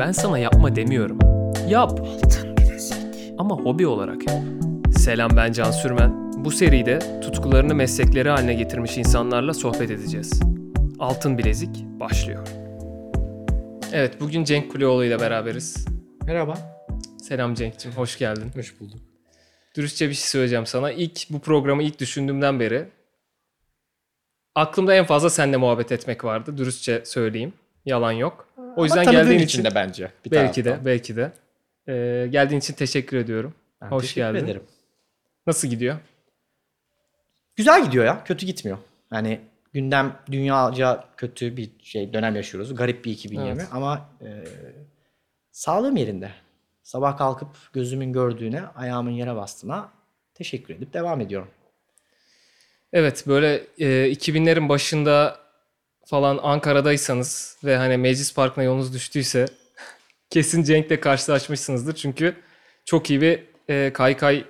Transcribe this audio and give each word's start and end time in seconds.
Ben 0.00 0.12
sana 0.12 0.38
yapma 0.38 0.76
demiyorum. 0.76 1.18
Yap. 1.68 2.00
Ama 3.38 3.56
hobi 3.56 3.86
olarak 3.86 4.28
yap. 4.28 4.38
Selam 4.98 5.30
ben 5.36 5.52
Can 5.52 5.70
Sürmen. 5.70 6.32
Bu 6.44 6.50
seride 6.50 7.20
tutkularını 7.20 7.74
meslekleri 7.74 8.28
haline 8.28 8.54
getirmiş 8.54 8.96
insanlarla 8.96 9.54
sohbet 9.54 9.90
edeceğiz. 9.90 10.40
Altın 10.98 11.38
Bilezik 11.38 11.84
başlıyor. 11.84 12.48
Evet 13.92 14.20
bugün 14.20 14.44
Cenk 14.44 14.72
Kuleoğlu 14.72 15.04
ile 15.04 15.20
beraberiz. 15.20 15.86
Merhaba. 16.26 16.58
Selam 17.22 17.54
Cenk'cim 17.54 17.92
hoş 17.92 18.18
geldin. 18.18 18.50
Hoş 18.54 18.80
bulduk. 18.80 19.00
Dürüstçe 19.76 20.08
bir 20.08 20.14
şey 20.14 20.24
söyleyeceğim 20.24 20.66
sana. 20.66 20.92
İlk 20.92 21.30
bu 21.30 21.38
programı 21.38 21.82
ilk 21.82 22.00
düşündüğümden 22.00 22.60
beri 22.60 22.88
aklımda 24.54 24.94
en 24.94 25.04
fazla 25.04 25.30
seninle 25.30 25.56
muhabbet 25.56 25.92
etmek 25.92 26.24
vardı. 26.24 26.58
Dürüstçe 26.58 27.02
söyleyeyim. 27.04 27.52
Yalan 27.84 28.12
yok. 28.12 28.49
O 28.80 28.84
yüzden 28.84 29.10
geldiğin 29.10 29.38
için 29.38 29.46
için 29.46 29.64
de 29.64 29.74
bence. 29.74 30.10
Bir 30.24 30.30
belki 30.30 30.64
de 30.64 30.78
belki 30.84 31.16
de 31.16 31.32
Ee, 31.88 32.26
geldiğin 32.30 32.60
için 32.60 32.74
teşekkür 32.74 33.16
ediyorum. 33.16 33.54
Ben 33.82 33.86
Hoş 33.86 34.02
teşekkür 34.02 34.20
geldin. 34.20 34.44
ederim. 34.44 34.62
Nasıl 35.46 35.68
gidiyor? 35.68 35.96
Güzel 37.56 37.84
gidiyor 37.84 38.04
ya. 38.04 38.24
Kötü 38.24 38.46
gitmiyor. 38.46 38.78
Yani 39.12 39.40
gündem 39.72 40.16
dünyaca 40.32 41.04
kötü 41.16 41.56
bir 41.56 41.70
şey 41.82 42.12
dönem 42.12 42.36
yaşıyoruz. 42.36 42.74
Garip 42.74 43.04
bir 43.04 43.10
2020 43.12 43.50
Evet. 43.50 43.68
ama 43.72 44.08
e, 44.22 44.44
sağlığım 45.52 45.96
yerinde. 45.96 46.30
Sabah 46.82 47.18
kalkıp 47.18 47.48
gözümün 47.72 48.12
gördüğüne, 48.12 48.62
ayağımın 48.62 49.10
yere 49.10 49.34
bastığına 49.36 49.88
teşekkür 50.34 50.74
edip 50.74 50.92
devam 50.92 51.20
ediyorum. 51.20 51.48
Evet 52.92 53.24
böyle 53.26 53.54
e, 53.78 53.86
2000'lerin 54.12 54.68
başında 54.68 55.39
falan 56.10 56.38
Ankara'daysanız 56.42 57.56
ve 57.64 57.76
hani 57.76 57.96
Meclis 57.96 58.34
Parkı'na 58.34 58.64
yolunuz 58.64 58.94
düştüyse 58.94 59.46
kesin 60.30 60.62
Cenk'le 60.62 61.00
karşılaşmışsınızdır. 61.00 61.94
Çünkü 61.94 62.36
çok 62.84 63.10
iyi 63.10 63.20
bir 63.20 63.42
e, 63.68 63.92
kaykay 63.92 64.44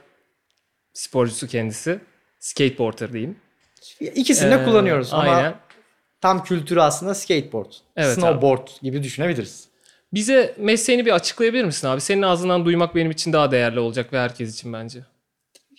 sporcusu 0.94 1.46
kendisi. 1.46 2.00
Skateboarder 2.38 3.12
diyeyim. 3.12 3.36
İkisini 4.00 4.50
de 4.50 4.54
Ee, 4.54 4.64
kullanıyoruz 4.64 5.12
ama 5.12 5.22
Aynen. 5.32 5.54
tam 6.20 6.44
kültürü 6.44 6.80
aslında 6.80 7.14
skateboard, 7.14 7.72
Evet 7.96 8.08
abi. 8.08 8.20
snowboard 8.20 8.68
gibi 8.82 9.02
düşünebiliriz. 9.02 9.68
Bize 10.12 10.54
mesleğini 10.58 11.06
bir 11.06 11.12
açıklayabilir 11.14 11.64
misin 11.64 11.86
abi? 11.88 12.00
Senin 12.00 12.22
ağzından 12.22 12.64
duymak 12.64 12.94
benim 12.94 13.10
için 13.10 13.32
daha 13.32 13.50
değerli 13.50 13.80
olacak 13.80 14.12
ve 14.12 14.18
herkes 14.18 14.54
için 14.54 14.72
bence. 14.72 15.00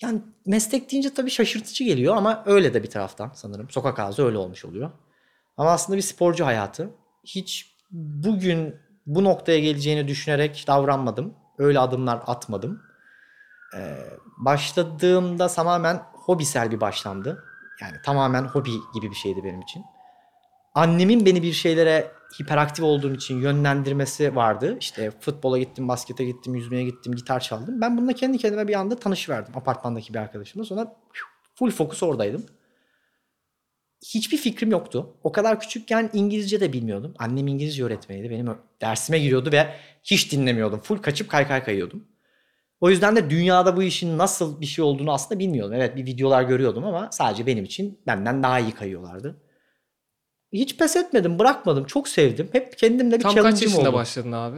Yani 0.02 0.20
meslek 0.46 0.92
deyince 0.92 1.14
tabii 1.14 1.30
şaşırtıcı 1.30 1.84
geliyor 1.84 2.16
ama 2.16 2.44
öyle 2.46 2.74
de 2.74 2.84
bir 2.84 2.90
taraftan 2.90 3.32
sanırım. 3.36 3.70
Sokak 3.70 4.00
ağzı 4.00 4.26
öyle 4.26 4.38
olmuş 4.38 4.66
oluyor. 4.66 4.92
Ama 5.58 5.72
aslında 5.72 5.98
bir 5.98 6.02
sporcu 6.02 6.46
hayatı. 6.46 6.90
Hiç 7.24 7.76
bugün 7.92 8.76
bu 9.06 9.24
noktaya 9.24 9.60
geleceğini 9.60 10.08
düşünerek 10.08 10.64
davranmadım. 10.68 11.34
Öyle 11.58 11.80
adımlar 11.80 12.24
atmadım. 12.28 12.82
Ee, 13.78 13.98
başladığımda 14.38 15.48
tamamen 15.48 16.04
hobisel 16.14 16.72
bir 16.72 16.82
başlamdı. 16.82 17.44
Yani 17.82 17.98
tamamen 18.06 18.44
hobi 18.44 18.72
gibi 18.94 19.10
bir 19.10 19.16
şeydi 19.16 19.44
benim 19.44 19.62
için. 19.62 19.84
Annemin 20.76 21.26
beni 21.26 21.44
bir 21.44 21.54
şeylere 21.54 22.12
hiperaktif 22.42 22.84
olduğum 22.84 23.14
için 23.14 23.42
yönlendirmesi 23.42 24.36
vardı. 24.36 24.78
İşte 24.80 25.12
futbola 25.12 25.58
gittim, 25.58 25.88
baskete 25.88 26.26
gittim, 26.26 26.56
yüzmeye 26.56 26.84
gittim, 26.84 27.16
gitar 27.16 27.40
çaldım. 27.40 27.82
Ben 27.82 27.98
bununla 27.98 28.14
kendi 28.14 28.38
kendime 28.38 28.68
bir 28.68 28.74
anda 28.74 28.96
tanışıverdim 28.96 29.58
apartmandaki 29.58 30.14
bir 30.14 30.20
arkadaşımla. 30.20 30.66
Sonra 30.66 30.96
full 31.56 31.72
fokus 31.72 32.04
oradaydım. 32.04 32.46
Hiçbir 34.06 34.38
fikrim 34.38 34.72
yoktu. 34.72 35.14
O 35.24 35.32
kadar 35.32 35.60
küçükken 35.60 36.10
İngilizce 36.14 36.60
de 36.60 36.74
bilmiyordum. 36.74 37.14
Annem 37.20 37.48
İngilizce 37.48 37.84
öğretmeniydi. 37.84 38.30
Benim 38.30 38.58
dersime 38.82 39.20
giriyordu 39.20 39.52
ve 39.52 39.68
hiç 40.04 40.32
dinlemiyordum. 40.32 40.80
Full 40.80 40.98
kaçıp 40.98 41.30
kaykay 41.30 41.64
kayıyordum. 41.64 42.04
O 42.82 42.90
yüzden 42.90 43.16
de 43.16 43.30
dünyada 43.30 43.78
bu 43.78 43.84
işin 43.84 44.18
nasıl 44.18 44.62
bir 44.62 44.66
şey 44.66 44.86
olduğunu 44.86 45.12
aslında 45.14 45.40
bilmiyordum. 45.40 45.74
Evet 45.76 45.96
bir 45.96 46.06
videolar 46.06 46.44
görüyordum 46.44 46.84
ama 46.86 47.09
sadece 47.12 47.46
benim 47.46 47.64
için 47.64 48.00
benden 48.08 48.44
daha 48.44 48.59
iyi 48.59 48.72
kayıyorlardı. 48.72 49.42
Hiç 50.54 50.78
pes 50.78 50.96
etmedim, 50.96 51.40
bırakmadım. 51.40 51.86
Çok 51.86 52.08
sevdim. 52.08 52.50
Hep 52.52 52.78
kendimle 52.78 53.18
bir 53.18 53.24
Tam 53.24 53.36
kaç 53.36 53.44
challenge'ım 53.44 53.70
yaşında 53.70 53.90
oldu. 53.90 53.98
başladın 53.98 54.31
abi? 54.31 54.58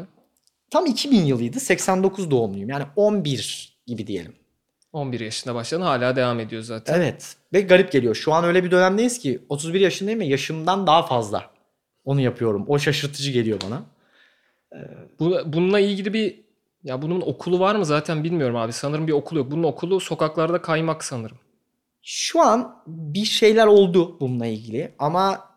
Tam 0.71 0.85
2000 0.85 1.25
yılıydı. 1.25 1.59
89 1.59 2.31
doğumluyum. 2.31 2.69
Yani 2.69 2.83
11 2.95 3.79
gibi 3.87 4.07
diyelim. 4.07 4.35
11 4.93 5.19
yaşında 5.19 5.55
başladın 5.55 5.81
hala 5.81 6.15
devam 6.15 6.39
ediyor 6.39 6.61
zaten. 6.61 6.93
Evet. 6.93 7.35
Ve 7.53 7.61
garip 7.61 7.91
geliyor. 7.91 8.15
Şu 8.15 8.33
an 8.33 8.43
öyle 8.43 8.63
bir 8.63 8.71
dönemdeyiz 8.71 9.19
ki 9.19 9.45
31 9.49 9.79
yaşındayım 9.79 10.19
ve 10.19 10.25
yaşımdan 10.25 10.87
daha 10.87 11.03
fazla 11.03 11.51
onu 12.05 12.21
yapıyorum. 12.21 12.65
O 12.67 12.79
şaşırtıcı 12.79 13.31
geliyor 13.31 13.59
bana. 13.65 13.83
Bu, 15.19 15.39
bununla 15.45 15.79
ilgili 15.79 16.13
bir 16.13 16.43
ya 16.83 17.01
bunun 17.01 17.21
okulu 17.21 17.59
var 17.59 17.75
mı 17.75 17.85
zaten 17.85 18.23
bilmiyorum 18.23 18.55
abi. 18.55 18.73
Sanırım 18.73 19.07
bir 19.07 19.13
okulu 19.13 19.39
yok. 19.39 19.51
Bunun 19.51 19.63
okulu 19.63 19.99
sokaklarda 19.99 20.61
kaymak 20.61 21.03
sanırım. 21.03 21.37
Şu 22.01 22.41
an 22.41 22.83
bir 22.87 23.25
şeyler 23.25 23.67
oldu 23.67 24.19
bununla 24.19 24.45
ilgili 24.45 24.93
ama 24.99 25.49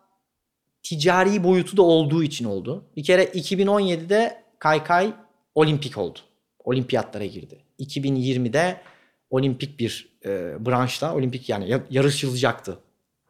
ticari 0.83 1.43
boyutu 1.43 1.77
da 1.77 1.81
olduğu 1.81 2.23
için 2.23 2.45
oldu. 2.45 2.85
Bir 2.95 3.03
kere 3.03 3.23
2017'de 3.23 4.43
Kaykay 4.59 5.13
olimpik 5.55 5.97
oldu. 5.97 6.19
Olimpiyatlara 6.63 7.25
girdi. 7.25 7.59
2020'de 7.79 8.81
olimpik 9.29 9.79
bir 9.79 10.09
e, 10.25 10.65
branşta 10.65 11.15
olimpik 11.15 11.49
yani 11.49 11.69
ya- 11.69 11.83
yarışılacaktı. 11.89 12.79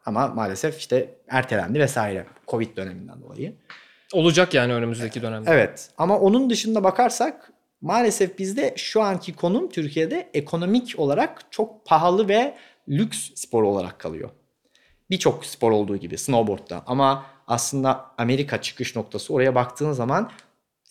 Ama 0.05 0.27
maalesef 0.27 0.77
işte 0.77 1.15
ertelendi 1.27 1.79
vesaire 1.79 2.25
Covid 2.47 2.77
döneminden 2.77 3.21
dolayı. 3.21 3.53
Olacak 4.13 4.53
yani 4.53 4.73
önümüzdeki 4.73 5.21
dönemde. 5.21 5.49
Evet 5.51 5.89
ama 5.97 6.19
onun 6.19 6.49
dışında 6.49 6.83
bakarsak 6.83 7.51
maalesef 7.81 8.39
bizde 8.39 8.73
şu 8.77 9.01
anki 9.01 9.33
konum 9.33 9.69
Türkiye'de 9.69 10.29
ekonomik 10.33 10.95
olarak 10.97 11.41
çok 11.51 11.85
pahalı 11.85 12.27
ve 12.27 12.55
lüks 12.89 13.29
spor 13.35 13.63
olarak 13.63 13.99
kalıyor. 13.99 14.29
Birçok 15.09 15.45
spor 15.45 15.71
olduğu 15.71 15.97
gibi 15.97 16.17
snowboard'da 16.17 16.83
ama 16.87 17.25
aslında 17.47 18.05
Amerika 18.17 18.61
çıkış 18.61 18.95
noktası 18.95 19.33
oraya 19.33 19.55
baktığın 19.55 19.91
zaman 19.91 20.31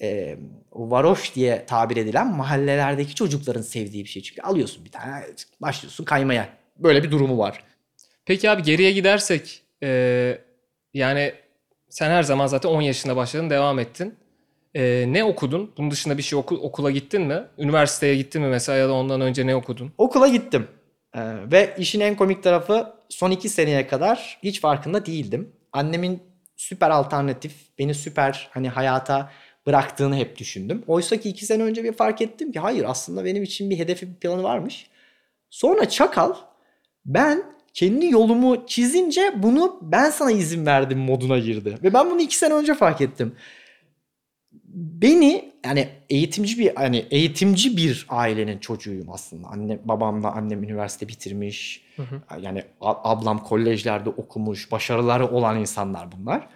e, 0.02 0.36
varoş 0.72 1.34
diye 1.34 1.66
tabir 1.66 1.96
edilen 1.96 2.36
mahallelerdeki 2.36 3.14
çocukların 3.14 3.62
sevdiği 3.62 4.04
bir 4.04 4.08
şey. 4.08 4.22
Çünkü 4.22 4.42
alıyorsun 4.42 4.84
bir 4.84 4.90
tane 4.92 5.24
başlıyorsun 5.60 6.04
kaymaya. 6.04 6.48
Böyle 6.78 7.02
bir 7.02 7.10
durumu 7.10 7.38
var. 7.38 7.64
Peki 8.24 8.50
abi 8.50 8.62
geriye 8.62 8.92
gidersek 8.92 9.62
e, 9.82 10.38
yani 10.94 11.32
sen 11.90 12.10
her 12.10 12.22
zaman 12.22 12.46
zaten 12.46 12.68
10 12.68 12.80
yaşında 12.82 13.16
başladın 13.16 13.50
devam 13.50 13.78
ettin. 13.78 14.14
E, 14.74 15.04
ne 15.08 15.24
okudun? 15.24 15.72
Bunun 15.78 15.90
dışında 15.90 16.18
bir 16.18 16.22
şey 16.22 16.38
oku- 16.38 16.60
okula 16.62 16.90
gittin 16.90 17.22
mi? 17.22 17.42
Üniversiteye 17.58 18.16
gittin 18.16 18.42
mi 18.42 18.48
mesela 18.48 18.78
ya 18.78 18.88
da 18.88 18.92
ondan 18.92 19.20
önce 19.20 19.46
ne 19.46 19.56
okudun? 19.56 19.92
Okula 19.98 20.28
gittim. 20.28 20.68
Ee, 21.14 21.20
ve 21.52 21.74
işin 21.78 22.00
en 22.00 22.16
komik 22.16 22.42
tarafı 22.42 22.94
son 23.08 23.30
iki 23.30 23.48
seneye 23.48 23.86
kadar 23.86 24.38
hiç 24.42 24.60
farkında 24.60 25.06
değildim. 25.06 25.52
Annemin 25.72 26.22
süper 26.56 26.90
alternatif, 26.90 27.52
beni 27.78 27.94
süper 27.94 28.48
hani 28.52 28.68
hayata 28.68 29.30
bıraktığını 29.66 30.16
hep 30.16 30.38
düşündüm. 30.38 30.82
Oysa 30.86 31.16
ki 31.16 31.28
iki 31.28 31.46
sene 31.46 31.62
önce 31.62 31.84
bir 31.84 31.92
fark 31.92 32.22
ettim 32.22 32.52
ki 32.52 32.58
hayır 32.60 32.84
aslında 32.88 33.24
benim 33.24 33.42
için 33.42 33.70
bir 33.70 33.78
hedefi 33.78 34.08
bir 34.08 34.14
planı 34.14 34.42
varmış. 34.42 34.86
Sonra 35.50 35.88
Çakal 35.88 36.34
ben 37.06 37.42
kendi 37.74 38.06
yolumu 38.06 38.66
çizince 38.66 39.32
bunu 39.36 39.78
ben 39.82 40.10
sana 40.10 40.30
izin 40.32 40.66
verdim 40.66 40.98
moduna 40.98 41.38
girdi. 41.38 41.78
Ve 41.82 41.94
ben 41.94 42.10
bunu 42.10 42.20
iki 42.20 42.36
sene 42.36 42.54
önce 42.54 42.74
fark 42.74 43.00
ettim 43.00 43.34
beni 44.76 45.52
yani 45.64 45.88
eğitimci 46.10 46.58
bir 46.58 46.74
hani 46.74 47.06
eğitimci 47.10 47.76
bir 47.76 48.06
ailenin 48.08 48.58
çocuğuyum 48.58 49.10
aslında. 49.12 49.48
Anne 49.48 49.78
babamla 49.84 50.32
annem 50.32 50.62
üniversite 50.64 51.08
bitirmiş. 51.08 51.82
Yani 52.42 52.62
a- 52.80 53.10
ablam 53.10 53.38
kolejlerde 53.44 54.08
okumuş, 54.08 54.72
başarıları 54.72 55.26
olan 55.26 55.60
insanlar 55.60 56.08
bunlar. 56.12 56.48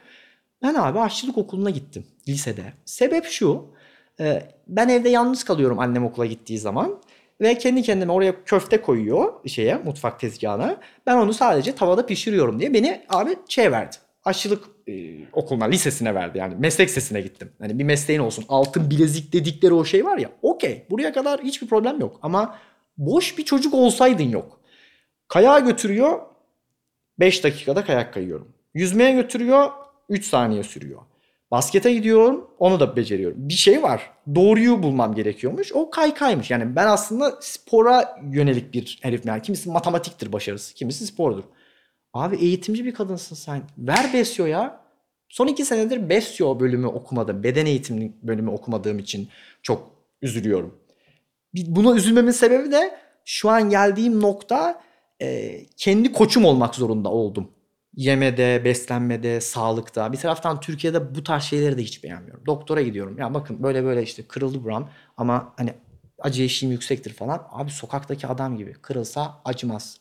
Ben 0.62 0.74
abi 0.74 1.00
aşçılık 1.00 1.38
okuluna 1.38 1.70
gittim 1.70 2.06
lisede. 2.28 2.72
Sebep 2.84 3.24
şu. 3.24 3.64
e, 4.20 4.42
Ben 4.68 4.88
evde 4.88 5.08
yalnız 5.08 5.44
kalıyorum 5.44 5.78
annem 5.78 6.04
okula 6.04 6.26
gittiği 6.26 6.58
zaman 6.58 7.00
ve 7.40 7.58
kendi 7.58 7.82
kendime 7.82 8.12
oraya 8.12 8.44
köfte 8.44 8.82
koyuyor 8.82 9.32
şeye 9.46 9.76
mutfak 9.76 10.20
tezgahına. 10.20 10.76
Ben 11.06 11.16
onu 11.16 11.32
sadece 11.34 11.74
tavada 11.74 12.06
pişiriyorum 12.06 12.60
diye 12.60 12.74
beni 12.74 13.02
abi 13.08 13.36
şey 13.48 13.72
verdi. 13.72 13.96
Aşçılık 14.24 14.64
e, 14.88 14.92
okuluna, 15.32 15.64
lisesine 15.64 16.14
verdi 16.14 16.38
yani 16.38 16.54
meslek 16.58 16.88
lisesine 16.88 17.20
gittim. 17.20 17.52
Hani 17.60 17.78
bir 17.78 17.84
mesleğin 17.84 18.20
olsun. 18.20 18.44
Altın 18.48 18.90
bilezik 18.90 19.32
dedikleri 19.32 19.74
o 19.74 19.84
şey 19.84 20.04
var 20.04 20.18
ya. 20.18 20.30
Okey. 20.42 20.86
Buraya 20.90 21.12
kadar 21.12 21.40
hiçbir 21.42 21.66
problem 21.66 22.00
yok. 22.00 22.18
Ama 22.22 22.58
boş 22.98 23.38
bir 23.38 23.44
çocuk 23.44 23.74
olsaydın 23.74 24.28
yok. 24.28 24.60
Kayağa 25.28 25.58
götürüyor. 25.58 26.20
5 27.18 27.44
dakikada 27.44 27.84
kayak 27.84 28.14
kayıyorum. 28.14 28.48
Yüzmeye 28.74 29.12
götürüyor. 29.12 29.70
3 30.10 30.24
saniye 30.24 30.62
sürüyor. 30.62 31.00
Baskete 31.50 31.92
gidiyorum. 31.92 32.50
Onu 32.58 32.80
da 32.80 32.96
beceriyorum. 32.96 33.48
Bir 33.48 33.54
şey 33.54 33.82
var. 33.82 34.10
Doğruyu 34.34 34.82
bulmam 34.82 35.14
gerekiyormuş. 35.14 35.72
O 35.72 35.90
kaykaymış. 35.90 36.50
Yani 36.50 36.76
ben 36.76 36.86
aslında 36.86 37.38
spora 37.40 38.18
yönelik 38.32 38.74
bir 38.74 38.98
herif. 39.02 39.26
Yani 39.26 39.42
kimisi 39.42 39.70
matematiktir 39.70 40.32
başarısı. 40.32 40.74
Kimisi 40.74 41.06
spordur. 41.06 41.44
Abi 42.12 42.36
eğitimci 42.36 42.84
bir 42.84 42.94
kadınsın 42.94 43.36
sen. 43.36 43.62
Ver 43.78 44.12
besyo 44.12 44.46
ya. 44.46 44.80
Son 45.28 45.46
iki 45.46 45.64
senedir 45.64 46.08
Besyo 46.08 46.60
bölümü 46.60 46.86
okumadım. 46.86 47.42
Beden 47.42 47.66
eğitimi 47.66 48.12
bölümü 48.22 48.50
okumadığım 48.50 48.98
için 48.98 49.28
çok 49.62 49.90
üzülüyorum. 50.22 50.74
Buna 51.54 51.96
üzülmemin 51.96 52.30
sebebi 52.30 52.72
de 52.72 52.98
şu 53.24 53.50
an 53.50 53.70
geldiğim 53.70 54.20
nokta 54.20 54.82
e, 55.22 55.60
kendi 55.76 56.12
koçum 56.12 56.44
olmak 56.44 56.74
zorunda 56.74 57.08
oldum. 57.08 57.50
Yemede, 57.96 58.64
beslenmede, 58.64 59.40
sağlıkta. 59.40 60.12
Bir 60.12 60.18
taraftan 60.18 60.60
Türkiye'de 60.60 61.14
bu 61.14 61.24
tarz 61.24 61.42
şeyleri 61.42 61.78
de 61.78 61.82
hiç 61.82 62.04
beğenmiyorum. 62.04 62.46
Doktora 62.46 62.82
gidiyorum. 62.82 63.18
Ya 63.18 63.34
bakın 63.34 63.62
böyle 63.62 63.84
böyle 63.84 64.02
işte 64.02 64.22
kırıldı 64.22 64.64
buram 64.64 64.90
ama 65.16 65.54
hani 65.56 65.74
acı 66.18 66.42
eşiğim 66.42 66.72
yüksektir 66.72 67.12
falan. 67.12 67.46
Abi 67.50 67.70
sokaktaki 67.70 68.26
adam 68.26 68.56
gibi 68.56 68.72
kırılsa 68.72 69.40
acımaz. 69.44 69.96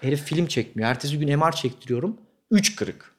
Herif 0.00 0.24
film 0.24 0.46
çekmiyor. 0.46 0.90
Ertesi 0.90 1.18
gün 1.18 1.38
MR 1.38 1.52
çektiriyorum. 1.52 2.16
3 2.50 2.76
kırık. 2.76 3.14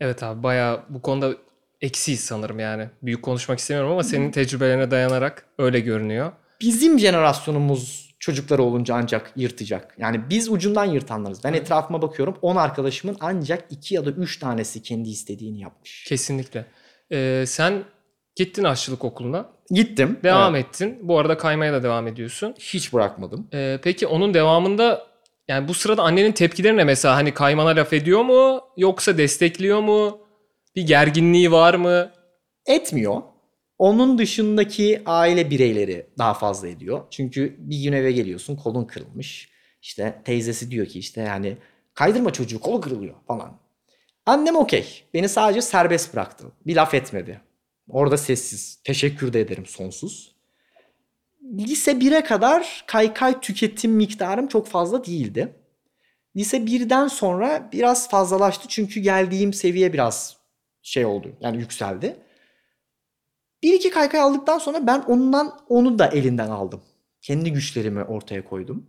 Evet 0.00 0.22
abi 0.22 0.42
bayağı 0.42 0.84
bu 0.88 1.02
konuda 1.02 1.34
eksiyiz 1.80 2.20
sanırım 2.20 2.58
yani. 2.58 2.88
Büyük 3.02 3.22
konuşmak 3.22 3.58
istemiyorum 3.58 3.92
ama 3.92 4.02
senin 4.02 4.30
tecrübelerine 4.30 4.90
dayanarak 4.90 5.46
öyle 5.58 5.80
görünüyor. 5.80 6.32
Bizim 6.60 6.98
jenerasyonumuz 6.98 8.07
çocukları 8.18 8.62
olunca 8.62 8.94
ancak 8.94 9.32
yırtacak. 9.36 9.94
Yani 9.98 10.20
biz 10.30 10.48
ucundan 10.48 10.84
yırtanlarız. 10.84 11.44
Ben 11.44 11.52
etrafıma 11.52 12.02
bakıyorum 12.02 12.36
10 12.42 12.56
arkadaşımın 12.56 13.16
ancak 13.20 13.64
2 13.70 13.94
ya 13.94 14.06
da 14.06 14.10
3 14.10 14.38
tanesi 14.38 14.82
kendi 14.82 15.08
istediğini 15.08 15.60
yapmış. 15.60 16.04
Kesinlikle. 16.08 16.64
Ee, 17.12 17.44
sen 17.46 17.84
gittin 18.36 18.64
aşçılık 18.64 19.04
okuluna. 19.04 19.46
Gittim. 19.70 20.18
Devam 20.22 20.54
Evet. 20.56 20.66
ettin. 20.66 20.98
Bu 21.02 21.18
arada 21.18 21.36
kaymaya 21.38 21.72
da 21.72 21.82
devam 21.82 22.06
ediyorsun. 22.06 22.54
Hiç 22.58 22.92
bırakmadım. 22.92 23.48
Ee, 23.54 23.78
peki 23.82 24.06
onun 24.06 24.34
devamında 24.34 25.06
yani 25.48 25.68
bu 25.68 25.74
sırada 25.74 26.02
annenin 26.02 26.32
tepkileri 26.32 26.76
ne 26.76 26.84
mesela? 26.84 27.16
Hani 27.16 27.34
kaymana 27.34 27.68
laf 27.68 27.92
ediyor 27.92 28.22
mu? 28.22 28.60
Yoksa 28.76 29.18
destekliyor 29.18 29.80
mu? 29.80 30.18
Bir 30.76 30.82
gerginliği 30.86 31.52
var 31.52 31.74
mı? 31.74 32.10
Etmiyor. 32.66 33.22
Onun 33.78 34.18
dışındaki 34.18 35.02
aile 35.06 35.50
bireyleri 35.50 36.06
daha 36.18 36.34
fazla 36.34 36.68
ediyor. 36.68 37.02
Çünkü 37.10 37.56
bir 37.58 37.82
gün 37.82 37.92
eve 37.92 38.12
geliyorsun 38.12 38.56
kolun 38.56 38.84
kırılmış. 38.84 39.48
İşte 39.82 40.22
teyzesi 40.24 40.70
diyor 40.70 40.86
ki 40.86 40.98
işte 40.98 41.20
yani 41.20 41.56
kaydırma 41.94 42.32
çocuğu 42.32 42.60
kolu 42.60 42.80
kırılıyor 42.80 43.14
falan. 43.26 43.58
Annem 44.26 44.56
okey. 44.56 45.04
Beni 45.14 45.28
sadece 45.28 45.62
serbest 45.62 46.14
bıraktı. 46.14 46.46
Bir 46.66 46.76
laf 46.76 46.94
etmedi. 46.94 47.40
Orada 47.88 48.16
sessiz. 48.16 48.80
Teşekkür 48.84 49.32
de 49.32 49.40
ederim 49.40 49.66
sonsuz. 49.66 50.34
Lise 51.58 51.92
1'e 51.92 52.24
kadar 52.24 52.84
kaykay 52.86 53.40
tüketim 53.40 53.92
miktarım 53.92 54.48
çok 54.48 54.66
fazla 54.66 55.04
değildi. 55.04 55.54
Lise 56.36 56.56
1'den 56.56 57.08
sonra 57.08 57.68
biraz 57.72 58.10
fazlalaştı 58.10 58.68
çünkü 58.68 59.00
geldiğim 59.00 59.52
seviye 59.52 59.92
biraz 59.92 60.36
şey 60.82 61.04
oldu. 61.04 61.36
Yani 61.40 61.56
yükseldi. 61.56 62.16
Bir 63.62 63.74
iki 63.74 63.90
kaykay 63.90 64.20
aldıktan 64.20 64.58
sonra 64.58 64.86
ben 64.86 65.00
ondan 65.00 65.58
onu 65.68 65.98
da 65.98 66.06
elinden 66.06 66.50
aldım. 66.50 66.80
Kendi 67.20 67.52
güçlerimi 67.52 68.04
ortaya 68.04 68.44
koydum. 68.44 68.86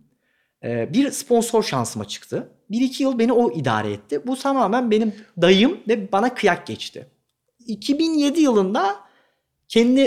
Ee, 0.64 0.92
bir 0.92 1.10
sponsor 1.10 1.62
şansıma 1.62 2.04
çıktı. 2.04 2.50
Bir 2.70 2.80
iki 2.80 3.02
yıl 3.02 3.18
beni 3.18 3.32
o 3.32 3.52
idare 3.52 3.92
etti. 3.92 4.20
Bu 4.26 4.36
tamamen 4.36 4.90
benim 4.90 5.14
dayım 5.40 5.80
ve 5.88 6.12
bana 6.12 6.34
kıyak 6.34 6.66
geçti. 6.66 7.06
2007 7.66 8.40
yılında 8.40 8.96
kendi 9.68 10.00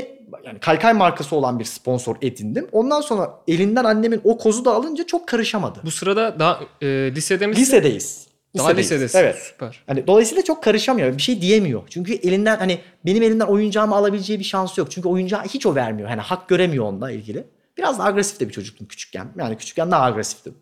yani 0.44 0.60
kaykay 0.60 0.94
markası 0.94 1.36
olan 1.36 1.60
bir 1.60 1.65
sponsor 1.65 2.15
edindim. 2.21 2.68
Ondan 2.71 3.01
sonra 3.01 3.39
elinden 3.48 3.83
annemin 3.83 4.21
o 4.24 4.38
kozu 4.38 4.65
da 4.65 4.74
alınca 4.74 5.06
çok 5.06 5.27
karışamadı. 5.27 5.80
Bu 5.83 5.92
sırada 5.92 6.39
daha 6.39 6.60
e, 6.81 6.88
lisede 7.15 7.48
misin? 7.48 7.62
Lisedeyiz. 7.62 8.27
Daha 8.58 8.68
Lisedeyiz. 8.68 8.92
lisedesin. 8.92 9.20
Evet. 9.20 9.36
Süper. 9.36 9.84
Hani 9.88 10.08
dolayısıyla 10.08 10.44
çok 10.44 10.64
karışamıyor. 10.64 11.18
Bir 11.18 11.22
şey 11.22 11.42
diyemiyor. 11.42 11.84
Çünkü 11.90 12.14
elinden 12.14 12.58
hani 12.58 12.80
benim 13.06 13.24
elimden 13.24 13.46
oyuncağımı 13.46 13.96
alabileceği 13.96 14.40
bir 14.40 14.44
şansı 14.44 14.80
yok. 14.80 14.92
Çünkü 14.92 15.08
oyuncağı 15.08 15.44
hiç 15.44 15.66
o 15.66 15.76
vermiyor. 15.76 16.10
Hani 16.10 16.22
hak 16.22 16.50
göremiyor 16.50 16.86
onunla 16.86 17.12
ilgili. 17.12 17.48
Biraz 17.78 18.00
da 18.00 18.04
agresif 18.04 18.40
de 18.40 18.48
bir 18.48 18.54
çocuktum 18.54 18.88
küçükken. 18.88 19.28
Yani 19.38 19.58
küçükken 19.58 19.92
daha 19.92 20.04
agresiftim. 20.06 20.56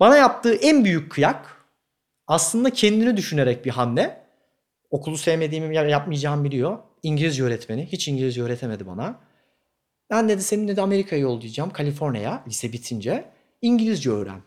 Bana 0.00 0.16
yaptığı 0.16 0.54
en 0.54 0.84
büyük 0.84 1.12
kıyak 1.12 1.56
aslında 2.26 2.70
kendini 2.70 3.16
düşünerek 3.16 3.64
bir 3.64 3.70
hamle. 3.70 4.22
Okulu 4.90 5.18
sevmediğimi 5.18 5.76
ya- 5.76 5.84
yapmayacağımı 5.88 6.44
biliyor. 6.44 6.78
İngilizce 7.02 7.44
öğretmeni. 7.44 7.86
Hiç 7.92 8.08
İngilizce 8.08 8.42
öğretemedi 8.42 8.86
bana. 8.86 9.20
Ben 10.10 10.28
dedi 10.28 10.42
seni 10.42 10.68
dedi 10.68 10.82
Amerika'ya 10.82 11.22
yollayacağım. 11.22 11.70
Kaliforniya'ya 11.70 12.42
lise 12.48 12.72
bitince. 12.72 13.24
İngilizce 13.62 14.10
öğren. 14.10 14.40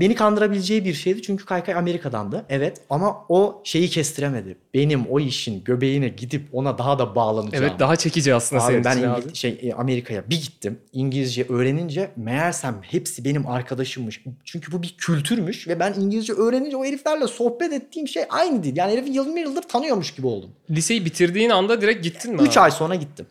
Beni 0.00 0.14
kandırabileceği 0.14 0.84
bir 0.84 0.94
şeydi 0.94 1.22
çünkü 1.22 1.44
Kaykay 1.44 1.74
Amerika'dandı. 1.74 2.44
Evet 2.48 2.80
ama 2.90 3.16
o 3.28 3.62
şeyi 3.64 3.88
kestiremedi. 3.88 4.56
Benim 4.74 5.06
o 5.06 5.20
işin 5.20 5.64
göbeğine 5.64 6.08
gidip 6.08 6.42
ona 6.52 6.78
daha 6.78 6.98
da 6.98 7.14
bağlanacağım. 7.14 7.64
Evet 7.64 7.78
daha 7.78 7.96
çekici 7.96 8.34
aslında 8.34 8.64
Abi 8.64 8.84
ben 8.84 9.02
abi. 9.02 9.34
şey 9.34 9.58
e, 9.62 9.72
Amerika'ya 9.72 10.30
bir 10.30 10.36
gittim. 10.36 10.78
İngilizce 10.92 11.46
öğrenince 11.48 12.10
meğersem 12.16 12.76
hepsi 12.82 13.24
benim 13.24 13.46
arkadaşımmış. 13.46 14.24
Çünkü 14.44 14.72
bu 14.72 14.82
bir 14.82 14.94
kültürmüş 14.98 15.68
ve 15.68 15.80
ben 15.80 15.94
İngilizce 16.00 16.32
öğrenince 16.32 16.76
o 16.76 16.84
heriflerle 16.84 17.26
sohbet 17.26 17.72
ettiğim 17.72 18.08
şey 18.08 18.22
aynı 18.30 18.62
değil. 18.62 18.76
Yani 18.76 18.92
herifi 18.92 19.10
20 19.10 19.40
yıldır 19.40 19.62
tanıyormuş 19.62 20.14
gibi 20.14 20.26
oldum. 20.26 20.50
Liseyi 20.70 21.04
bitirdiğin 21.04 21.50
anda 21.50 21.80
direkt 21.80 22.04
gittin 22.04 22.34
mi 22.34 22.42
3 22.42 22.56
abi? 22.56 22.60
ay 22.60 22.70
sonra 22.70 22.94
gittim. 22.94 23.26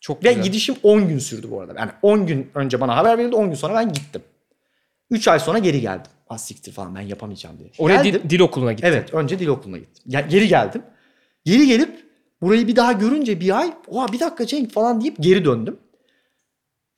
Çok 0.00 0.24
Ve 0.24 0.28
güzel. 0.28 0.44
gidişim 0.44 0.74
10 0.82 1.08
gün 1.08 1.18
sürdü 1.18 1.46
bu 1.50 1.60
arada. 1.60 1.80
Yani 1.80 1.90
10 2.02 2.26
gün 2.26 2.50
önce 2.54 2.80
bana 2.80 2.96
haber 2.96 3.18
verildi 3.18 3.36
10 3.36 3.46
gün 3.48 3.54
sonra 3.54 3.74
ben 3.74 3.92
gittim. 3.92 4.22
3 5.10 5.28
ay 5.28 5.40
sonra 5.40 5.58
geri 5.58 5.80
geldim. 5.80 6.10
Az 6.28 6.44
siktir 6.44 6.72
falan 6.72 6.94
ben 6.94 7.00
yapamayacağım 7.00 7.58
diye. 7.58 7.70
Oraya 7.78 8.02
Geldim. 8.02 8.22
dil, 8.24 8.30
dil 8.30 8.40
okuluna 8.40 8.72
gittin. 8.72 8.86
Evet 8.86 9.14
önce 9.14 9.38
dil 9.38 9.46
okuluna 9.46 9.78
gittim. 9.78 10.04
Ya, 10.06 10.20
geri 10.20 10.48
geldim. 10.48 10.82
Geri 11.44 11.66
gelip 11.66 12.04
burayı 12.42 12.68
bir 12.68 12.76
daha 12.76 12.92
görünce 12.92 13.40
bir 13.40 13.58
ay 13.58 13.72
oha 13.86 14.12
bir 14.12 14.20
dakika 14.20 14.46
Cenk 14.46 14.72
falan 14.72 15.00
deyip 15.00 15.16
geri 15.20 15.44
döndüm. 15.44 15.78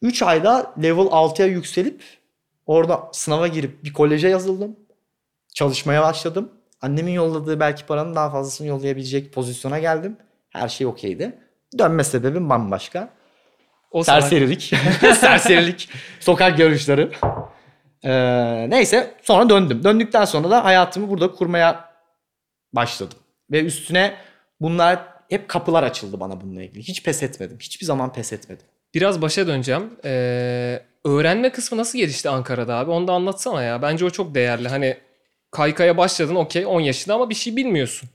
3 0.03 0.23
ayda 0.23 0.75
level 0.83 1.07
6'ya 1.07 1.47
yükselip 1.47 2.03
orada 2.67 3.09
sınava 3.13 3.47
girip 3.47 3.85
bir 3.85 3.93
koleje 3.93 4.29
yazıldım. 4.29 4.77
Çalışmaya 5.55 6.03
başladım. 6.03 6.51
Annemin 6.83 7.13
yolladığı 7.13 7.61
belki 7.61 7.87
paranın 7.87 8.15
daha 8.15 8.31
fazlasını 8.31 8.67
yollayabilecek 8.67 9.33
pozisyona 9.33 9.79
geldim. 9.79 10.17
Her 10.51 10.69
şey 10.69 10.87
okeydi. 10.87 11.39
Dönme 11.79 12.05
sebebim 12.05 12.49
bambaşka. 12.51 13.11
O 13.91 14.05
Serserilik. 14.05 14.63
Serserilik. 15.21 15.89
Sokak 16.21 16.57
görüşleri. 16.57 17.11
Ee, 18.05 18.71
neyse 18.71 19.15
sonra 19.23 19.49
döndüm. 19.49 19.85
Döndükten 19.85 20.25
sonra 20.25 20.51
da 20.51 20.65
hayatımı 20.65 21.09
burada 21.09 21.33
kurmaya 21.33 21.91
başladım. 22.73 23.19
Ve 23.51 23.65
üstüne 23.65 24.15
bunlar 24.61 25.07
hep 25.29 25.49
kapılar 25.49 25.83
açıldı 25.83 26.21
bana 26.21 26.41
bununla 26.41 26.63
ilgili. 26.63 26.83
Hiç 26.83 27.03
pes 27.03 27.23
etmedim. 27.23 27.59
Hiçbir 27.61 27.87
zaman 27.87 28.13
pes 28.13 28.33
etmedim. 28.33 28.67
Biraz 28.95 29.23
başa 29.23 29.47
döneceğim. 29.47 29.91
Ee, 30.05 30.83
öğrenme 31.05 31.53
kısmı 31.53 31.79
nasıl 31.79 31.99
gelişti 31.99 32.29
Ankara'da 32.29 32.75
abi? 32.77 32.91
Onu 32.91 33.09
da 33.09 33.13
anlatsana 33.13 33.63
ya. 33.63 33.83
Bence 33.83 34.05
o 34.05 34.11
çok 34.11 34.35
değerli. 34.35 34.69
Hani 34.69 34.97
kaykaya 35.51 35.97
başladın 35.97 36.35
okey 36.35 36.67
10 36.67 36.81
yaşında 36.81 37.15
ama 37.15 37.31
bir 37.31 37.35
şey 37.35 37.57
bilmiyorsun. 37.57 38.09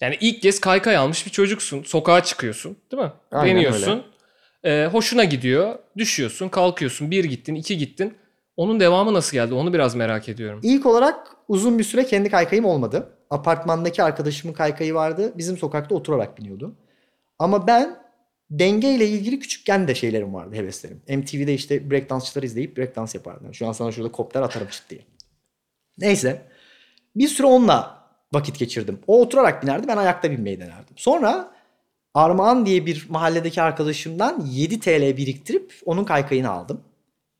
Yani 0.00 0.18
ilk 0.20 0.42
kez 0.42 0.60
kaykay 0.60 0.96
almış 0.96 1.26
bir 1.26 1.30
çocuksun. 1.30 1.82
Sokağa 1.82 2.24
çıkıyorsun 2.24 2.76
değil 2.92 3.02
mi? 3.02 3.12
Aynen 3.30 3.56
Deniyorsun. 3.56 4.06
Ee, 4.64 4.88
hoşuna 4.92 5.24
gidiyor. 5.24 5.78
Düşüyorsun, 5.96 6.48
kalkıyorsun. 6.48 7.10
Bir 7.10 7.24
gittin, 7.24 7.54
iki 7.54 7.78
gittin. 7.78 8.18
Onun 8.56 8.80
devamı 8.80 9.14
nasıl 9.14 9.32
geldi? 9.32 9.54
Onu 9.54 9.72
biraz 9.72 9.94
merak 9.94 10.28
ediyorum. 10.28 10.60
İlk 10.62 10.86
olarak 10.86 11.36
uzun 11.48 11.78
bir 11.78 11.84
süre 11.84 12.06
kendi 12.06 12.30
kaykayım 12.30 12.64
olmadı. 12.64 13.18
Apartmandaki 13.30 14.02
arkadaşımın 14.02 14.54
kaykayı 14.54 14.94
vardı. 14.94 15.32
Bizim 15.36 15.58
sokakta 15.58 15.94
oturarak 15.94 16.38
biniyordu. 16.38 16.74
Ama 17.38 17.66
ben 17.66 17.96
dengeyle 18.50 19.08
ilgili 19.08 19.38
küçükken 19.38 19.88
de 19.88 19.94
şeylerim 19.94 20.34
vardı, 20.34 20.54
heveslerim. 20.54 21.02
MTV'de 21.08 21.54
işte 21.54 21.90
breakdance'çıları 21.90 22.46
izleyip 22.46 22.76
breakdance 22.76 23.18
yapardım. 23.18 23.54
Şu 23.54 23.66
an 23.66 23.72
sana 23.72 23.92
şurada 23.92 24.12
kopter 24.12 24.42
atarım 24.42 24.68
çıt 24.68 24.90
diye. 24.90 25.00
Neyse. 25.98 26.42
Bir 27.16 27.28
süre 27.28 27.46
onunla 27.46 28.04
vakit 28.32 28.58
geçirdim. 28.58 28.98
O 29.06 29.20
oturarak 29.20 29.62
binerdi, 29.62 29.88
ben 29.88 29.96
ayakta 29.96 30.30
binmeyi 30.30 30.60
denerdim. 30.60 30.94
Sonra 30.96 31.54
Armağan 32.14 32.66
diye 32.66 32.86
bir 32.86 33.06
mahalledeki 33.08 33.62
arkadaşımdan 33.62 34.46
7 34.50 34.80
TL 34.80 35.16
biriktirip 35.16 35.74
onun 35.84 36.04
kaykayını 36.04 36.50
aldım. 36.50 36.80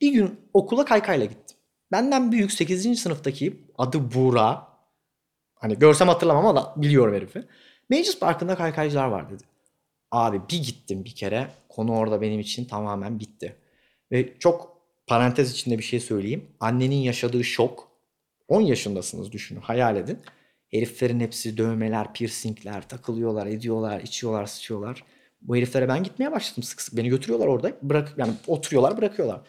Bir 0.05 0.13
gün 0.13 0.41
okula 0.55 0.85
kaykayla 0.85 1.27
gittim. 1.27 1.57
Benden 1.93 2.33
büyük 2.33 2.53
8. 2.53 3.01
sınıftaki 3.01 3.65
adı 3.79 4.15
Buğra. 4.15 4.69
Hani 5.55 5.79
görsem 5.79 6.09
hatırlamam 6.09 6.47
ama 6.47 6.75
biliyorum 6.77 7.15
herifi. 7.15 7.45
Meclis 7.89 8.19
Parkı'nda 8.19 8.55
kaykaycılar 8.55 9.07
var 9.09 9.31
dedi. 9.31 9.43
Abi 10.11 10.41
bir 10.51 10.63
gittim 10.63 11.05
bir 11.05 11.15
kere. 11.15 11.51
Konu 11.69 11.97
orada 11.97 12.21
benim 12.21 12.41
için 12.41 12.65
tamamen 12.65 13.21
bitti. 13.21 13.57
Ve 14.13 14.39
çok 14.39 14.79
parantez 15.07 15.53
içinde 15.53 15.79
bir 15.79 15.83
şey 15.83 16.01
söyleyeyim. 16.01 16.47
Annenin 16.61 16.97
yaşadığı 16.97 17.45
şok. 17.45 17.89
10 18.49 18.61
yaşındasınız 18.61 19.33
düşünün 19.33 19.61
hayal 19.61 19.97
edin. 19.97 20.19
Heriflerin 20.71 21.21
hepsi 21.21 21.57
dövmeler, 21.57 22.13
piercingler, 22.13 22.89
takılıyorlar, 22.89 23.47
ediyorlar, 23.47 24.01
içiyorlar, 24.01 24.47
sıçıyorlar. 24.47 25.05
Bu 25.43 25.57
heriflere 25.57 25.89
ben 25.89 26.03
gitmeye 26.03 26.33
başladım 26.33 26.63
sık 26.63 26.83
sık. 26.83 26.97
Beni 26.97 27.09
götürüyorlar 27.09 27.47
orada. 27.47 27.73
Bırak, 27.83 28.15
yani 28.17 28.33
oturuyorlar 28.47 28.97
bırakıyorlar. 28.97 29.41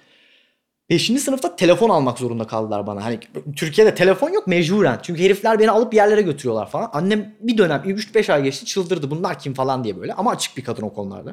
Beşinci 0.90 1.20
sınıfta 1.22 1.56
telefon 1.56 1.90
almak 1.90 2.20
zorunda 2.20 2.48
kaldılar 2.48 2.88
bana. 2.88 3.04
Hani 3.06 3.20
Türkiye'de 3.56 3.96
telefon 3.96 4.30
yok 4.30 4.48
mecburen. 4.48 5.00
Çünkü 5.04 5.24
herifler 5.24 5.60
beni 5.60 5.72
alıp 5.72 5.94
yerlere 5.94 6.22
götürüyorlar 6.22 6.70
falan. 6.70 6.90
Annem 6.94 7.36
bir 7.40 7.58
dönem 7.58 7.82
3-5 7.86 8.34
ay 8.34 8.44
geçti 8.44 8.66
çıldırdı. 8.66 9.12
Bunlar 9.12 9.40
kim 9.40 9.54
falan 9.54 9.84
diye 9.84 9.98
böyle. 9.98 10.14
Ama 10.14 10.32
açık 10.32 10.58
bir 10.58 10.64
kadın 10.64 10.82
o 10.84 10.94
konularda. 10.94 11.32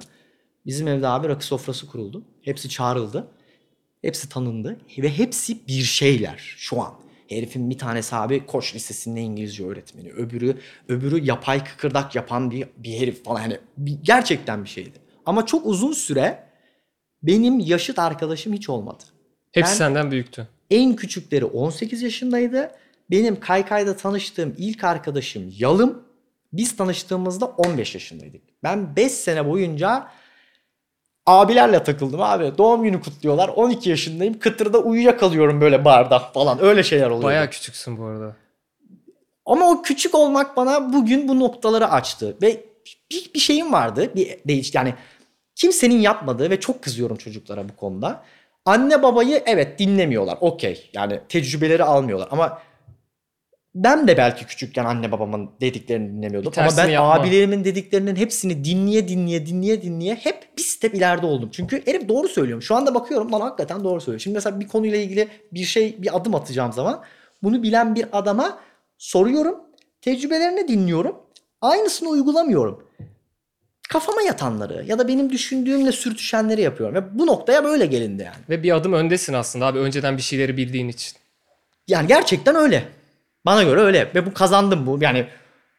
Bizim 0.67 0.89
evde 0.89 1.09
abi 1.09 1.29
rakı 1.29 1.45
sofrası 1.47 1.87
kuruldu. 1.87 2.25
Hepsi 2.43 2.69
çağrıldı. 2.69 3.27
Hepsi 4.03 4.29
tanındı. 4.29 4.81
Ve 4.99 5.11
hepsi 5.19 5.67
bir 5.69 5.83
şeyler 5.83 6.55
şu 6.57 6.83
an. 6.83 6.95
Herifin 7.29 7.71
bir 7.71 7.79
tanesi 7.79 8.17
abi 8.17 8.47
Koç 8.47 8.75
Lisesi'nde 8.75 9.21
İngilizce 9.21 9.67
öğretmeni. 9.67 10.11
Öbürü 10.13 10.57
öbürü 10.89 11.25
yapay 11.25 11.65
kıkırdak 11.65 12.15
yapan 12.15 12.51
bir, 12.51 12.69
bir 12.77 13.01
herif 13.01 13.25
falan. 13.25 13.41
Yani 13.43 13.59
bir- 13.77 13.99
gerçekten 14.03 14.65
bir 14.65 14.69
şeydi. 14.69 14.99
Ama 15.27 15.47
çok 15.47 15.67
uzun 15.67 15.93
süre 15.93 16.45
benim 17.23 17.59
yaşıt 17.59 17.99
arkadaşım 17.99 18.53
hiç 18.53 18.69
olmadı. 18.69 19.05
Hepsi 19.53 19.71
Ben- 19.71 19.77
senden 19.77 20.11
büyüktü. 20.11 20.49
En 20.71 20.97
küçükleri 20.97 21.45
18 21.45 22.03
yaşındaydı. 22.03 22.71
Benim 23.11 23.41
Kaykay'da 23.41 23.97
tanıştığım 23.97 24.55
ilk 24.59 24.85
arkadaşım 24.85 25.55
Yalım. 25.59 26.03
Biz 26.53 26.77
tanıştığımızda 26.77 27.47
15 27.47 27.95
yaşındaydık. 27.95 28.43
Ben 28.63 28.97
5 28.97 29.13
sene 29.13 29.49
boyunca 29.49 30.09
abilerle 31.27 31.83
takıldım 31.83 32.21
abi. 32.23 32.59
Doğum 32.59 32.83
günü 32.83 33.01
kutluyorlar. 33.01 33.49
12 33.49 33.91
yaşındayım. 33.91 34.39
Kıtırda 34.39 34.79
uyuyakalıyorum 34.79 35.61
böyle 35.61 35.85
barda 35.85 36.19
falan. 36.19 36.63
Öyle 36.63 36.83
şeyler 36.83 37.07
oluyor. 37.07 37.23
Bayağı 37.23 37.51
küçüksün 37.51 37.99
bu 37.99 38.05
arada. 38.05 38.37
Ama 39.47 39.71
o 39.71 39.83
küçük 39.83 40.15
olmak 40.15 40.57
bana 40.57 40.93
bugün 40.93 41.29
bu 41.29 41.41
noktaları 41.41 41.89
açtı. 41.89 42.37
Ve 42.43 42.65
bir, 43.11 43.31
bir 43.35 43.39
şeyim 43.39 43.73
vardı. 43.73 44.11
Bir 44.15 44.39
değiş 44.49 44.75
yani 44.75 44.95
kimsenin 45.55 46.01
yapmadığı 46.01 46.51
ve 46.51 46.61
çok 46.61 46.83
kızıyorum 46.83 47.17
çocuklara 47.17 47.69
bu 47.69 47.77
konuda. 47.77 48.25
Anne 48.65 49.03
babayı 49.03 49.43
evet 49.47 49.79
dinlemiyorlar. 49.79 50.39
Okey. 50.41 50.91
Yani 50.95 51.21
tecrübeleri 51.29 51.85
almıyorlar 51.85 52.29
ama 52.31 52.59
ben 53.75 54.09
de 54.09 54.17
belki 54.17 54.47
küçükken 54.47 54.85
anne 54.85 55.13
babamın 55.13 55.51
dediklerini 55.61 56.09
dinlemiyordum. 56.13 56.53
Ama 56.57 56.71
ben 56.77 56.89
yapma. 56.89 57.15
abilerimin 57.15 57.65
dediklerinin 57.65 58.17
hepsini 58.17 58.65
dinleye 58.65 59.09
dinleye 59.09 59.47
dinleye 59.47 59.83
dinleye 59.83 60.15
hep 60.15 60.49
bir 60.59 60.63
step 60.63 60.95
ileride 60.95 61.27
oldum. 61.27 61.51
Çünkü 61.53 61.87
herif 61.87 62.09
doğru 62.09 62.29
söylüyorum. 62.29 62.63
Şu 62.63 62.75
anda 62.75 62.95
bakıyorum 62.95 63.33
lan 63.33 63.41
hakikaten 63.41 63.85
doğru 63.85 64.01
söylüyor. 64.01 64.21
Şimdi 64.21 64.35
mesela 64.35 64.61
bir 64.61 64.69
konuyla 64.69 64.99
ilgili 64.99 65.29
bir 65.53 65.65
şey 65.65 66.03
bir 66.03 66.17
adım 66.17 66.35
atacağım 66.35 66.73
zaman 66.73 67.03
bunu 67.43 67.63
bilen 67.63 67.95
bir 67.95 68.07
adama 68.13 68.59
soruyorum. 68.99 69.61
Tecrübelerini 70.01 70.69
dinliyorum. 70.69 71.17
Aynısını 71.61 72.09
uygulamıyorum. 72.09 72.89
Kafama 73.93 74.23
yatanları 74.23 74.85
ya 74.87 74.99
da 74.99 75.09
benim 75.09 75.31
düşündüğümle 75.31 75.93
sürtüşenleri 75.93 76.61
yapıyorum. 76.61 76.95
Ve 76.95 77.19
bu 77.19 77.27
noktaya 77.27 77.65
böyle 77.65 77.87
gelindi 77.87 78.23
yani. 78.23 78.37
Ve 78.49 78.63
bir 78.63 78.77
adım 78.77 78.93
öndesin 78.93 79.33
aslında 79.33 79.67
abi 79.67 79.79
önceden 79.79 80.17
bir 80.17 80.23
şeyleri 80.23 80.57
bildiğin 80.57 80.89
için. 80.89 81.13
Yani 81.89 82.07
gerçekten 82.07 82.57
öyle. 82.57 82.85
Bana 83.47 83.63
göre 83.63 83.81
öyle. 83.81 84.11
Ve 84.15 84.27
bu 84.27 84.35
kazandım 84.35 84.87
bu. 84.87 84.99
Yani 85.01 85.27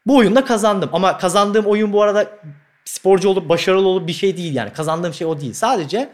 bu 0.07 0.17
oyunda 0.17 0.45
kazandım. 0.45 0.89
Ama 0.93 1.17
kazandığım 1.17 1.65
oyun 1.65 1.93
bu 1.93 2.01
arada 2.01 2.39
sporcu 2.85 3.29
olup 3.29 3.49
başarılı 3.49 3.87
olup 3.87 4.07
bir 4.07 4.13
şey 4.13 4.37
değil 4.37 4.55
yani. 4.55 4.73
Kazandığım 4.73 5.13
şey 5.13 5.27
o 5.27 5.41
değil. 5.41 5.53
Sadece 5.53 6.09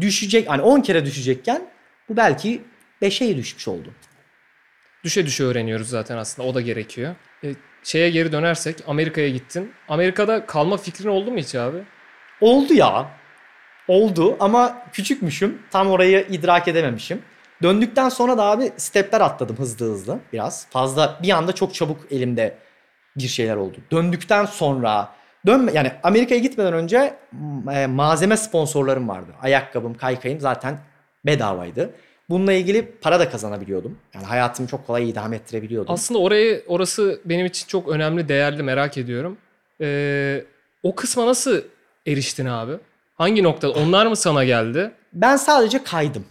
düşecek 0.00 0.50
hani 0.50 0.62
10 0.62 0.80
kere 0.80 1.04
düşecekken 1.04 1.68
bu 2.08 2.16
belki 2.16 2.62
5'e 3.02 3.36
düşmüş 3.36 3.68
oldu. 3.68 3.88
Düşe 5.04 5.26
düşe 5.26 5.44
öğreniyoruz 5.44 5.88
zaten 5.88 6.16
aslında 6.16 6.48
o 6.48 6.54
da 6.54 6.60
gerekiyor. 6.60 7.14
E, 7.44 7.54
şeye 7.86 8.10
geri 8.10 8.32
dönersek 8.32 8.76
Amerika'ya 8.86 9.28
gittin. 9.28 9.72
Amerika'da 9.88 10.46
kalma 10.46 10.76
fikrin 10.76 11.08
oldu 11.08 11.30
mu 11.30 11.38
hiç 11.38 11.54
abi? 11.54 11.78
Oldu 12.40 12.74
ya. 12.74 13.08
Oldu 13.88 14.36
ama 14.40 14.82
küçükmüşüm. 14.92 15.62
Tam 15.70 15.90
orayı 15.90 16.26
idrak 16.30 16.68
edememişim. 16.68 17.22
Döndükten 17.62 18.08
sonra 18.08 18.38
da 18.38 18.44
abi 18.44 18.72
stepler 18.76 19.20
atladım 19.20 19.56
hızlı 19.58 19.86
hızlı 19.86 20.18
biraz. 20.32 20.66
Fazla 20.70 21.18
bir 21.22 21.30
anda 21.30 21.52
çok 21.52 21.74
çabuk 21.74 22.12
elimde 22.12 22.58
bir 23.16 23.28
şeyler 23.28 23.56
oldu. 23.56 23.76
Döndükten 23.92 24.44
sonra 24.44 25.08
dönme 25.46 25.72
yani 25.72 25.92
Amerika'ya 26.02 26.40
gitmeden 26.40 26.72
önce 26.72 27.14
e, 27.72 27.86
malzeme 27.86 28.36
sponsorlarım 28.36 29.08
vardı. 29.08 29.30
Ayakkabım, 29.42 29.94
kaykayım 29.94 30.40
zaten 30.40 30.78
bedavaydı. 31.26 31.90
Bununla 32.28 32.52
ilgili 32.52 32.92
para 33.00 33.20
da 33.20 33.30
kazanabiliyordum. 33.30 33.98
Yani 34.14 34.24
hayatımı 34.24 34.68
çok 34.68 34.86
kolay 34.86 35.10
idame 35.10 35.36
ettirebiliyordum. 35.36 35.94
Aslında 35.94 36.20
orayı 36.20 36.64
orası 36.66 37.20
benim 37.24 37.46
için 37.46 37.66
çok 37.66 37.88
önemli, 37.88 38.28
değerli 38.28 38.62
merak 38.62 38.98
ediyorum. 38.98 39.38
E, 39.80 40.44
o 40.82 40.94
kısma 40.94 41.26
nasıl 41.26 41.62
eriştin 42.06 42.46
abi? 42.46 42.72
Hangi 43.14 43.42
noktada? 43.42 43.72
Onlar 43.72 44.06
mı 44.06 44.16
sana 44.16 44.44
geldi? 44.44 44.92
Ben 45.12 45.36
sadece 45.36 45.82
kaydım. 45.82 46.26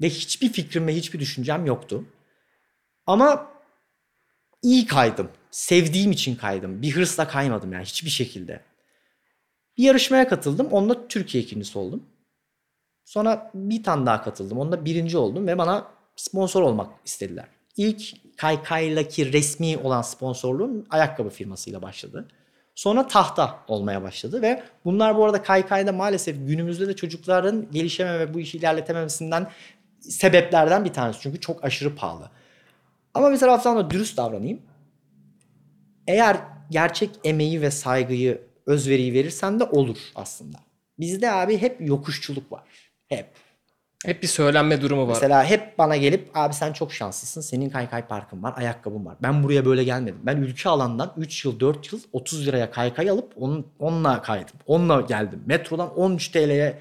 Ve 0.00 0.08
hiçbir 0.08 0.52
fikrim 0.52 0.86
ve 0.86 0.94
hiçbir 0.94 1.20
düşüncem 1.20 1.66
yoktu. 1.66 2.04
Ama 3.06 3.50
iyi 4.62 4.86
kaydım. 4.86 5.30
Sevdiğim 5.50 6.12
için 6.12 6.36
kaydım. 6.36 6.82
Bir 6.82 6.96
hırsla 6.96 7.28
kaymadım 7.28 7.72
yani 7.72 7.84
hiçbir 7.84 8.10
şekilde. 8.10 8.60
Bir 9.78 9.82
yarışmaya 9.82 10.28
katıldım. 10.28 10.66
Onunla 10.66 11.08
Türkiye 11.08 11.44
ikincisi 11.44 11.78
oldum. 11.78 12.02
Sonra 13.06 13.50
bir 13.54 13.82
tane 13.82 14.06
daha 14.06 14.22
katıldım. 14.22 14.58
Onda 14.58 14.84
birinci 14.84 15.18
oldum 15.18 15.46
ve 15.46 15.58
bana 15.58 15.86
sponsor 16.16 16.62
olmak 16.62 16.90
istediler. 17.04 17.44
İlk 17.76 18.02
Kaykay'laki 18.36 19.32
resmi 19.32 19.78
olan 19.78 20.02
sponsorluğum 20.02 20.86
ayakkabı 20.90 21.30
firmasıyla 21.30 21.82
başladı. 21.82 22.28
Sonra 22.74 23.06
tahta 23.06 23.58
olmaya 23.68 24.02
başladı 24.02 24.42
ve 24.42 24.62
bunlar 24.84 25.16
bu 25.16 25.24
arada 25.24 25.42
Kaykay'da 25.42 25.92
maalesef 25.92 26.36
günümüzde 26.46 26.88
de 26.88 26.96
çocukların 26.96 27.70
gelişememe 27.70 28.18
ve 28.18 28.34
bu 28.34 28.40
işi 28.40 28.58
ilerletememesinden 28.58 29.50
sebeplerden 30.00 30.84
bir 30.84 30.92
tanesi. 30.92 31.20
Çünkü 31.20 31.40
çok 31.40 31.64
aşırı 31.64 31.96
pahalı. 31.96 32.30
Ama 33.14 33.32
bir 33.32 33.38
taraftan 33.38 33.76
da 33.76 33.90
dürüst 33.90 34.16
davranayım. 34.16 34.62
Eğer 36.06 36.36
gerçek 36.70 37.10
emeği 37.24 37.62
ve 37.62 37.70
saygıyı, 37.70 38.42
özveriyi 38.66 39.12
verirsen 39.12 39.60
de 39.60 39.64
olur 39.64 39.98
aslında. 40.14 40.58
Bizde 40.98 41.32
abi 41.32 41.58
hep 41.58 41.80
yokuşçuluk 41.80 42.52
var. 42.52 42.85
Hep. 43.08 43.30
Hep 44.04 44.22
bir 44.22 44.28
söylenme 44.28 44.80
durumu 44.82 45.02
var. 45.08 45.12
Mesela 45.12 45.44
hep 45.44 45.78
bana 45.78 45.96
gelip 45.96 46.30
abi 46.34 46.54
sen 46.54 46.72
çok 46.72 46.92
şanslısın. 46.92 47.40
Senin 47.40 47.70
kaykay 47.70 48.06
parkın 48.06 48.42
var, 48.42 48.54
ayakkabın 48.56 49.06
var. 49.06 49.16
Ben 49.22 49.42
buraya 49.42 49.64
böyle 49.64 49.84
gelmedim. 49.84 50.20
Ben 50.22 50.36
ülke 50.36 50.68
alandan 50.68 51.12
3 51.16 51.44
yıl 51.44 51.60
4 51.60 51.92
yıl 51.92 52.00
30 52.12 52.46
liraya 52.46 52.70
kaykay 52.70 53.10
alıp 53.10 53.32
onun, 53.36 53.66
onunla 53.78 54.22
kaydım. 54.22 54.54
Onunla 54.66 55.00
geldim. 55.00 55.42
Metrodan 55.46 55.98
13 55.98 56.28
TL'ye 56.28 56.78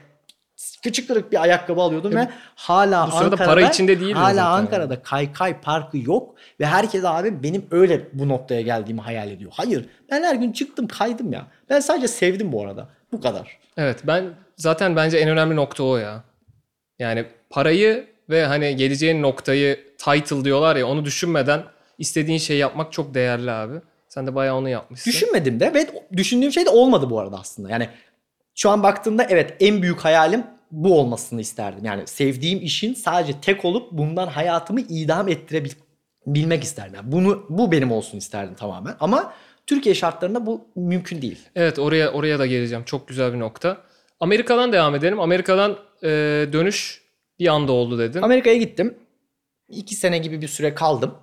küçük 0.84 1.08
kırık 1.08 1.32
bir 1.32 1.42
ayakkabı 1.42 1.82
alıyordum 1.82 2.16
ve 2.16 2.30
hala 2.56 3.08
bu 3.12 3.16
Ankara'da 3.16 3.36
para 3.36 3.62
içinde 3.62 4.00
değildin 4.00 4.14
hala 4.14 4.34
zaten 4.34 4.46
Ankara'da 4.46 5.02
kaykay 5.02 5.62
parkı 5.62 5.98
yok 5.98 6.36
ve 6.60 6.66
herkes 6.66 7.06
abi 7.06 7.44
benim 7.44 7.66
öyle 7.72 8.08
bu 8.14 8.30
noktaya 8.30 8.62
geldiğimi 8.62 9.02
hayal 9.02 9.32
ediyor. 9.32 9.52
Hayır. 9.56 9.90
Ben 10.12 10.24
her 10.24 10.36
gün 10.36 10.52
çıktım 10.52 10.88
kaydım 10.88 11.34
ya. 11.34 11.48
Ben 11.70 11.80
sadece 11.80 12.08
sevdim 12.08 12.52
bu 12.52 12.64
arada. 12.64 12.90
Bu 13.18 13.22
kadar. 13.22 13.58
Evet 13.78 14.00
ben 14.04 14.34
zaten 14.58 14.96
bence 14.96 15.18
en 15.18 15.30
önemli 15.30 15.56
nokta 15.56 15.84
o 15.84 15.98
ya. 15.98 16.24
Yani 17.00 17.26
parayı 17.50 18.08
ve 18.30 18.46
hani 18.46 18.76
geleceğin 18.76 19.22
noktayı 19.22 19.80
title 19.98 20.44
diyorlar 20.44 20.76
ya 20.76 20.88
onu 20.88 21.06
düşünmeden 21.06 21.64
istediğin 21.98 22.38
şeyi 22.38 22.60
yapmak 22.60 22.94
çok 22.94 23.14
değerli 23.14 23.52
abi. 23.52 23.76
Sen 24.10 24.28
de 24.28 24.36
bayağı 24.36 24.56
onu 24.56 24.70
yapmışsın. 24.70 25.12
Düşünmedim 25.12 25.60
de 25.60 25.74
ve 25.74 25.88
düşündüğüm 26.18 26.52
şey 26.52 26.66
de 26.66 26.70
olmadı 26.70 27.10
bu 27.10 27.20
arada 27.20 27.40
aslında. 27.40 27.70
Yani 27.70 27.90
şu 28.56 28.70
an 28.70 28.84
baktığımda 28.84 29.24
evet 29.24 29.54
en 29.60 29.82
büyük 29.82 30.00
hayalim 30.00 30.44
bu 30.72 31.00
olmasını 31.00 31.42
isterdim. 31.42 31.86
Yani 31.86 32.08
sevdiğim 32.08 32.62
işin 32.62 32.94
sadece 32.94 33.42
tek 33.42 33.66
olup 33.66 33.92
bundan 33.92 34.28
hayatımı 34.28 34.82
idam 34.82 35.28
ettirebilmek 35.28 36.64
isterdim. 36.64 36.96
Yani 36.96 37.12
bunu 37.12 37.46
bu 37.50 37.72
benim 37.72 37.92
olsun 37.92 38.18
isterdim 38.18 38.56
tamamen. 38.56 38.96
Ama 39.00 39.34
Türkiye 39.68 39.96
şartlarında 39.96 40.46
bu 40.46 40.68
mümkün 40.76 41.22
değil. 41.22 41.40
Evet 41.56 41.80
oraya 41.80 42.12
oraya 42.12 42.40
da 42.40 42.46
geleceğim. 42.46 42.84
Çok 42.84 43.08
güzel 43.08 43.34
bir 43.34 43.40
nokta. 43.40 43.78
Amerika'dan 44.20 44.74
devam 44.74 44.96
edelim. 44.96 45.20
Amerika'dan 45.20 45.78
e, 46.04 46.10
dönüş 46.54 47.02
bir 47.40 47.48
anda 47.48 47.72
oldu 47.72 48.00
dedin. 48.00 48.22
Amerika'ya 48.22 48.58
gittim. 48.58 48.98
İki 49.70 49.96
sene 49.96 50.18
gibi 50.18 50.42
bir 50.42 50.48
süre 50.48 50.76
kaldım. 50.76 51.14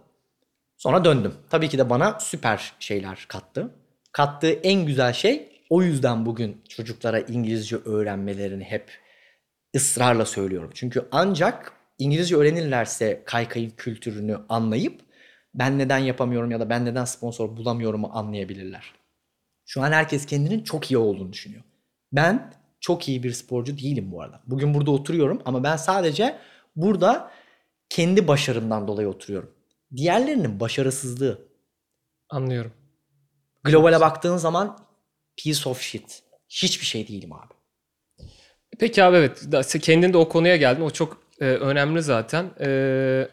Sonra 0.77 1.05
döndüm. 1.05 1.35
Tabii 1.51 1.69
ki 1.69 1.79
de 1.79 1.91
bana 1.91 2.21
süper 2.21 2.73
şeyler 2.79 3.25
kattı. 3.29 3.71
Kattığı 4.13 4.53
en 4.53 4.87
güzel 4.87 5.13
şey 5.13 5.49
o 5.71 5.83
yüzden 5.83 6.27
bugün 6.27 6.63
çocuklara 6.69 7.21
İngilizce 7.21 7.77
öğrenmelerini 7.77 8.65
hep 8.65 8.91
ısrarla 9.77 10.25
söylüyorum. 10.25 10.71
Çünkü 10.75 11.09
ancak 11.13 11.73
İngilizce 11.99 12.37
öğrenirlerse 12.37 13.23
kaykayın 13.27 13.71
kültürünü 13.71 14.39
anlayıp 14.49 15.01
ben 15.55 15.79
neden 15.79 15.99
yapamıyorum 15.99 16.51
ya 16.51 16.61
da 16.61 16.71
ben 16.71 16.85
neden 16.85 17.05
sponsor 17.05 17.57
bulamıyorumu 17.57 18.11
anlayabilirler. 18.13 18.93
Şu 19.67 19.83
an 19.83 19.93
herkes 19.93 20.27
kendinin 20.27 20.65
çok 20.65 20.91
iyi 20.91 20.99
olduğunu 20.99 21.33
düşünüyor. 21.33 21.63
Ben 22.13 22.53
çok 22.81 23.09
iyi 23.09 23.23
bir 23.23 23.33
sporcu 23.33 23.79
değilim 23.79 24.13
bu 24.13 24.23
arada. 24.23 24.41
Bugün 24.47 24.75
burada 24.75 24.91
oturuyorum 24.91 25.43
ama 25.45 25.65
ben 25.65 25.77
sadece 25.77 26.39
burada 26.77 27.31
kendi 27.89 28.29
başarımdan 28.29 28.89
dolayı 28.89 29.09
oturuyorum. 29.09 29.55
Diğerlerinin 29.97 30.61
başarısızlığı. 30.61 31.49
Anlıyorum. 32.29 32.73
Globale 33.65 34.01
baktığın 34.01 34.37
zaman 34.37 34.79
piece 35.37 35.69
of 35.69 35.81
shit. 35.81 36.23
Hiçbir 36.49 36.87
şey 36.87 37.09
değilim 37.09 37.33
abi. 37.33 37.55
Peki 38.79 39.05
abi 39.05 39.17
evet 39.17 39.47
kendin 39.83 40.13
de 40.13 40.17
o 40.17 40.29
konuya 40.29 40.57
geldin. 40.57 40.83
O 40.83 40.91
çok 40.91 41.23
e, 41.41 41.45
önemli 41.45 42.03
zaten. 42.03 42.51
E, 42.61 43.29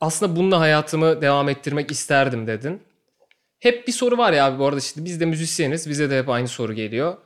aslında 0.00 0.36
bununla 0.36 0.60
hayatımı 0.60 1.22
devam 1.22 1.48
ettirmek 1.48 1.90
isterdim 1.90 2.46
dedin. 2.46 2.82
Hep 3.58 3.86
bir 3.86 3.92
soru 3.92 4.18
var 4.18 4.32
ya 4.32 4.46
abi 4.46 4.58
bu 4.58 4.66
arada 4.66 4.78
işte 4.78 5.04
biz 5.04 5.20
de 5.20 5.24
müzisyeniz. 5.26 5.88
Bize 5.90 6.10
de 6.10 6.18
hep 6.18 6.28
aynı 6.28 6.48
soru 6.48 6.72
geliyor. 6.74 7.16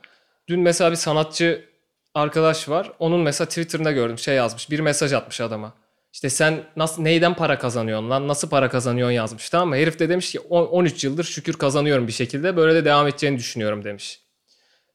Dün 0.47 0.59
mesela 0.59 0.91
bir 0.91 0.95
sanatçı 0.95 1.65
arkadaş 2.13 2.69
var. 2.69 2.91
Onun 2.99 3.19
mesela 3.19 3.47
Twitter'ında 3.47 3.91
gördüm 3.91 4.17
şey 4.17 4.35
yazmış. 4.35 4.71
Bir 4.71 4.79
mesaj 4.79 5.13
atmış 5.13 5.41
adama. 5.41 5.73
İşte 6.13 6.29
sen 6.29 6.63
nasıl 6.75 7.01
neyden 7.01 7.33
para 7.33 7.59
kazanıyorsun 7.59 8.09
lan? 8.09 8.27
Nasıl 8.27 8.49
para 8.49 8.69
kazanıyorsun 8.69 9.13
yazmış 9.13 9.49
tamam 9.49 9.69
mı? 9.69 9.75
Herif 9.75 9.99
de 9.99 10.09
demiş 10.09 10.31
ki 10.31 10.39
"On- 10.39 10.65
13 10.65 11.03
yıldır 11.03 11.23
şükür 11.23 11.53
kazanıyorum 11.53 12.07
bir 12.07 12.11
şekilde. 12.11 12.57
Böyle 12.57 12.75
de 12.75 12.85
devam 12.85 13.07
edeceğini 13.07 13.37
düşünüyorum 13.37 13.83
demiş. 13.83 14.19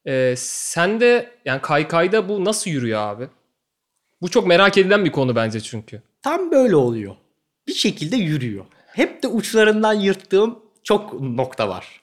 Ee, 0.06 0.34
sen 0.36 1.00
de 1.00 1.30
yani 1.44 1.60
kaykayda 1.62 2.28
bu 2.28 2.44
nasıl 2.44 2.70
yürüyor 2.70 3.00
abi? 3.00 3.28
Bu 4.22 4.30
çok 4.30 4.46
merak 4.46 4.78
edilen 4.78 5.04
bir 5.04 5.12
konu 5.12 5.36
bence 5.36 5.60
çünkü. 5.60 6.02
Tam 6.22 6.50
böyle 6.50 6.76
oluyor. 6.76 7.16
Bir 7.68 7.74
şekilde 7.74 8.16
yürüyor. 8.16 8.64
Hep 8.86 9.22
de 9.22 9.28
uçlarından 9.28 9.92
yırttığım 9.92 10.58
çok 10.84 11.20
nokta 11.20 11.68
var. 11.68 12.00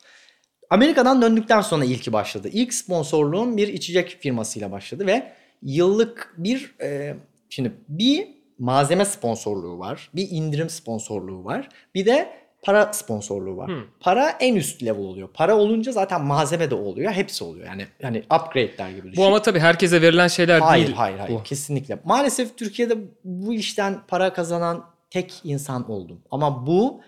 Amerika'dan 0.69 1.21
döndükten 1.21 1.61
sonra 1.61 1.85
ilki 1.85 2.13
başladı. 2.13 2.49
İlk 2.51 2.73
sponsorluğum 2.73 3.57
bir 3.57 3.67
içecek 3.67 4.17
firmasıyla 4.21 4.71
başladı 4.71 5.05
ve 5.05 5.31
yıllık 5.61 6.33
bir 6.37 6.75
e, 6.81 7.15
şimdi 7.49 7.71
bir 7.89 8.27
malzeme 8.59 9.05
sponsorluğu 9.05 9.79
var, 9.79 10.09
bir 10.15 10.27
indirim 10.31 10.69
sponsorluğu 10.69 11.45
var, 11.45 11.69
bir 11.95 12.05
de 12.05 12.33
para 12.61 12.93
sponsorluğu 12.93 13.57
var. 13.57 13.67
Hmm. 13.67 13.83
Para 13.99 14.29
en 14.29 14.55
üst 14.55 14.83
level 14.83 15.03
oluyor. 15.03 15.29
Para 15.33 15.57
olunca 15.57 15.91
zaten 15.91 16.21
malzeme 16.21 16.71
de 16.71 16.75
oluyor, 16.75 17.11
hepsi 17.11 17.43
oluyor. 17.43 17.67
Yani 17.67 17.87
hani 18.01 18.17
upgrade'ler 18.17 18.89
gibi 18.89 19.11
düşün. 19.11 19.17
Bu 19.23 19.25
ama 19.25 19.41
tabii 19.41 19.59
herkese 19.59 20.01
verilen 20.01 20.27
şeyler 20.27 20.59
Hayır 20.59 20.85
değil. 20.85 20.97
hayır 20.97 21.17
hayır 21.17 21.39
bu. 21.39 21.43
kesinlikle. 21.43 21.99
Maalesef 22.05 22.57
Türkiye'de 22.57 22.97
bu 23.23 23.53
işten 23.53 23.99
para 24.07 24.33
kazanan 24.33 24.92
tek 25.13 25.41
insan 25.43 25.91
oldum. 25.91 26.21
Ama 26.31 26.67
bu 26.67 27.01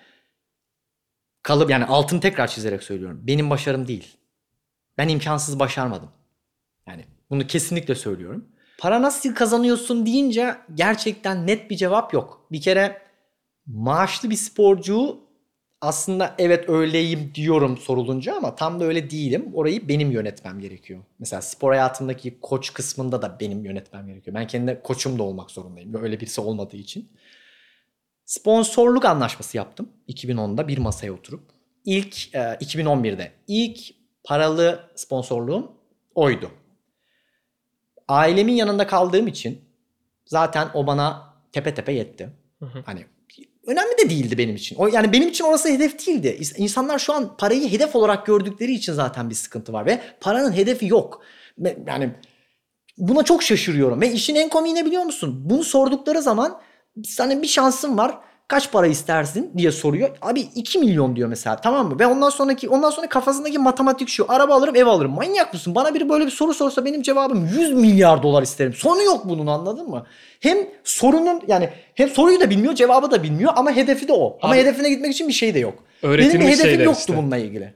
kalıp 1.44 1.70
yani 1.70 1.86
altını 1.86 2.20
tekrar 2.20 2.48
çizerek 2.48 2.84
söylüyorum. 2.84 3.20
Benim 3.24 3.50
başarım 3.50 3.88
değil. 3.88 4.18
Ben 4.98 5.08
imkansız 5.08 5.60
başarmadım. 5.60 6.10
Yani 6.88 7.06
bunu 7.30 7.48
kesinlikle 7.48 7.96
söylüyorum. 7.96 8.46
Para 8.80 9.02
nasıl 9.02 9.36
kazanıyorsun 9.36 10.06
deyince 10.06 10.56
gerçekten 10.74 11.48
net 11.48 11.70
bir 11.70 11.76
cevap 11.76 12.14
yok. 12.14 12.48
Bir 12.52 12.62
kere 12.62 13.02
maaşlı 13.66 14.30
bir 14.30 14.36
sporcu 14.36 15.20
aslında 15.82 16.36
evet 16.38 16.70
öyleyim 16.70 17.32
diyorum 17.36 17.78
sorulunca 17.78 18.36
ama 18.36 18.56
tam 18.56 18.80
da 18.80 18.86
öyle 18.86 19.10
değilim. 19.10 19.52
Orayı 19.54 19.88
benim 19.88 20.12
yönetmem 20.12 20.60
gerekiyor. 20.60 21.00
Mesela 21.20 21.42
spor 21.42 21.72
hayatımdaki 21.72 22.40
koç 22.42 22.74
kısmında 22.74 23.22
da 23.22 23.40
benim 23.40 23.66
yönetmem 23.66 24.08
gerekiyor. 24.08 24.36
Ben 24.36 24.48
kendi 24.48 24.82
koçum 24.84 25.20
da 25.20 25.24
olmak 25.24 25.52
zorundayım. 25.52 26.04
Öyle 26.04 26.20
birisi 26.20 26.42
olmadığı 26.42 26.78
için. 26.78 27.10
Sponsorluk 28.26 29.06
anlaşması 29.06 29.58
yaptım 29.58 29.90
2010'da 30.10 30.68
bir 30.68 30.78
masaya 30.78 31.12
oturup. 31.12 31.44
İlk 31.86 32.36
e, 32.36 32.38
2011'de 32.40 33.32
ilk 33.48 33.80
paralı 34.24 34.90
sponsorluğum 34.96 35.72
oydu. 36.16 36.52
Ailemin 38.08 38.54
yanında 38.54 38.88
kaldığım 38.88 39.28
için 39.28 39.62
zaten 40.26 40.68
o 40.74 40.88
bana 40.88 41.34
tepe 41.52 41.74
tepe 41.74 41.92
yetti. 41.92 42.30
Hı 42.60 42.66
hı. 42.66 42.84
Hani 42.86 43.06
önemli 43.68 43.98
de 43.98 44.10
değildi 44.10 44.38
benim 44.38 44.56
için. 44.56 44.76
O 44.76 44.88
yani 44.88 45.12
benim 45.14 45.30
için 45.30 45.44
orası 45.44 45.70
hedef 45.70 46.08
değildi. 46.08 46.38
İns- 46.40 46.58
İnsanlar 46.58 47.00
şu 47.00 47.14
an 47.14 47.38
parayı 47.38 47.72
hedef 47.72 47.96
olarak 47.96 48.26
gördükleri 48.26 48.74
için 48.74 48.94
zaten 48.94 49.30
bir 49.30 49.36
sıkıntı 49.36 49.74
var 49.74 49.86
ve 49.86 50.02
paranın 50.22 50.52
hedefi 50.52 50.88
yok. 50.88 51.24
Yani 51.88 52.16
buna 52.98 53.24
çok 53.24 53.44
şaşırıyorum 53.44 54.02
ve 54.02 54.12
işin 54.12 54.36
en 54.36 54.50
komiği 54.50 54.76
ne 54.76 54.86
biliyor 54.86 55.04
musun? 55.04 55.42
Bunu 55.50 55.64
sordukları 55.64 56.22
zaman 56.22 56.62
sana 57.04 57.42
bir 57.42 57.48
şansın 57.48 57.98
var. 57.98 58.18
Kaç 58.48 58.72
para 58.72 58.88
istersin 58.88 59.52
diye 59.58 59.72
soruyor. 59.72 60.10
Abi 60.22 60.40
2 60.56 60.80
milyon 60.80 61.16
diyor 61.16 61.30
mesela 61.30 61.56
tamam 61.56 61.88
mı? 61.90 62.00
Ve 62.00 62.08
ondan 62.08 62.30
sonraki 62.30 62.70
ondan 62.70 62.90
sonra 62.90 63.10
kafasındaki 63.10 63.60
matematik 63.60 64.10
şu. 64.10 64.26
Araba 64.32 64.54
alırım 64.56 64.76
ev 64.76 64.86
alırım. 64.88 65.12
Manyak 65.12 65.54
mısın? 65.54 65.76
Bana 65.76 65.94
biri 65.94 66.10
böyle 66.10 66.26
bir 66.26 66.32
soru 66.32 66.54
sorsa 66.54 66.86
benim 66.86 67.02
cevabım 67.02 67.46
100 67.60 67.74
milyar 67.74 68.24
dolar 68.24 68.44
isterim. 68.44 68.74
Sonu 68.74 69.04
yok 69.04 69.22
bunun 69.30 69.48
anladın 69.48 69.90
mı? 69.90 70.06
Hem 70.40 70.58
sorunun 70.84 71.42
yani 71.48 71.70
hem 71.96 72.10
soruyu 72.10 72.40
da 72.40 72.50
bilmiyor 72.50 72.76
cevabı 72.76 73.12
da 73.12 73.24
bilmiyor 73.24 73.52
ama 73.56 73.72
hedefi 73.72 74.08
de 74.08 74.14
o. 74.14 74.38
Ama 74.42 74.54
Abi- 74.54 74.60
hedefine 74.62 74.90
gitmek 74.90 75.12
için 75.14 75.28
bir 75.28 75.34
şey 75.34 75.54
de 75.54 75.60
yok. 75.60 75.84
Benim 76.04 76.40
bir 76.40 76.46
hedefim 76.46 76.82
yoktu 76.82 77.00
işte. 77.00 77.18
bununla 77.18 77.38
ilgili. 77.38 77.74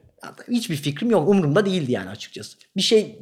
Hiçbir 0.51 0.75
fikrim 0.75 1.11
yok. 1.11 1.29
Umurumda 1.29 1.65
değildi 1.65 1.91
yani 1.91 2.09
açıkçası. 2.09 2.57
Bir 2.77 2.81
şey 2.81 3.19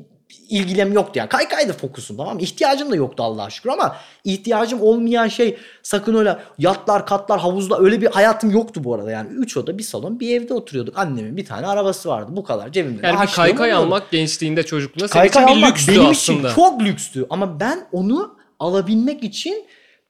ilgilem 0.50 0.94
yoktu 0.94 1.12
yani. 1.20 1.30
Kaykayda 1.30 1.74
fokusum 1.74 2.18
tamam 2.18 2.36
mı? 2.36 2.42
İhtiyacım 2.42 2.92
da 2.92 2.96
yoktu 2.96 3.24
Allah'a 3.24 3.50
şükür 3.50 3.70
ama 3.70 3.96
ihtiyacım 4.24 4.82
olmayan 4.82 5.28
şey 5.28 5.58
sakın 5.84 6.16
öyle 6.16 6.38
yatlar, 6.58 7.06
katlar, 7.06 7.40
havuzlar 7.40 7.84
öyle 7.84 8.02
bir 8.02 8.08
hayatım 8.08 8.52
yoktu 8.52 8.84
bu 8.84 8.96
arada. 8.96 9.12
Yani 9.12 9.30
3 9.30 9.58
oda, 9.58 9.78
bir 9.78 9.84
salon, 9.84 10.20
bir 10.20 10.42
evde 10.42 10.54
oturuyorduk. 10.54 10.98
Annemin 10.98 11.38
bir 11.38 11.46
tane 11.46 11.68
arabası 11.68 12.10
vardı. 12.10 12.32
Bu 12.36 12.44
kadar 12.44 12.72
cebimde. 12.72 13.04
de 13.04 13.08
Yani 13.08 13.28
bir 13.28 13.32
kaykay 13.34 13.74
almak 13.74 14.12
gençliğinde 14.12 14.64
çocukluğunda 14.64 15.08
senin 15.08 15.30
Kaykay 15.30 15.44
için 15.44 15.64
bir 15.64 15.68
lükstü 15.68 15.92
benim 15.92 16.06
aslında. 16.06 16.48
için 16.48 16.56
çok 16.56 16.82
lükstü. 16.82 17.26
Ama 17.30 17.60
ben 17.60 17.88
onu 17.92 18.38
alabilmek 18.60 19.24
için 19.24 19.66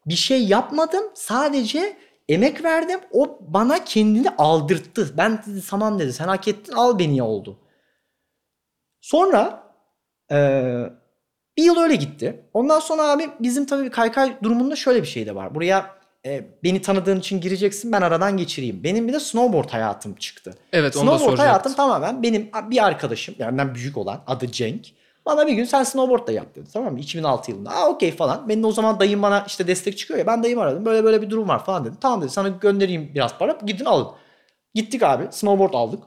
bir 0.06 0.16
şey 0.16 0.44
yapmadım. 0.44 1.04
Sadece 1.14 1.98
emek 2.30 2.64
verdim. 2.64 3.00
O 3.12 3.40
bana 3.42 3.84
kendini 3.84 4.30
aldırttı. 4.30 5.14
Ben 5.18 5.44
dedi 5.48 5.64
tamam 5.70 6.00
dedi 6.00 6.14
sen 6.14 6.28
hak 6.28 6.48
ettin 6.48 6.74
al 6.74 7.00
beni 7.00 7.18
ya 7.18 7.26
oldu. 7.26 7.60
Sonra 9.02 9.67
eee, 10.32 10.90
bir 11.58 11.64
yıl 11.64 11.78
öyle 11.78 11.96
gitti. 11.96 12.46
Ondan 12.54 12.80
sonra 12.80 13.04
abi 13.12 13.30
bizim 13.40 13.66
tabii 13.66 13.90
kaykay 13.90 14.38
durumunda 14.44 14.76
şöyle 14.76 15.02
bir 15.02 15.08
şey 15.08 15.26
de 15.26 15.36
var. 15.36 15.56
Buraya 15.56 15.98
e, 16.26 16.46
beni 16.64 16.82
tanıdığın 16.82 17.20
için 17.20 17.42
gireceksin 17.42 17.92
ben 17.92 18.02
aradan 18.02 18.38
geçireyim. 18.38 18.84
Benim 18.84 19.08
bir 19.08 19.14
de 19.14 19.20
snowboard 19.20 19.70
hayatım 19.70 20.16
çıktı. 20.16 20.54
Evet 20.74 20.98
onu 20.98 21.08
da 21.08 21.18
Snowboard 21.18 21.38
hayatım 21.40 21.74
tamamen 21.74 22.24
benim 22.24 22.50
bir 22.72 22.86
arkadaşım 22.86 23.36
benden 23.40 23.76
büyük 23.76 23.98
olan 23.98 24.24
adı 24.28 24.52
Cenk. 24.52 24.88
Bana 25.26 25.48
bir 25.48 25.54
gün 25.54 25.64
sen 25.64 25.84
snowboard 25.84 26.28
da 26.28 26.32
yap 26.32 26.56
dedi 26.56 26.70
tamam 26.74 26.94
mı 26.94 27.00
2006 27.00 27.52
yılında. 27.52 27.70
Aa 27.70 27.90
okey 27.90 28.12
falan. 28.16 28.50
Benim 28.50 28.66
o 28.66 28.72
zaman 28.72 29.00
dayım 29.00 29.22
bana 29.22 29.44
işte 29.48 29.68
destek 29.68 29.98
çıkıyor 29.98 30.20
ya 30.20 30.28
ben 30.28 30.44
dayımı 30.44 30.62
aradım 30.62 30.86
böyle 30.86 31.04
böyle 31.04 31.22
bir 31.22 31.30
durum 31.30 31.48
var 31.48 31.66
falan 31.66 31.86
dedi. 31.86 31.96
Tamam 32.02 32.22
dedi 32.22 32.30
sana 32.30 32.48
göndereyim 32.48 33.12
biraz 33.16 33.38
para 33.38 33.58
gidin 33.66 33.86
alın. 33.86 34.08
Gittik 34.74 35.04
abi 35.04 35.28
snowboard 35.32 35.74
aldık. 35.74 36.04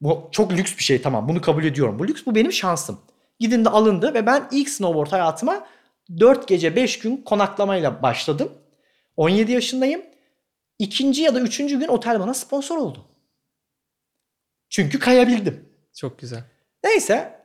Bu 0.00 0.28
çok 0.32 0.52
lüks 0.52 0.76
bir 0.78 0.82
şey 0.82 1.02
tamam 1.02 1.28
bunu 1.28 1.40
kabul 1.40 1.64
ediyorum. 1.64 1.98
Bu 1.98 2.08
lüks 2.08 2.22
bu 2.26 2.34
benim 2.34 2.52
şansım. 2.52 2.98
Gidin 3.40 3.64
de 3.64 3.68
alındı 3.68 4.14
ve 4.14 4.26
ben 4.26 4.48
ilk 4.52 4.68
snowboard 4.68 5.12
hayatıma 5.12 5.66
4 6.18 6.48
gece 6.48 6.76
5 6.76 6.98
gün 6.98 7.16
konaklamayla 7.16 8.02
başladım. 8.02 8.52
17 9.16 9.52
yaşındayım. 9.52 10.02
İkinci 10.78 11.22
ya 11.22 11.34
da 11.34 11.40
üçüncü 11.40 11.78
gün 11.78 11.88
otel 11.88 12.20
bana 12.20 12.34
sponsor 12.34 12.76
oldu. 12.76 13.04
Çünkü 14.68 14.98
kayabildim. 14.98 15.68
Çok 15.96 16.18
güzel. 16.18 16.44
Neyse 16.84 17.40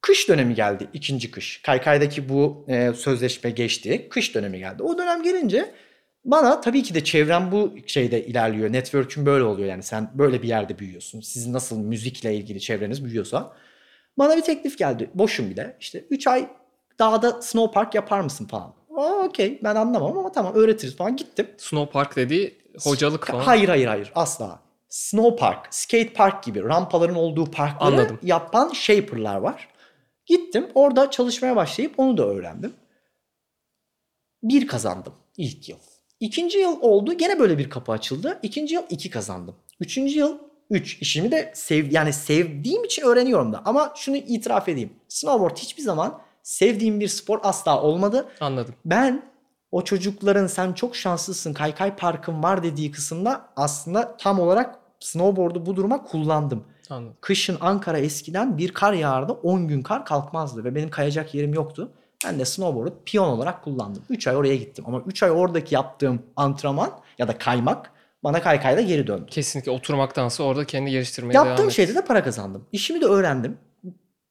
kış 0.00 0.28
dönemi 0.28 0.54
geldi 0.54 0.88
ikinci 0.92 1.30
kış. 1.30 1.62
Kaykay'daki 1.62 2.28
bu 2.28 2.64
e, 2.68 2.92
sözleşme 2.92 3.50
geçti. 3.50 4.08
Kış 4.10 4.34
dönemi 4.34 4.58
geldi. 4.58 4.82
O 4.82 4.98
dönem 4.98 5.22
gelince 5.22 5.74
bana 6.24 6.60
tabii 6.60 6.82
ki 6.82 6.94
de 6.94 7.04
çevrem 7.04 7.52
bu 7.52 7.74
şeyde 7.86 8.26
ilerliyor. 8.26 8.72
Network'ün 8.72 9.26
böyle 9.26 9.44
oluyor 9.44 9.68
yani 9.68 9.82
sen 9.82 10.10
böyle 10.14 10.42
bir 10.42 10.48
yerde 10.48 10.78
büyüyorsun. 10.78 11.20
Sizin 11.20 11.52
nasıl 11.52 11.78
müzikle 11.78 12.34
ilgili 12.34 12.60
çevreniz 12.60 13.04
büyüyorsa. 13.04 13.56
Bana 14.20 14.36
bir 14.36 14.42
teklif 14.42 14.78
geldi. 14.78 15.10
Boşum 15.14 15.50
bir 15.50 15.56
de. 15.56 15.76
İşte 15.80 16.04
3 16.10 16.26
ay 16.26 16.48
dağda 16.98 17.42
snow 17.42 17.74
park 17.74 17.94
yapar 17.94 18.20
mısın 18.20 18.46
falan. 18.46 18.74
Aa 18.96 19.24
okey 19.24 19.60
ben 19.62 19.74
anlamam 19.74 20.18
ama 20.18 20.32
tamam 20.32 20.54
öğretiriz 20.54 20.96
falan. 20.96 21.16
Gittim. 21.16 21.48
Snow 21.58 21.92
Park 21.92 22.16
dediği 22.16 22.58
hocalık 22.82 23.26
falan. 23.26 23.42
Hayır 23.42 23.68
hayır 23.68 23.86
hayır 23.86 24.12
asla. 24.14 24.60
Snow 24.88 25.36
park, 25.36 25.74
skate 25.74 26.12
park 26.12 26.44
gibi 26.44 26.62
rampaların 26.62 27.14
olduğu 27.14 27.50
parkları 27.50 27.94
Anladım. 27.94 28.18
yapan 28.22 28.72
shaper'lar 28.72 29.36
var. 29.36 29.68
Gittim 30.26 30.68
orada 30.74 31.10
çalışmaya 31.10 31.56
başlayıp 31.56 31.94
onu 31.98 32.16
da 32.16 32.26
öğrendim. 32.26 32.72
Bir 34.42 34.66
kazandım 34.66 35.12
ilk 35.36 35.68
yıl. 35.68 35.78
İkinci 36.20 36.58
yıl 36.58 36.80
oldu 36.80 37.12
gene 37.14 37.38
böyle 37.38 37.58
bir 37.58 37.70
kapı 37.70 37.92
açıldı. 37.92 38.38
İkinci 38.42 38.74
yıl 38.74 38.82
iki 38.90 39.10
kazandım. 39.10 39.56
Üçüncü 39.80 40.18
yıl 40.18 40.49
üç. 40.70 41.02
İşimi 41.02 41.30
de 41.32 41.52
sev, 41.54 41.92
yani 41.92 42.12
sevdiğim 42.12 42.84
için 42.84 43.02
öğreniyorum 43.02 43.52
da. 43.52 43.62
Ama 43.64 43.92
şunu 43.96 44.16
itiraf 44.16 44.68
edeyim. 44.68 44.92
Snowboard 45.08 45.56
hiçbir 45.56 45.82
zaman 45.82 46.20
sevdiğim 46.42 47.00
bir 47.00 47.08
spor 47.08 47.40
asla 47.42 47.82
olmadı. 47.82 48.28
Anladım. 48.40 48.74
Ben 48.84 49.30
o 49.72 49.84
çocukların 49.84 50.46
sen 50.46 50.72
çok 50.72 50.96
şanslısın 50.96 51.52
kaykay 51.52 51.96
parkın 51.96 52.42
var 52.42 52.62
dediği 52.62 52.90
kısımda 52.90 53.48
aslında 53.56 54.16
tam 54.16 54.40
olarak 54.40 54.78
snowboard'u 55.00 55.66
bu 55.66 55.76
duruma 55.76 56.04
kullandım. 56.04 56.64
Anladım. 56.90 57.16
Kışın 57.20 57.56
Ankara 57.60 57.98
eskiden 57.98 58.58
bir 58.58 58.74
kar 58.74 58.92
yağardı 58.92 59.32
10 59.32 59.68
gün 59.68 59.82
kar 59.82 60.04
kalkmazdı 60.04 60.64
ve 60.64 60.74
benim 60.74 60.90
kayacak 60.90 61.34
yerim 61.34 61.54
yoktu. 61.54 61.92
Ben 62.26 62.38
de 62.38 62.44
snowboard'u 62.44 62.94
piyon 63.04 63.28
olarak 63.28 63.64
kullandım. 63.64 64.02
3 64.08 64.26
ay 64.26 64.36
oraya 64.36 64.56
gittim 64.56 64.84
ama 64.88 65.02
3 65.06 65.22
ay 65.22 65.30
oradaki 65.30 65.74
yaptığım 65.74 66.22
antrenman 66.36 66.90
ya 67.18 67.28
da 67.28 67.38
kaymak 67.38 67.92
bana 68.24 68.42
kaykayla 68.42 68.82
geri 68.82 69.06
döndü. 69.06 69.26
Kesinlikle 69.30 69.70
oturmaktansa 69.70 70.42
orada 70.44 70.64
kendi 70.64 70.90
geliştirmeye 70.90 71.34
devam 71.34 71.46
Yaptığım 71.46 71.66
et. 71.66 71.72
şeyde 71.72 71.94
de 71.94 72.04
para 72.04 72.24
kazandım. 72.24 72.68
İşimi 72.72 73.00
de 73.00 73.04
öğrendim. 73.06 73.58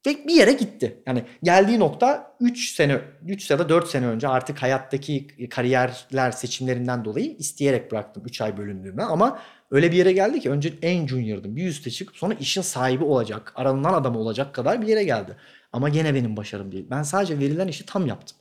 Ve 0.08 0.28
bir 0.28 0.34
yere 0.34 0.52
gitti. 0.54 1.04
Yani 1.08 1.24
geldiği 1.44 1.80
nokta 1.80 2.36
3 2.40 2.72
sene 2.76 3.02
3 3.26 3.52
ya 3.52 3.60
da 3.60 3.70
4 3.70 3.88
sene 3.88 4.08
önce 4.08 4.28
artık 4.28 4.62
hayattaki 4.62 5.28
kariyerler 5.50 6.32
seçimlerinden 6.32 7.06
dolayı 7.06 7.36
isteyerek 7.38 7.92
bıraktım 7.92 8.24
3 8.26 8.42
ay 8.42 8.58
bölündüğümden 8.58 9.06
ama 9.08 9.40
öyle 9.72 9.92
bir 9.92 9.98
yere 9.98 10.12
geldi 10.12 10.40
ki 10.40 10.50
önce 10.52 10.74
en 10.82 11.08
junior'dım. 11.08 11.56
Bir 11.56 11.68
üste 11.68 11.92
çıkıp 11.92 12.18
sonra 12.18 12.34
işin 12.34 12.62
sahibi 12.62 13.04
olacak, 13.04 13.54
aranılan 13.56 13.94
adam 13.94 14.16
olacak 14.16 14.56
kadar 14.56 14.82
bir 14.82 14.88
yere 14.88 15.04
geldi. 15.04 15.38
Ama 15.74 15.90
gene 15.90 16.16
benim 16.16 16.38
başarım 16.38 16.72
değil. 16.72 16.88
Ben 16.90 17.04
sadece 17.04 17.40
verilen 17.40 17.68
işi 17.68 17.86
tam 17.86 18.08
yaptım. 18.08 18.38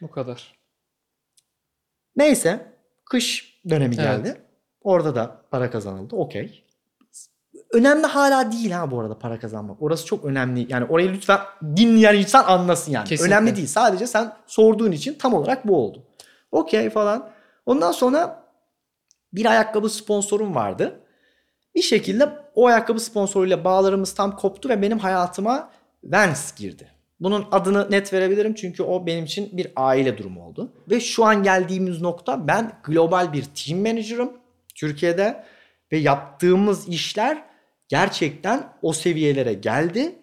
Bu 0.00 0.10
kadar. 0.10 0.54
Neyse 2.16 2.72
kış 3.04 3.60
dönemi 3.68 3.94
Evet. 3.94 4.04
geldi. 4.04 4.41
Orada 4.84 5.14
da 5.14 5.36
para 5.50 5.70
kazanıldı. 5.70 6.16
Okey. 6.16 6.64
Önemli 7.72 8.06
hala 8.06 8.52
değil 8.52 8.70
ha 8.70 8.90
bu 8.90 9.00
arada 9.00 9.18
para 9.18 9.38
kazanmak. 9.38 9.82
Orası 9.82 10.06
çok 10.06 10.24
önemli. 10.24 10.72
Yani 10.72 10.84
orayı 10.84 11.12
lütfen 11.12 11.40
dinleyen 11.76 12.14
insan 12.14 12.44
anlasın 12.44 12.92
yani. 12.92 13.08
Kesinlikle. 13.08 13.34
Önemli 13.34 13.56
değil. 13.56 13.66
Sadece 13.66 14.06
sen 14.06 14.32
sorduğun 14.46 14.92
için 14.92 15.14
tam 15.14 15.34
olarak 15.34 15.68
bu 15.68 15.76
oldu. 15.76 16.02
Okey 16.52 16.90
falan. 16.90 17.28
Ondan 17.66 17.92
sonra 17.92 18.44
bir 19.32 19.46
ayakkabı 19.46 19.88
sponsorum 19.88 20.54
vardı. 20.54 21.00
Bir 21.74 21.82
şekilde 21.82 22.28
o 22.54 22.66
ayakkabı 22.66 23.00
sponsoruyla 23.00 23.64
bağlarımız 23.64 24.14
tam 24.14 24.36
koptu 24.36 24.68
ve 24.68 24.82
benim 24.82 24.98
hayatıma 24.98 25.70
Vans 26.04 26.54
girdi. 26.54 26.88
Bunun 27.20 27.46
adını 27.52 27.90
net 27.90 28.12
verebilirim 28.12 28.54
çünkü 28.54 28.82
o 28.82 29.06
benim 29.06 29.24
için 29.24 29.56
bir 29.56 29.72
aile 29.76 30.18
durumu 30.18 30.46
oldu. 30.46 30.72
Ve 30.90 31.00
şu 31.00 31.24
an 31.24 31.42
geldiğimiz 31.42 32.00
nokta 32.00 32.48
ben 32.48 32.72
global 32.84 33.32
bir 33.32 33.44
team 33.44 33.80
manager'ım 33.80 34.32
Türkiye'de 34.82 35.44
ve 35.92 35.96
yaptığımız 35.98 36.88
işler 36.88 37.44
gerçekten 37.88 38.72
o 38.82 38.92
seviyelere 38.92 39.54
geldi. 39.54 40.14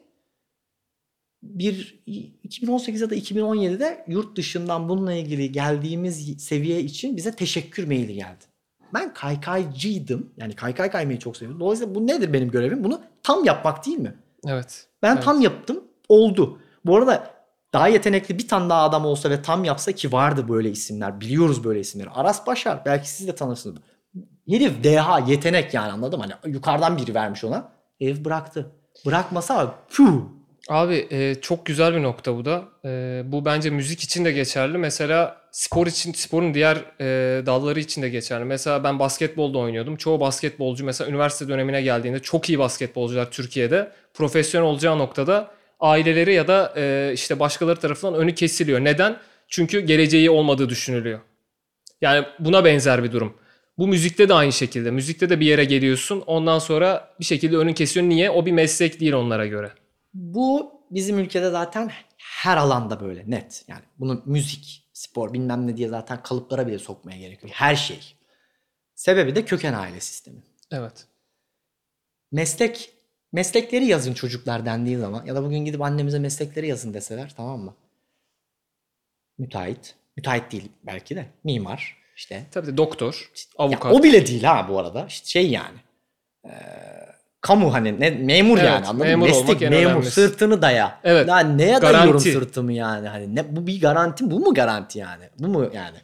Bir 1.44 2.04
2018 2.44 3.02
ya 3.02 3.10
da 3.10 3.16
2017'de 3.16 4.06
yurt 4.08 4.38
dışından 4.38 4.90
bununla 4.90 5.14
ilgili 5.14 5.52
geldiğimiz 5.52 6.44
seviye 6.44 6.82
için 6.82 7.18
bize 7.18 7.36
teşekkür 7.36 7.88
maili 7.88 8.14
geldi. 8.14 8.46
Ben 8.94 9.14
kaykaycıydım. 9.14 10.34
Yani 10.38 10.56
kaykay 10.56 10.92
kaymayı 10.92 11.20
çok 11.20 11.38
seviyorum. 11.38 11.60
Dolayısıyla 11.60 11.96
bu 11.96 12.08
nedir 12.08 12.34
benim 12.34 12.52
görevim? 12.52 12.84
Bunu 12.84 13.02
tam 13.24 13.46
yapmak 13.46 13.86
değil 13.86 14.00
mi? 14.00 14.16
Evet. 14.48 14.88
Ben 15.02 15.14
Evet. 15.14 15.24
tam 15.24 15.42
yaptım. 15.42 15.84
Oldu. 16.10 16.60
Bu 16.86 16.98
arada 16.98 17.32
daha 17.74 17.88
yetenekli 17.88 18.38
bir 18.38 18.48
tane 18.48 18.70
daha 18.70 18.84
adam 18.84 19.06
olsa 19.06 19.30
ve 19.30 19.42
tam 19.42 19.64
yapsa 19.64 19.92
ki 19.92 20.12
vardı 20.12 20.50
böyle 20.50 20.72
isimler. 20.72 21.22
Biliyoruz 21.22 21.64
böyle 21.64 21.80
isimleri. 21.80 22.10
Aras 22.10 22.48
Başar. 22.48 22.86
Belki 22.86 23.10
siz 23.10 23.28
de 23.28 23.36
tanırsınız. 23.36 23.82
Herif 24.50 24.84
deha 24.84 25.20
yetenek 25.20 25.74
yani 25.74 25.92
anladım. 25.92 26.22
Hani 26.22 26.56
yukarıdan 26.56 26.98
biri 26.98 27.16
vermiş 27.16 27.44
ona. 27.44 27.72
Herif 28.02 28.26
bıraktı. 28.26 28.72
Bırakmasa 29.06 29.76
fuh. 29.90 30.14
Abi 30.70 31.08
e, 31.12 31.36
çok 31.42 31.66
güzel 31.66 31.96
bir 31.96 32.04
nokta 32.04 32.36
bu 32.36 32.46
da. 32.46 32.64
E, 32.86 33.22
bu 33.26 33.46
bence 33.46 33.70
müzik 33.70 34.02
için 34.02 34.26
de 34.26 34.32
geçerli. 34.32 34.78
Mesela 34.78 35.38
spor 35.52 35.88
için, 35.88 36.14
sporun 36.14 36.54
diğer 36.54 36.78
e, 37.02 37.06
dalları 37.46 37.80
için 37.80 38.02
de 38.02 38.10
geçerli. 38.10 38.46
Mesela 38.46 38.84
ben 38.84 39.00
basketbolda 39.00 39.58
oynuyordum. 39.58 39.96
Çoğu 39.96 40.20
basketbolcu 40.20 40.86
mesela 40.86 41.10
üniversite 41.10 41.48
dönemine 41.48 41.82
geldiğinde 41.82 42.20
çok 42.20 42.50
iyi 42.50 42.60
basketbolcular 42.60 43.32
Türkiye'de 43.32 43.92
profesyonel 44.14 44.68
olacağı 44.68 44.98
noktada 44.98 45.52
aileleri 45.80 46.34
ya 46.34 46.48
da 46.48 46.74
e, 46.78 47.12
işte 47.14 47.40
başkaları 47.40 47.80
tarafından 47.80 48.14
önü 48.14 48.36
kesiliyor. 48.36 48.80
Neden? 48.80 49.18
Çünkü 49.48 49.80
geleceği 49.80 50.30
olmadığı 50.30 50.70
düşünülüyor. 50.70 51.20
Yani 52.02 52.26
buna 52.40 52.66
benzer 52.66 53.04
bir 53.04 53.12
durum. 53.12 53.34
Bu 53.80 53.88
müzikte 53.88 54.30
de 54.30 54.34
aynı 54.34 54.54
şekilde. 54.54 54.92
Müzikte 54.92 55.30
de 55.30 55.40
bir 55.40 55.46
yere 55.46 55.66
geliyorsun. 55.66 56.24
Ondan 56.28 56.60
sonra 56.60 57.16
bir 57.20 57.26
şekilde 57.26 57.58
önün 57.58 57.74
kesiyor. 57.74 58.06
Niye? 58.06 58.30
O 58.30 58.46
bir 58.46 58.52
meslek 58.52 59.00
değil 59.00 59.14
onlara 59.14 59.46
göre. 59.46 59.72
Bu 60.14 60.72
bizim 60.92 61.20
ülkede 61.20 61.50
zaten 61.50 61.92
her 62.18 62.58
alanda 62.58 63.02
böyle 63.02 63.32
net. 63.32 63.66
Yani 63.68 63.82
bunu 64.00 64.24
müzik, 64.26 64.90
spor 64.94 65.34
bilmem 65.34 65.68
ne 65.68 65.78
diye 65.78 65.88
zaten 65.88 66.24
kalıplara 66.24 66.68
bile 66.68 66.80
sokmaya 66.80 67.18
gerek 67.18 67.44
yok. 67.44 67.52
Her 67.56 67.76
şey. 67.76 68.16
Sebebi 68.96 69.36
de 69.36 69.46
köken 69.46 69.74
aile 69.74 70.00
sistemi. 70.00 70.44
Evet. 70.72 71.08
Meslek 72.32 72.94
meslekleri 73.32 73.86
yazın 73.86 74.14
çocuklar 74.14 74.66
dendiği 74.66 74.98
zaman 74.98 75.26
ya 75.26 75.36
da 75.36 75.44
bugün 75.44 75.66
gidip 75.66 75.82
annemize 75.82 76.20
meslekleri 76.20 76.68
yazın 76.68 76.94
deseler 76.94 77.34
tamam 77.38 77.60
mı? 77.60 77.76
Müteahhit. 79.38 79.96
Müteahhit 80.18 80.52
değil 80.52 80.72
belki 80.84 81.16
de. 81.16 81.26
Mimar 81.44 81.99
işte. 82.20 82.44
Tabii 82.52 82.68
de 82.68 82.78
doktor, 82.78 83.32
Ya 83.36 83.66
avukat. 83.66 83.94
o 83.94 84.04
bile 84.04 84.26
değil 84.28 84.44
ha 84.44 84.66
bu 84.70 84.80
arada. 84.80 85.06
İşte 85.08 85.28
şey 85.30 85.50
yani. 85.52 85.78
Ee, 86.46 86.50
kamu 87.42 87.74
hani 87.74 88.00
ne 88.00 88.10
memur 88.10 88.58
Evet, 88.58 88.68
yani 88.68 88.88
anladın 88.88 89.08
memur 89.08 89.28
Meslek 89.28 89.62
memur 89.62 89.76
önemlisi. 89.92 90.12
sırtını 90.12 90.62
daya. 90.62 91.00
Evet, 91.04 91.28
Ya 91.30 91.40
neye 91.40 91.82
dayıyorum 91.82 92.08
garanti. 92.12 92.32
sırtımı 92.32 92.74
yani? 92.74 93.08
Hani 93.08 93.36
ne 93.36 93.56
bu 93.56 93.68
bir 93.68 93.82
garanti 93.82 94.32
bu 94.32 94.40
mu 94.40 94.54
garanti 94.54 95.00
yani? 95.00 95.24
Bu 95.40 95.48
mu 95.48 95.70
yani? 95.74 95.98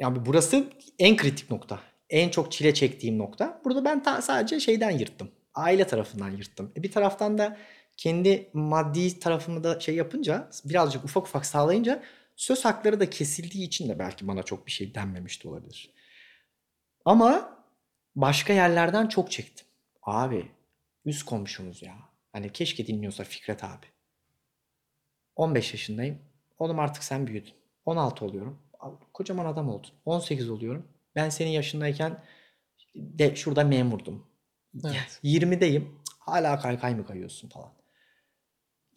Yani 0.00 0.18
burası 0.26 0.64
en 0.98 1.16
kritik 1.16 1.50
nokta. 1.50 1.78
En 2.10 2.28
çok 2.28 2.52
çile 2.52 2.74
çektiğim 2.74 3.18
nokta. 3.18 3.60
Burada 3.64 3.84
ben 3.84 4.02
ta- 4.02 4.22
sadece 4.22 4.60
şeyden 4.60 4.90
yırttım. 4.90 5.30
Aile 5.54 5.84
tarafından 5.86 6.30
yırttım. 6.30 6.72
E 6.76 6.82
bir 6.82 6.92
taraftan 6.92 7.38
da 7.38 7.56
kendi 7.96 8.50
maddi 8.52 9.18
tarafımı 9.18 9.64
da 9.64 9.80
şey 9.80 9.94
yapınca 9.94 10.48
birazcık 10.64 11.04
ufak 11.04 11.22
ufak 11.26 11.46
sağlayınca 11.46 12.02
söz 12.40 12.64
hakları 12.64 13.00
da 13.00 13.10
kesildiği 13.10 13.66
için 13.66 13.88
de 13.88 13.98
belki 13.98 14.28
bana 14.28 14.42
çok 14.42 14.66
bir 14.66 14.70
şey 14.72 14.94
denmemiş 14.94 15.44
de 15.44 15.48
olabilir. 15.48 15.94
Ama 17.04 17.58
başka 18.16 18.52
yerlerden 18.52 19.06
çok 19.06 19.30
çektim. 19.30 19.66
Abi 20.02 20.50
üst 21.04 21.22
komşumuz 21.22 21.82
ya. 21.82 21.96
Hani 22.32 22.52
keşke 22.52 22.86
dinliyorsa 22.86 23.24
Fikret 23.24 23.64
abi. 23.64 23.86
15 25.36 25.72
yaşındayım. 25.72 26.18
Oğlum 26.58 26.78
artık 26.78 27.04
sen 27.04 27.26
büyüdün. 27.26 27.52
16 27.86 28.24
oluyorum. 28.24 28.62
Kocaman 29.14 29.44
adam 29.44 29.68
oldun. 29.68 29.90
18 30.04 30.50
oluyorum. 30.50 30.88
Ben 31.14 31.28
senin 31.28 31.50
yaşındayken 31.50 32.24
de 32.94 33.36
şurada 33.36 33.64
memurdum. 33.64 34.26
Evet. 34.84 35.20
20'deyim. 35.24 35.88
Hala 36.18 36.58
kaykay 36.58 36.94
mı 36.94 37.06
kayıyorsun 37.06 37.48
falan. 37.48 37.79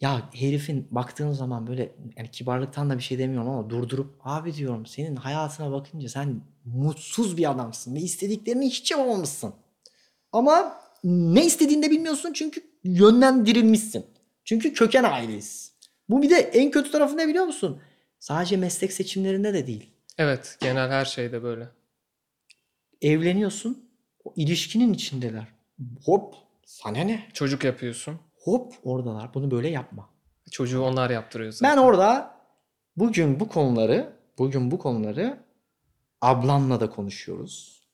Ya 0.04 0.28
herifin 0.34 0.88
baktığın 0.90 1.32
zaman 1.32 1.66
böyle 1.66 1.92
yani 2.16 2.30
kibarlıktan 2.30 2.90
da 2.90 2.98
bir 2.98 3.02
şey 3.02 3.18
demiyorum 3.18 3.48
ama 3.48 3.70
durdurup 3.70 4.16
abi 4.24 4.54
diyorum 4.54 4.86
senin 4.86 5.16
hayatına 5.16 5.72
bakınca 5.72 6.08
sen 6.08 6.40
mutsuz 6.64 7.36
bir 7.36 7.50
adamsın 7.50 7.94
ve 7.94 8.00
istediklerini 8.00 8.66
hiç 8.66 8.90
yapamamışsın. 8.90 9.54
Ama 10.32 10.80
ne 11.04 11.46
istediğini 11.46 11.82
de 11.82 11.90
bilmiyorsun 11.90 12.32
çünkü 12.32 12.60
yönlendirilmişsin. 12.84 14.06
Çünkü 14.44 14.72
köken 14.72 15.04
aileyiz. 15.04 15.72
Bu 16.08 16.22
bir 16.22 16.30
de 16.30 16.36
en 16.36 16.70
kötü 16.70 16.90
tarafı 16.90 17.16
ne 17.16 17.28
biliyor 17.28 17.44
musun? 17.44 17.80
Sadece 18.18 18.56
meslek 18.56 18.92
seçimlerinde 18.92 19.54
de 19.54 19.66
değil. 19.66 19.90
Evet, 20.18 20.56
genel 20.60 20.90
her 20.90 21.04
şeyde 21.04 21.42
böyle. 21.42 21.68
Evleniyorsun. 23.02 23.90
O 24.24 24.32
ilişkinin 24.36 24.92
içindeler. 24.92 25.46
Hop 26.04 26.34
sana 26.66 26.98
ne? 26.98 27.28
Çocuk 27.32 27.64
yapıyorsun. 27.64 28.20
Hop 28.44 28.74
oradalar. 28.84 29.34
Bunu 29.34 29.50
böyle 29.50 29.68
yapma. 29.68 30.08
Çocuğu 30.50 30.82
onlar 30.82 31.10
yaptırıyor 31.10 31.52
zaten. 31.52 31.76
Ben 31.76 31.82
orada 31.82 32.34
bugün 32.96 33.40
bu 33.40 33.48
konuları 33.48 34.16
bugün 34.38 34.70
bu 34.70 34.78
konuları 34.78 35.44
ablamla 36.20 36.80
da 36.80 36.90
konuşuyoruz. 36.90 37.84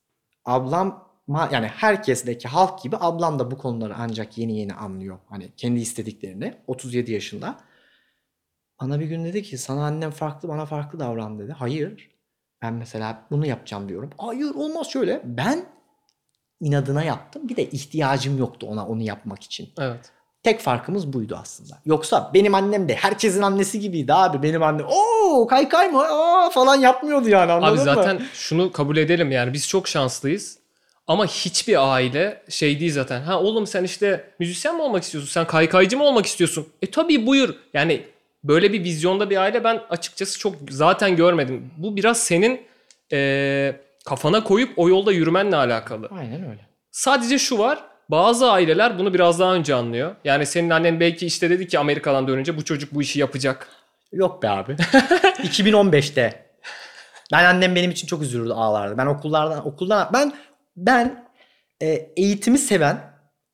Ablam 0.45 1.11
yani 1.29 1.67
herkesteki 1.67 2.49
halk 2.49 2.83
gibi 2.83 2.97
ablam 3.01 3.39
da 3.39 3.51
bu 3.51 3.59
konuları 3.59 3.95
ancak 3.99 4.39
yeni 4.39 4.59
yeni 4.59 4.75
anlıyor. 4.75 5.19
Hani 5.29 5.53
kendi 5.57 5.81
istediklerini 5.81 6.55
37 6.67 7.13
yaşında. 7.13 7.59
Bana 8.81 9.01
bir 9.01 9.07
gün 9.07 9.25
dedi 9.25 9.43
ki 9.43 9.59
sana 9.59 9.85
annem 9.85 10.11
farklı 10.11 10.49
bana 10.49 10.67
farklı 10.67 11.01
davran 11.01 11.39
dedi. 11.39 11.53
Hayır. 11.53 12.11
Ben 12.63 12.75
mesela 12.75 13.27
bunu 13.31 13.47
yapacağım 13.47 13.89
diyorum. 13.89 14.11
Hayır 14.19 14.55
olmaz 14.55 14.87
şöyle. 14.91 15.23
Ben 15.25 15.67
inadına 16.61 17.03
yaptım. 17.03 17.49
Bir 17.49 17.57
de 17.57 17.71
ihtiyacım 17.71 18.39
yoktu 18.39 18.67
ona 18.71 18.87
onu 18.87 19.03
yapmak 19.03 19.43
için. 19.43 19.69
Evet. 19.79 20.13
Tek 20.43 20.61
farkımız 20.61 21.13
buydu 21.13 21.39
aslında. 21.43 21.79
Yoksa 21.87 22.31
benim 22.35 22.55
annem 22.55 22.89
de 22.89 22.95
herkesin 22.95 23.43
annesi 23.43 23.81
gibiydi 23.81 24.15
abi. 24.15 24.43
Benim 24.43 24.63
annem 24.63 24.87
ooo 24.87 25.47
kaykay 25.47 25.89
mı 25.89 26.03
Aa, 26.09 26.51
falan 26.51 26.77
yapmıyordu 26.77 27.29
yani 27.29 27.53
anladın 27.53 27.73
Abi 27.73 27.79
mı? 27.79 27.85
zaten 27.85 28.23
şunu 28.35 28.73
kabul 28.73 28.97
edelim 28.97 29.31
yani 29.31 29.53
biz 29.53 29.69
çok 29.69 29.89
şanslıyız. 29.89 30.59
Ama 31.07 31.27
hiçbir 31.27 31.93
aile 31.95 32.43
şey 32.49 32.81
değil 32.81 32.93
zaten. 32.93 33.21
Ha 33.23 33.41
oğlum 33.41 33.67
sen 33.67 33.85
işte 33.85 34.31
müzisyen 34.39 34.77
mi 34.77 34.83
olmak 34.83 35.03
istiyorsun? 35.03 35.31
Sen 35.31 35.47
kaykaycı 35.47 35.97
mı 35.97 36.05
olmak 36.05 36.27
istiyorsun? 36.27 36.67
E 36.83 36.91
tabii 36.91 37.27
buyur. 37.27 37.55
Yani 37.75 38.07
böyle 38.45 38.73
bir 38.73 38.85
vizyonda 38.85 39.31
bir 39.31 39.37
aile 39.37 39.65
ben 39.65 39.81
açıkçası 39.91 40.39
çok 40.39 40.55
zaten 40.71 41.17
görmedim. 41.17 41.71
Bu 41.77 41.97
biraz 41.97 42.19
senin 42.21 42.61
eee, 43.13 43.81
kafana 44.05 44.45
koyup 44.45 44.73
o 44.79 44.89
yolda 44.89 45.13
yürümenle 45.13 45.57
alakalı. 45.57 46.09
Aynen 46.11 46.51
öyle. 46.51 46.61
Sadece 46.91 47.39
şu 47.39 47.59
var. 47.59 47.79
Bazı 48.11 48.51
aileler 48.51 48.99
bunu 48.99 49.15
biraz 49.15 49.39
daha 49.39 49.55
önce 49.55 49.75
anlıyor. 49.75 50.17
Yani 50.25 50.47
senin 50.47 50.71
annen 50.71 51.01
belki 51.01 51.27
işte 51.27 51.51
dedi 51.51 51.69
ki 51.69 51.79
Amerika'dan 51.79 52.29
dönünce 52.29 52.57
bu 52.57 52.65
çocuk 52.65 52.95
bu 52.95 53.03
işi 53.03 53.21
yapacak. 53.21 53.69
Yok 54.13 54.43
be 54.43 54.49
abi. 54.49 54.73
2015'te. 55.43 56.51
Ben 57.33 57.45
annem 57.45 57.75
benim 57.75 57.91
için 57.91 58.07
çok 58.07 58.23
üzülürdü 58.23 58.53
ağlardı. 58.53 58.99
Ben 58.99 59.07
okullardan 59.07 59.67
okuldan 59.67 60.11
ben 60.13 60.33
ben 60.77 61.29
e, 61.83 61.87
eğitimi 62.17 62.59
seven 62.59 63.01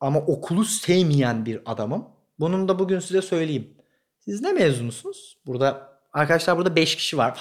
ama 0.00 0.20
okulu 0.20 0.64
sevmeyen 0.64 1.46
bir 1.46 1.60
adamım. 1.66 2.08
Bunun 2.38 2.68
da 2.68 2.78
bugün 2.78 3.00
size 3.00 3.22
söyleyeyim. 3.22 3.76
Siz 4.18 4.42
ne 4.42 4.52
mezunusunuz? 4.52 5.38
Burada 5.46 5.88
arkadaşlar 6.12 6.56
burada 6.56 6.76
5 6.76 6.96
kişi 6.96 7.18
var. 7.18 7.40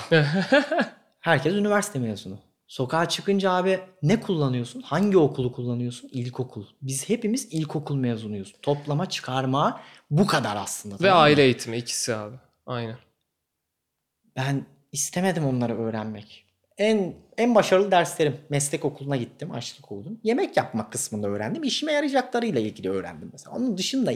Herkes 1.20 1.54
üniversite 1.54 2.00
mezunu. 2.00 2.40
Sokağa 2.68 3.10
çıkınca 3.10 3.52
abi 3.52 3.80
ne 4.04 4.20
kullanıyorsun? 4.22 4.82
Hangi 4.82 5.18
okulu 5.18 5.52
kullanıyorsun? 5.52 6.10
İlkokul. 6.14 6.66
Biz 6.82 7.10
hepimiz 7.10 7.54
ilkokul 7.54 7.96
mezunuyuz. 7.96 8.54
Toplama, 8.62 9.10
çıkarma 9.10 9.82
bu 10.10 10.28
kadar 10.28 10.56
aslında. 10.56 10.96
Ve 11.02 11.12
aile 11.12 11.44
eğitimi 11.44 11.78
ikisi 11.78 12.16
abi. 12.16 12.36
Aynen. 12.66 12.98
Ben 14.36 14.66
istemedim 14.92 15.46
onları 15.46 15.78
öğrenmek. 15.78 16.46
En 16.78 17.16
en 17.38 17.56
başarılı 17.56 17.92
derslerim 17.92 18.38
meslek 18.50 18.86
okuluna 18.86 19.16
gittim, 19.16 19.52
aşçılık 19.52 19.92
okudum. 19.92 20.20
Yemek 20.24 20.58
yapmak 20.58 20.92
kısmında 20.92 21.28
öğrendim. 21.28 21.64
İşime 21.64 21.92
yarayacaklarıyla 21.92 22.62
ilgili 22.62 22.90
öğrendim 22.90 23.30
mesela. 23.34 23.56
Onun 23.56 23.78
dışında 23.78 24.14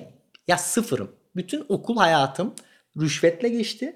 ya 0.47 0.57
sıfırım. 0.57 1.15
Bütün 1.35 1.65
okul 1.69 1.97
hayatım 1.97 2.53
rüşvetle 2.99 3.49
geçti. 3.49 3.95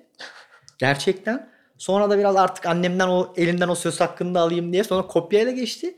Gerçekten. 0.77 1.52
Sonra 1.77 2.09
da 2.09 2.17
biraz 2.17 2.35
artık 2.35 2.65
annemden 2.65 3.07
o 3.07 3.33
elinden 3.37 3.67
o 3.67 3.75
söz 3.75 3.99
hakkını 3.99 4.35
da 4.35 4.39
alayım 4.39 4.73
diye 4.73 4.83
sonra 4.83 5.07
kopyayla 5.07 5.51
geçti. 5.51 5.95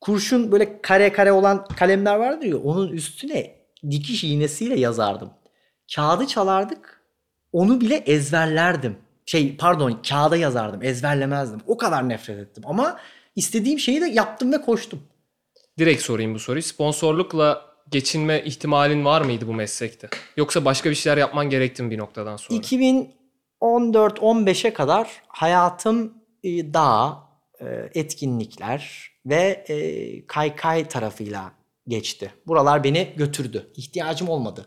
Kurşun 0.00 0.52
böyle 0.52 0.82
kare 0.82 1.12
kare 1.12 1.32
olan 1.32 1.64
kalemler 1.64 2.16
vardı 2.16 2.46
ya 2.46 2.58
onun 2.58 2.88
üstüne 2.88 3.54
dikiş 3.90 4.24
iğnesiyle 4.24 4.80
yazardım. 4.80 5.30
Kağıdı 5.94 6.26
çalardık. 6.26 7.02
Onu 7.52 7.80
bile 7.80 7.96
ezberlerdim. 7.96 8.96
Şey 9.26 9.56
pardon 9.56 10.00
kağıda 10.08 10.36
yazardım 10.36 10.82
ezberlemezdim. 10.82 11.60
O 11.66 11.76
kadar 11.76 12.08
nefret 12.08 12.38
ettim 12.38 12.64
ama 12.66 12.98
istediğim 13.36 13.78
şeyi 13.78 14.00
de 14.00 14.06
yaptım 14.06 14.52
ve 14.52 14.60
koştum. 14.60 15.02
Direkt 15.78 16.02
sorayım 16.02 16.34
bu 16.34 16.38
soruyu. 16.38 16.62
Sponsorlukla 16.62 17.62
geçinme 17.90 18.42
ihtimalin 18.44 19.04
var 19.04 19.20
mıydı 19.22 19.48
bu 19.48 19.54
meslekte? 19.54 20.08
Yoksa 20.36 20.64
başka 20.64 20.90
bir 20.90 20.94
şeyler 20.94 21.16
yapman 21.16 21.50
gerekti 21.50 21.82
mi 21.82 21.90
bir 21.90 21.98
noktadan 21.98 22.36
sonra? 22.36 22.58
2014-15'e 23.62 24.72
kadar 24.72 25.22
hayatım 25.28 26.14
e, 26.44 26.74
dağ, 26.74 27.18
e, 27.60 27.90
etkinlikler 27.94 29.10
ve 29.26 29.64
e, 29.68 30.26
kaykay 30.26 30.88
tarafıyla 30.88 31.52
geçti. 31.88 32.32
Buralar 32.46 32.84
beni 32.84 33.12
götürdü. 33.16 33.72
İhtiyacım 33.76 34.28
olmadı. 34.28 34.66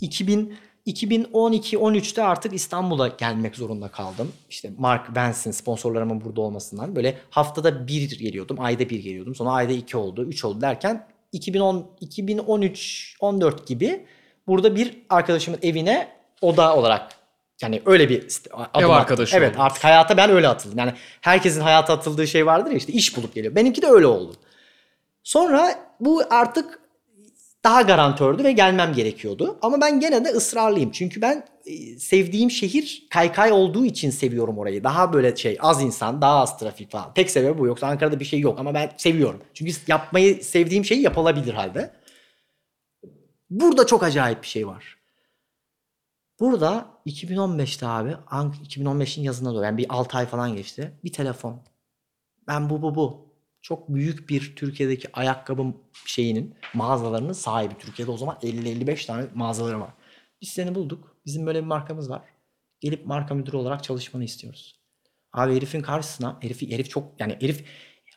2000 0.00 0.54
2012-13'te 0.86 2.22
artık 2.22 2.54
İstanbul'a 2.54 3.08
gelmek 3.08 3.56
zorunda 3.56 3.88
kaldım. 3.88 4.32
İşte 4.50 4.70
Mark 4.78 5.14
Benson 5.14 5.50
sponsorlarımın 5.50 6.20
burada 6.24 6.40
olmasından 6.40 6.96
böyle 6.96 7.18
haftada 7.30 7.86
bir 7.86 8.18
geliyordum, 8.18 8.56
ayda 8.60 8.90
bir 8.90 9.02
geliyordum. 9.02 9.34
Sonra 9.34 9.50
ayda 9.50 9.72
iki 9.72 9.96
oldu, 9.96 10.24
üç 10.24 10.44
oldu 10.44 10.60
derken 10.60 11.08
2010 11.32 11.90
2013-14 12.02 13.66
gibi 13.66 14.06
burada 14.46 14.76
bir 14.76 14.98
arkadaşımın 15.08 15.58
evine 15.62 16.08
oda 16.40 16.76
olarak 16.76 17.21
yani 17.62 17.82
öyle 17.86 18.08
bir 18.08 18.26
adım 18.52 18.60
attım. 18.60 18.90
arkadaşı 18.90 19.36
Evet 19.36 19.50
oldunuz. 19.50 19.66
artık 19.66 19.84
hayata 19.84 20.16
ben 20.16 20.30
öyle 20.30 20.48
atıldım. 20.48 20.78
Yani 20.78 20.92
herkesin 21.20 21.60
hayata 21.60 21.92
atıldığı 21.92 22.26
şey 22.26 22.46
vardır 22.46 22.70
ya 22.70 22.76
işte 22.76 22.92
iş 22.92 23.16
bulup 23.16 23.34
geliyor. 23.34 23.54
Benimki 23.54 23.82
de 23.82 23.86
öyle 23.86 24.06
oldu. 24.06 24.34
Sonra 25.22 25.78
bu 26.00 26.22
artık 26.30 26.82
daha 27.64 27.82
garantördü 27.82 28.44
ve 28.44 28.52
gelmem 28.52 28.92
gerekiyordu. 28.92 29.58
Ama 29.62 29.80
ben 29.80 30.00
gene 30.00 30.24
de 30.24 30.28
ısrarlıyım. 30.28 30.90
Çünkü 30.90 31.22
ben 31.22 31.44
e, 31.66 31.98
sevdiğim 31.98 32.50
şehir 32.50 33.06
kaykay 33.10 33.52
olduğu 33.52 33.84
için 33.84 34.10
seviyorum 34.10 34.58
orayı. 34.58 34.84
Daha 34.84 35.12
böyle 35.12 35.36
şey 35.36 35.58
az 35.60 35.82
insan, 35.82 36.22
daha 36.22 36.40
az 36.40 36.58
trafik 36.58 36.90
falan. 36.90 37.14
Tek 37.14 37.30
sebebi 37.30 37.58
bu. 37.58 37.66
Yoksa 37.66 37.86
Ankara'da 37.86 38.20
bir 38.20 38.24
şey 38.24 38.40
yok 38.40 38.58
ama 38.58 38.74
ben 38.74 38.92
seviyorum. 38.96 39.40
Çünkü 39.54 39.72
yapmayı 39.88 40.44
sevdiğim 40.44 40.84
şey 40.84 41.00
yapılabilir 41.00 41.54
halde. 41.54 41.90
Burada 43.50 43.86
çok 43.86 44.02
acayip 44.02 44.42
bir 44.42 44.48
şey 44.48 44.66
var. 44.66 44.96
Burada 46.42 46.86
2015'te 47.06 47.86
abi, 47.86 48.16
Ank- 48.26 48.66
2015'in 48.68 49.24
yazına 49.24 49.54
doğru 49.54 49.64
yani 49.64 49.78
bir 49.78 49.86
6 49.88 50.18
ay 50.18 50.26
falan 50.26 50.56
geçti. 50.56 50.92
Bir 51.04 51.12
telefon. 51.12 51.62
Ben 52.48 52.70
bu 52.70 52.82
bu 52.82 52.94
bu. 52.94 53.32
Çok 53.60 53.88
büyük 53.88 54.28
bir 54.28 54.56
Türkiye'deki 54.56 55.08
ayakkabı 55.12 55.74
şeyinin 56.06 56.54
mağazalarının 56.74 57.32
sahibi. 57.32 57.74
Türkiye'de 57.78 58.10
o 58.10 58.16
zaman 58.16 58.36
50-55 58.42 59.06
tane 59.06 59.26
mağazaları 59.34 59.80
var. 59.80 59.90
Biz 60.40 60.48
seni 60.48 60.74
bulduk. 60.74 61.16
Bizim 61.26 61.46
böyle 61.46 61.60
bir 61.60 61.66
markamız 61.66 62.10
var. 62.10 62.22
Gelip 62.80 63.06
marka 63.06 63.34
müdürü 63.34 63.56
olarak 63.56 63.84
çalışmanı 63.84 64.24
istiyoruz. 64.24 64.80
Abi 65.32 65.56
herifin 65.56 65.82
karşısına 65.82 66.38
herif, 66.40 66.62
herif 66.62 66.90
çok 66.90 67.20
yani 67.20 67.36
herif 67.40 67.64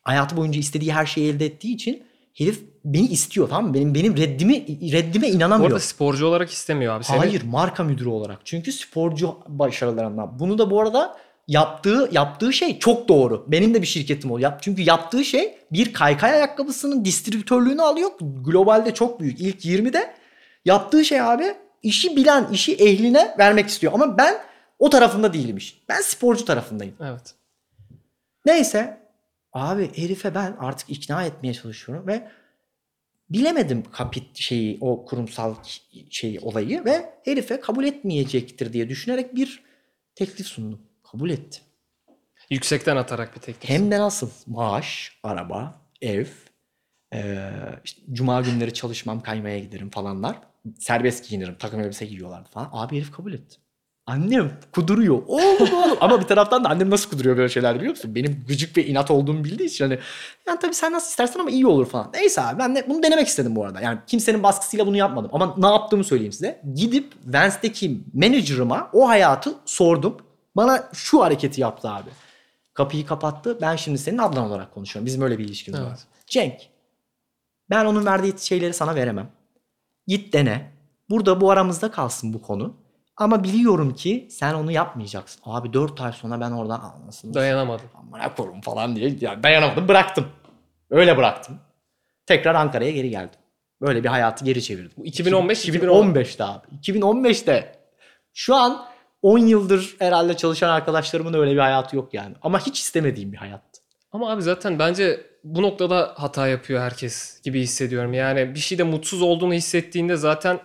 hayatı 0.03 0.37
boyunca 0.37 0.59
istediği 0.59 0.93
her 0.93 1.05
şeyi 1.05 1.29
elde 1.29 1.45
ettiği 1.45 1.75
için 1.75 2.03
herif 2.35 2.63
beni 2.85 3.07
istiyor 3.07 3.49
tamam 3.49 3.67
mı? 3.67 3.73
Benim 3.73 3.95
benim 3.95 4.17
reddimi 4.17 4.65
reddime 4.91 5.27
inanamıyor. 5.27 5.71
arada 5.71 5.79
sporcu 5.79 6.27
olarak 6.27 6.49
istemiyor 6.51 6.95
abi. 6.95 7.03
Seni 7.03 7.17
Hayır 7.17 7.43
marka 7.43 7.83
müdürü 7.83 8.09
olarak. 8.09 8.39
Çünkü 8.45 8.71
sporcu 8.71 9.37
başarılarından. 9.47 10.39
Bunu 10.39 10.57
da 10.57 10.71
bu 10.71 10.81
arada 10.81 11.17
yaptığı 11.47 12.09
yaptığı 12.11 12.53
şey 12.53 12.79
çok 12.79 13.07
doğru. 13.07 13.45
Benim 13.47 13.73
de 13.73 13.81
bir 13.81 13.87
şirketim 13.87 14.31
oluyor. 14.31 14.51
Yap- 14.51 14.61
Çünkü 14.61 14.81
yaptığı 14.81 15.25
şey 15.25 15.57
bir 15.71 15.93
kaykay 15.93 16.31
ayakkabısının 16.31 17.05
distribütörlüğünü 17.05 17.81
alıyor. 17.81 18.11
Globalde 18.19 18.93
çok 18.93 19.19
büyük. 19.19 19.39
İlk 19.41 19.65
20'de. 19.65 20.13
Yaptığı 20.65 21.05
şey 21.05 21.21
abi 21.21 21.53
işi 21.83 22.15
bilen, 22.15 22.47
işi 22.51 22.75
ehline 22.75 23.35
vermek 23.39 23.67
istiyor. 23.67 23.93
Ama 23.93 24.17
ben 24.17 24.35
o 24.79 24.89
tarafında 24.89 25.33
değilmiş. 25.33 25.81
Ben 25.89 26.01
sporcu 26.01 26.45
tarafındayım. 26.45 26.95
Evet. 27.01 27.35
Neyse 28.45 29.04
abi 29.55 29.91
herife 29.95 30.35
ben 30.35 30.55
artık 30.59 30.89
ikna 30.89 31.23
etmeye 31.23 31.53
çalışıyorum 31.53 32.07
ve 32.07 32.31
bilemedim 33.29 33.83
kapit 33.91 34.37
şeyi 34.37 34.77
o 34.81 35.05
kurumsal 35.05 35.55
şeyi 36.09 36.39
olayı 36.39 36.85
ve 36.85 37.13
herife 37.23 37.59
kabul 37.59 37.83
etmeyecektir 37.83 38.73
diye 38.73 38.89
düşünerek 38.89 39.35
bir 39.35 39.63
teklif 40.15 40.47
sundum. 40.47 40.81
Kabul 41.11 41.29
etti. 41.29 41.61
Yüksekten 42.49 42.95
atarak 42.95 43.35
bir 43.35 43.41
teklif. 43.41 43.69
Hem 43.69 43.91
de 43.91 43.99
nasıl? 43.99 44.29
Maaş, 44.47 45.19
araba, 45.23 45.81
ev, 46.01 46.25
eee, 47.13 47.51
işte 47.83 48.01
cuma 48.11 48.41
günleri 48.41 48.73
çalışmam, 48.73 49.21
kaymaya 49.21 49.59
giderim 49.59 49.89
falanlar. 49.89 50.39
Serbest 50.79 51.29
giyinirim, 51.29 51.55
takım 51.59 51.79
elbise 51.79 52.05
giyiyorlardı 52.05 52.49
falan. 52.49 52.69
Abi 52.71 52.95
herif 52.97 53.11
kabul 53.11 53.33
etti. 53.33 53.57
Annem 54.07 54.51
kuduruyor. 54.71 55.21
Oğlum 55.27 55.73
oğlum. 55.73 55.97
Ama 56.01 56.21
bir 56.21 56.25
taraftan 56.25 56.63
da 56.63 56.69
annem 56.69 56.89
nasıl 56.89 57.09
kuduruyor 57.09 57.37
böyle 57.37 57.49
şeyler 57.49 57.75
biliyor 57.75 57.89
musun? 57.89 58.15
Benim 58.15 58.45
gıcık 58.47 58.77
ve 58.77 58.85
inat 58.85 59.11
olduğumu 59.11 59.43
bildiği 59.43 59.65
için 59.65 59.85
hani 59.85 59.99
yani 60.47 60.59
tabii 60.59 60.73
sen 60.73 60.91
nasıl 60.91 61.09
istersen 61.09 61.39
ama 61.39 61.49
iyi 61.49 61.67
olur 61.67 61.85
falan. 61.85 62.09
Neyse 62.13 62.41
abi 62.41 62.59
ben 62.59 62.75
de 62.75 62.85
bunu 62.89 63.03
denemek 63.03 63.27
istedim 63.27 63.55
bu 63.55 63.65
arada. 63.65 63.81
Yani 63.81 63.99
kimsenin 64.07 64.43
baskısıyla 64.43 64.87
bunu 64.87 64.97
yapmadım. 64.97 65.29
Ama 65.33 65.55
ne 65.57 65.67
yaptığımı 65.67 66.03
söyleyeyim 66.03 66.31
size. 66.33 66.61
Gidip 66.75 67.13
Vance'deki 67.25 68.01
manager'ıma 68.13 68.89
o 68.93 69.07
hayatı 69.07 69.55
sordum. 69.65 70.17
Bana 70.55 70.89
şu 70.93 71.21
hareketi 71.21 71.61
yaptı 71.61 71.89
abi. 71.89 72.09
Kapıyı 72.73 73.05
kapattı. 73.05 73.57
Ben 73.61 73.75
şimdi 73.75 73.97
senin 73.97 74.17
ablan 74.17 74.45
olarak 74.45 74.73
konuşuyorum. 74.73 75.05
Bizim 75.05 75.21
öyle 75.21 75.39
bir 75.39 75.45
ilişkimiz 75.45 75.79
var. 75.81 75.87
Evet. 75.87 75.99
Cenk. 76.27 76.53
Ben 77.69 77.85
onun 77.85 78.05
verdiği 78.05 78.33
şeyleri 78.39 78.73
sana 78.73 78.95
veremem. 78.95 79.29
Git 80.07 80.33
dene. 80.33 80.71
Burada 81.09 81.41
bu 81.41 81.51
aramızda 81.51 81.91
kalsın 81.91 82.33
bu 82.33 82.41
konu. 82.41 82.84
Ama 83.17 83.43
biliyorum 83.43 83.93
ki 83.95 84.27
sen 84.31 84.53
onu 84.53 84.71
yapmayacaksın. 84.71 85.41
Abi 85.45 85.73
4 85.73 86.01
ay 86.01 86.13
sonra 86.13 86.41
ben 86.41 86.51
oradan 86.51 86.79
anlasın. 86.79 87.33
Dayanamadım. 87.33 87.85
Amına 87.95 88.35
korum 88.35 88.61
falan 88.61 88.95
diye 88.95 89.15
yani 89.21 89.43
dayanamadım 89.43 89.87
bıraktım. 89.87 90.27
Öyle 90.89 91.17
bıraktım. 91.17 91.59
Tekrar 92.25 92.55
Ankara'ya 92.55 92.91
geri 92.91 93.09
geldim. 93.09 93.39
Böyle 93.81 94.03
bir 94.03 94.09
hayatı 94.09 94.45
geri 94.45 94.63
çevirdim. 94.63 94.91
Bu 94.97 95.05
2015, 95.05 95.69
2015'te 95.69 96.43
abi. 96.43 96.65
2015'te. 96.81 97.75
Şu 98.33 98.55
an 98.55 98.85
10 99.21 99.37
yıldır 99.39 99.95
herhalde 99.99 100.37
çalışan 100.37 100.69
arkadaşlarımın 100.69 101.33
öyle 101.33 101.51
bir 101.51 101.57
hayatı 101.57 101.95
yok 101.95 102.13
yani. 102.13 102.35
Ama 102.41 102.59
hiç 102.59 102.79
istemediğim 102.79 103.31
bir 103.31 103.37
hayattı. 103.37 103.81
Ama 104.11 104.31
abi 104.31 104.41
zaten 104.41 104.79
bence 104.79 105.21
bu 105.43 105.61
noktada 105.61 106.13
hata 106.17 106.47
yapıyor 106.47 106.81
herkes 106.81 107.41
gibi 107.41 107.61
hissediyorum. 107.61 108.13
Yani 108.13 108.55
bir 108.55 108.59
şeyde 108.59 108.83
mutsuz 108.83 109.21
olduğunu 109.21 109.53
hissettiğinde 109.53 110.15
zaten 110.15 110.59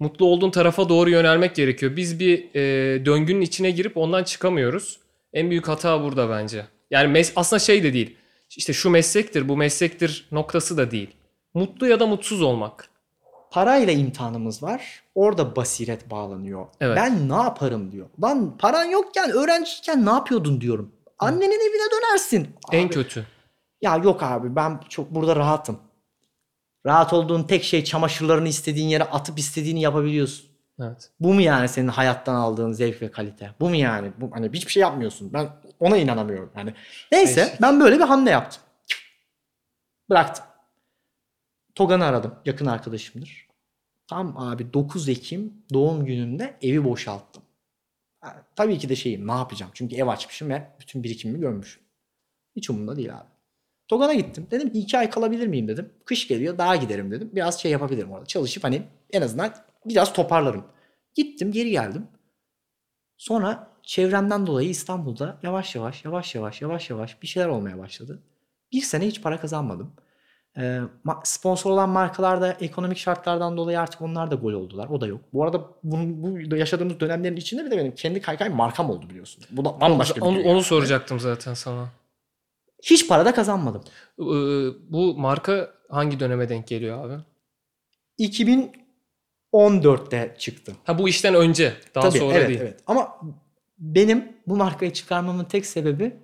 mutlu 0.00 0.26
olduğun 0.26 0.50
tarafa 0.50 0.88
doğru 0.88 1.10
yönelmek 1.10 1.54
gerekiyor. 1.54 1.96
Biz 1.96 2.20
bir 2.20 2.54
e, 2.54 2.60
döngünün 3.06 3.40
içine 3.40 3.70
girip 3.70 3.96
ondan 3.96 4.24
çıkamıyoruz. 4.24 5.00
En 5.32 5.50
büyük 5.50 5.68
hata 5.68 6.02
burada 6.02 6.30
bence. 6.30 6.66
Yani 6.90 7.18
mes- 7.18 7.32
aslında 7.36 7.60
şey 7.60 7.82
de 7.82 7.92
değil. 7.92 8.16
İşte 8.56 8.72
şu 8.72 8.90
meslektir, 8.90 9.48
bu 9.48 9.56
meslektir 9.56 10.28
noktası 10.32 10.76
da 10.76 10.90
değil. 10.90 11.10
Mutlu 11.54 11.86
ya 11.86 12.00
da 12.00 12.06
mutsuz 12.06 12.42
olmak. 12.42 12.88
Parayla 13.50 13.92
imtihanımız 13.92 14.62
var. 14.62 15.02
Orada 15.14 15.56
basiret 15.56 16.10
bağlanıyor. 16.10 16.66
Evet. 16.80 16.96
Ben 16.96 17.28
ne 17.28 17.34
yaparım 17.34 17.92
diyor. 17.92 18.06
Lan 18.22 18.56
paran 18.58 18.84
yokken 18.84 19.30
öğrenciyken 19.30 20.06
ne 20.06 20.10
yapıyordun 20.10 20.60
diyorum. 20.60 20.92
Annenin 21.18 21.60
evine 21.70 21.90
dönersin. 21.92 22.48
En 22.72 22.86
Abi, 22.86 22.94
kötü. 22.94 23.26
Ya 23.82 23.96
yok 23.96 24.22
abi 24.22 24.56
ben 24.56 24.80
çok 24.88 25.10
burada 25.10 25.36
rahatım. 25.36 25.78
Rahat 26.86 27.12
olduğun 27.12 27.42
tek 27.42 27.64
şey 27.64 27.84
çamaşırlarını 27.84 28.48
istediğin 28.48 28.88
yere 28.88 29.04
atıp 29.04 29.38
istediğini 29.38 29.80
yapabiliyorsun. 29.80 30.50
Evet. 30.80 31.10
Bu 31.20 31.34
mu 31.34 31.40
yani 31.40 31.68
senin 31.68 31.88
hayattan 31.88 32.34
aldığın 32.34 32.72
zevk 32.72 33.02
ve 33.02 33.10
kalite? 33.10 33.50
Bu 33.60 33.68
mu 33.68 33.76
yani? 33.76 34.12
Bu, 34.20 34.30
hani 34.32 34.50
hiçbir 34.52 34.72
şey 34.72 34.80
yapmıyorsun. 34.80 35.32
Ben 35.32 35.48
ona 35.80 35.96
inanamıyorum. 35.96 36.52
Yani 36.56 36.74
neyse 37.12 37.36
Değişik. 37.36 37.62
ben 37.62 37.80
böyle 37.80 37.96
bir 37.98 38.04
hamle 38.04 38.30
yaptım. 38.30 38.62
Bıraktım. 40.10 40.44
Togan'ı 41.74 42.04
aradım. 42.04 42.34
Yakın 42.44 42.66
arkadaşımdır. 42.66 43.48
Tam 44.06 44.38
abi 44.38 44.72
9 44.72 45.08
Ekim 45.08 45.52
doğum 45.72 46.04
günümde 46.04 46.56
evi 46.62 46.84
boşalttım. 46.84 47.42
Ha, 48.20 48.42
tabii 48.56 48.78
ki 48.78 48.88
de 48.88 48.96
şeyim 48.96 49.26
ne 49.26 49.32
yapacağım? 49.32 49.72
Çünkü 49.74 49.96
ev 49.96 50.06
açmışım 50.06 50.48
ve 50.48 50.70
bütün 50.80 51.02
birikimimi 51.02 51.40
görmüşüm. 51.40 51.82
Hiç 52.56 52.70
umurumda 52.70 52.96
değil 52.96 53.16
abi. 53.16 53.29
Togan'a 53.90 54.14
gittim. 54.14 54.46
Dedim 54.50 54.72
ki 54.72 54.78
iki 54.78 54.98
ay 54.98 55.10
kalabilir 55.10 55.46
miyim 55.46 55.68
dedim. 55.68 55.92
Kış 56.04 56.28
geliyor 56.28 56.58
daha 56.58 56.76
giderim 56.76 57.10
dedim. 57.10 57.30
Biraz 57.32 57.60
şey 57.60 57.72
yapabilirim 57.72 58.12
orada. 58.12 58.26
Çalışıp 58.26 58.64
hani 58.64 58.82
en 59.12 59.22
azından 59.22 59.54
biraz 59.86 60.12
toparlarım. 60.12 60.64
Gittim 61.14 61.52
geri 61.52 61.70
geldim. 61.70 62.06
Sonra 63.16 63.68
çevremden 63.82 64.46
dolayı 64.46 64.68
İstanbul'da 64.68 65.38
yavaş 65.42 65.74
yavaş 65.74 66.04
yavaş 66.04 66.34
yavaş 66.34 66.62
yavaş 66.62 66.90
yavaş 66.90 67.22
bir 67.22 67.26
şeyler 67.26 67.48
olmaya 67.48 67.78
başladı. 67.78 68.22
Bir 68.72 68.80
sene 68.80 69.06
hiç 69.06 69.22
para 69.22 69.40
kazanmadım. 69.40 69.92
Ee, 70.58 70.80
sponsor 71.24 71.70
olan 71.70 71.88
markalar 71.88 72.40
da 72.40 72.52
ekonomik 72.52 72.98
şartlardan 72.98 73.56
dolayı 73.56 73.80
artık 73.80 74.02
onlar 74.02 74.30
da 74.30 74.34
gol 74.34 74.52
oldular. 74.52 74.88
O 74.88 75.00
da 75.00 75.06
yok. 75.06 75.20
Bu 75.32 75.44
arada 75.44 75.60
bunun, 75.82 76.22
bu 76.50 76.56
yaşadığımız 76.56 77.00
dönemlerin 77.00 77.36
içinde 77.36 77.64
bir 77.64 77.70
de 77.70 77.78
benim 77.78 77.94
kendi 77.94 78.20
kaykay 78.20 78.48
markam 78.48 78.90
oldu 78.90 79.10
biliyorsun. 79.10 79.44
Bu 79.50 79.64
da 79.64 79.80
bambaşka 79.80 80.16
bir 80.16 80.20
onu, 80.20 80.42
onu 80.42 80.62
soracaktım 80.62 81.20
zaten 81.20 81.54
sana. 81.54 81.88
Hiç 82.82 83.08
para 83.08 83.24
da 83.24 83.34
kazanmadım. 83.34 83.82
Ee, 84.18 84.24
bu 84.92 85.14
marka 85.18 85.74
hangi 85.88 86.20
döneme 86.20 86.48
denk 86.48 86.66
geliyor 86.66 87.04
abi? 87.04 87.14
2014'te 88.18 90.36
çıktı. 90.38 90.72
Ha 90.84 90.98
bu 90.98 91.08
işten 91.08 91.34
önce, 91.34 91.74
daha 91.94 92.08
Tabii, 92.08 92.18
sonra 92.18 92.34
evet, 92.34 92.48
değil. 92.48 92.60
Evet. 92.60 92.80
Ama 92.86 93.16
benim 93.78 94.32
bu 94.46 94.56
markayı 94.56 94.92
çıkarmamın 94.92 95.44
tek 95.44 95.66
sebebi 95.66 96.16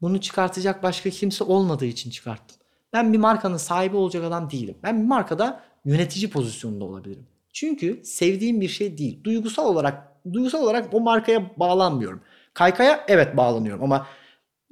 bunu 0.00 0.20
çıkartacak 0.20 0.82
başka 0.82 1.10
kimse 1.10 1.44
olmadığı 1.44 1.86
için 1.86 2.10
çıkarttım. 2.10 2.56
Ben 2.92 3.12
bir 3.12 3.18
markanın 3.18 3.56
sahibi 3.56 3.96
olacak 3.96 4.24
adam 4.24 4.50
değilim. 4.50 4.76
Ben 4.82 5.02
bir 5.02 5.06
markada 5.06 5.64
yönetici 5.84 6.30
pozisyonunda 6.30 6.84
olabilirim. 6.84 7.26
Çünkü 7.52 8.00
sevdiğim 8.04 8.60
bir 8.60 8.68
şey 8.68 8.98
değil. 8.98 9.24
Duygusal 9.24 9.66
olarak 9.66 10.12
duygusal 10.32 10.62
olarak 10.62 10.94
o 10.94 11.00
markaya 11.00 11.50
bağlanmıyorum. 11.56 12.20
Kaykaya 12.54 13.04
evet 13.08 13.36
bağlanıyorum 13.36 13.84
ama 13.84 14.06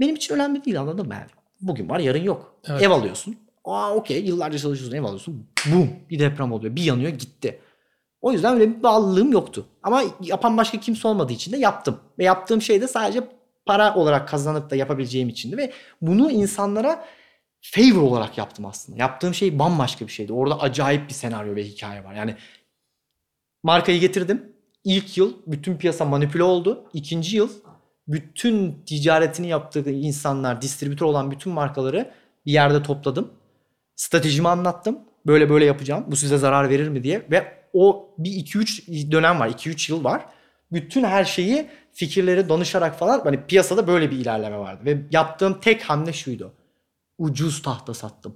benim 0.01 0.15
için 0.15 0.35
önemli 0.35 0.65
değil 0.65 0.81
anladın 0.81 1.07
mı? 1.07 1.15
Yani 1.15 1.27
bugün 1.61 1.89
var 1.89 1.99
yarın 1.99 2.23
yok. 2.23 2.55
Evet. 2.69 2.83
Ev 2.83 2.91
alıyorsun. 2.91 3.37
Aa 3.65 3.95
okey 3.95 4.25
yıllarca 4.25 4.59
çalışıyorsun 4.59 4.97
ev 4.97 5.05
alıyorsun. 5.05 5.47
Bum 5.73 5.91
bir 6.11 6.19
deprem 6.19 6.53
oluyor. 6.53 6.77
Bir 6.77 6.83
yanıyor 6.83 7.11
gitti. 7.11 7.59
O 8.21 8.33
yüzden 8.33 8.55
öyle 8.55 8.77
bir 8.77 8.83
bağlılığım 8.83 9.33
yoktu. 9.33 9.67
Ama 9.83 10.03
yapan 10.21 10.57
başka 10.57 10.81
kimse 10.81 11.09
olmadığı 11.09 11.33
için 11.33 11.53
de 11.53 11.57
yaptım. 11.57 12.01
Ve 12.19 12.25
yaptığım 12.25 12.63
şey 12.63 12.81
de 12.81 12.89
sadece 12.89 13.21
para 13.67 13.95
olarak 13.95 14.29
kazanıp 14.29 14.71
da 14.71 14.77
yapabileceğim 14.77 15.29
içindi. 15.29 15.57
Ve 15.57 15.73
bunu 16.03 16.31
insanlara 16.31 17.05
favor 17.61 18.03
olarak 18.03 18.39
yaptım 18.39 18.67
aslında. 18.67 18.99
Yaptığım 18.99 19.35
şey 19.35 19.59
bambaşka 19.59 20.07
bir 20.07 20.13
şeydi. 20.13 20.33
Orada 20.33 20.61
acayip 20.61 21.09
bir 21.09 21.15
senaryo 21.15 21.57
ve 21.57 21.65
hikaye 21.65 22.05
var. 22.05 22.15
Yani 22.15 22.37
markayı 23.63 24.01
getirdim. 24.01 24.53
İlk 24.85 25.17
yıl 25.19 25.35
bütün 25.47 25.77
piyasa 25.77 26.05
manipüle 26.05 26.43
oldu. 26.43 26.85
İkinci 26.93 27.37
yıl 27.37 27.51
bütün 28.09 28.83
ticaretini 28.87 29.49
yaptığı 29.49 29.91
insanlar, 29.91 30.63
distribütör 30.63 31.07
olan 31.07 31.31
bütün 31.31 31.53
markaları 31.53 32.11
bir 32.47 32.53
yerde 32.53 32.83
topladım. 32.83 33.31
Stratejimi 33.97 34.49
anlattım. 34.49 34.99
Böyle 35.27 35.51
böyle 35.51 35.65
yapacağım. 35.65 36.05
Bu 36.09 36.17
size 36.17 36.39
zarar 36.39 36.71
verir 36.71 36.89
mi 36.89 37.05
diye. 37.05 37.27
Ve 37.31 37.53
o 37.73 38.15
bir 38.19 38.31
2-3 38.31 39.13
dönem 39.13 39.41
var. 39.41 39.49
2-3 39.49 39.93
yıl 39.93 40.05
var. 40.05 40.27
Bütün 40.73 41.05
her 41.05 41.25
şeyi 41.25 41.67
fikirleri 41.93 42.49
danışarak 42.49 42.99
falan 42.99 43.21
hani 43.21 43.47
piyasada 43.47 43.87
böyle 43.87 44.11
bir 44.11 44.17
ilerleme 44.17 44.59
vardı. 44.59 44.81
Ve 44.85 44.99
yaptığım 45.11 45.61
tek 45.61 45.83
hamle 45.83 46.13
şuydu. 46.13 46.53
Ucuz 47.19 47.63
tahta 47.63 47.95
sattım. 47.95 48.35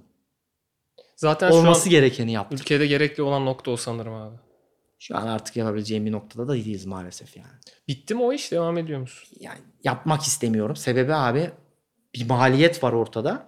Zaten 1.15 1.51
Olması 1.51 1.81
şu 1.81 1.87
an 1.87 1.91
gerekeni 1.91 2.31
yaptım. 2.31 2.57
ülkede 2.57 2.87
gerekli 2.87 3.23
olan 3.23 3.45
nokta 3.45 3.71
o 3.71 3.77
sanırım 3.77 4.13
abi. 4.13 4.35
Şu 5.07 5.17
an 5.17 5.27
artık 5.27 5.55
yapabileceğim 5.55 6.05
bir 6.05 6.11
noktada 6.11 6.47
da 6.47 6.53
değiliz 6.53 6.85
maalesef 6.85 7.37
yani. 7.37 7.47
Bitti 7.87 8.15
mi 8.15 8.21
o 8.23 8.33
iş? 8.33 8.51
Devam 8.51 8.77
ediyor 8.77 8.99
musun? 8.99 9.37
yani 9.39 9.59
yapmak 9.83 10.21
istemiyorum. 10.21 10.75
Sebebi 10.75 11.13
abi 11.13 11.51
bir 12.15 12.29
maliyet 12.29 12.83
var 12.83 12.93
ortada. 12.93 13.47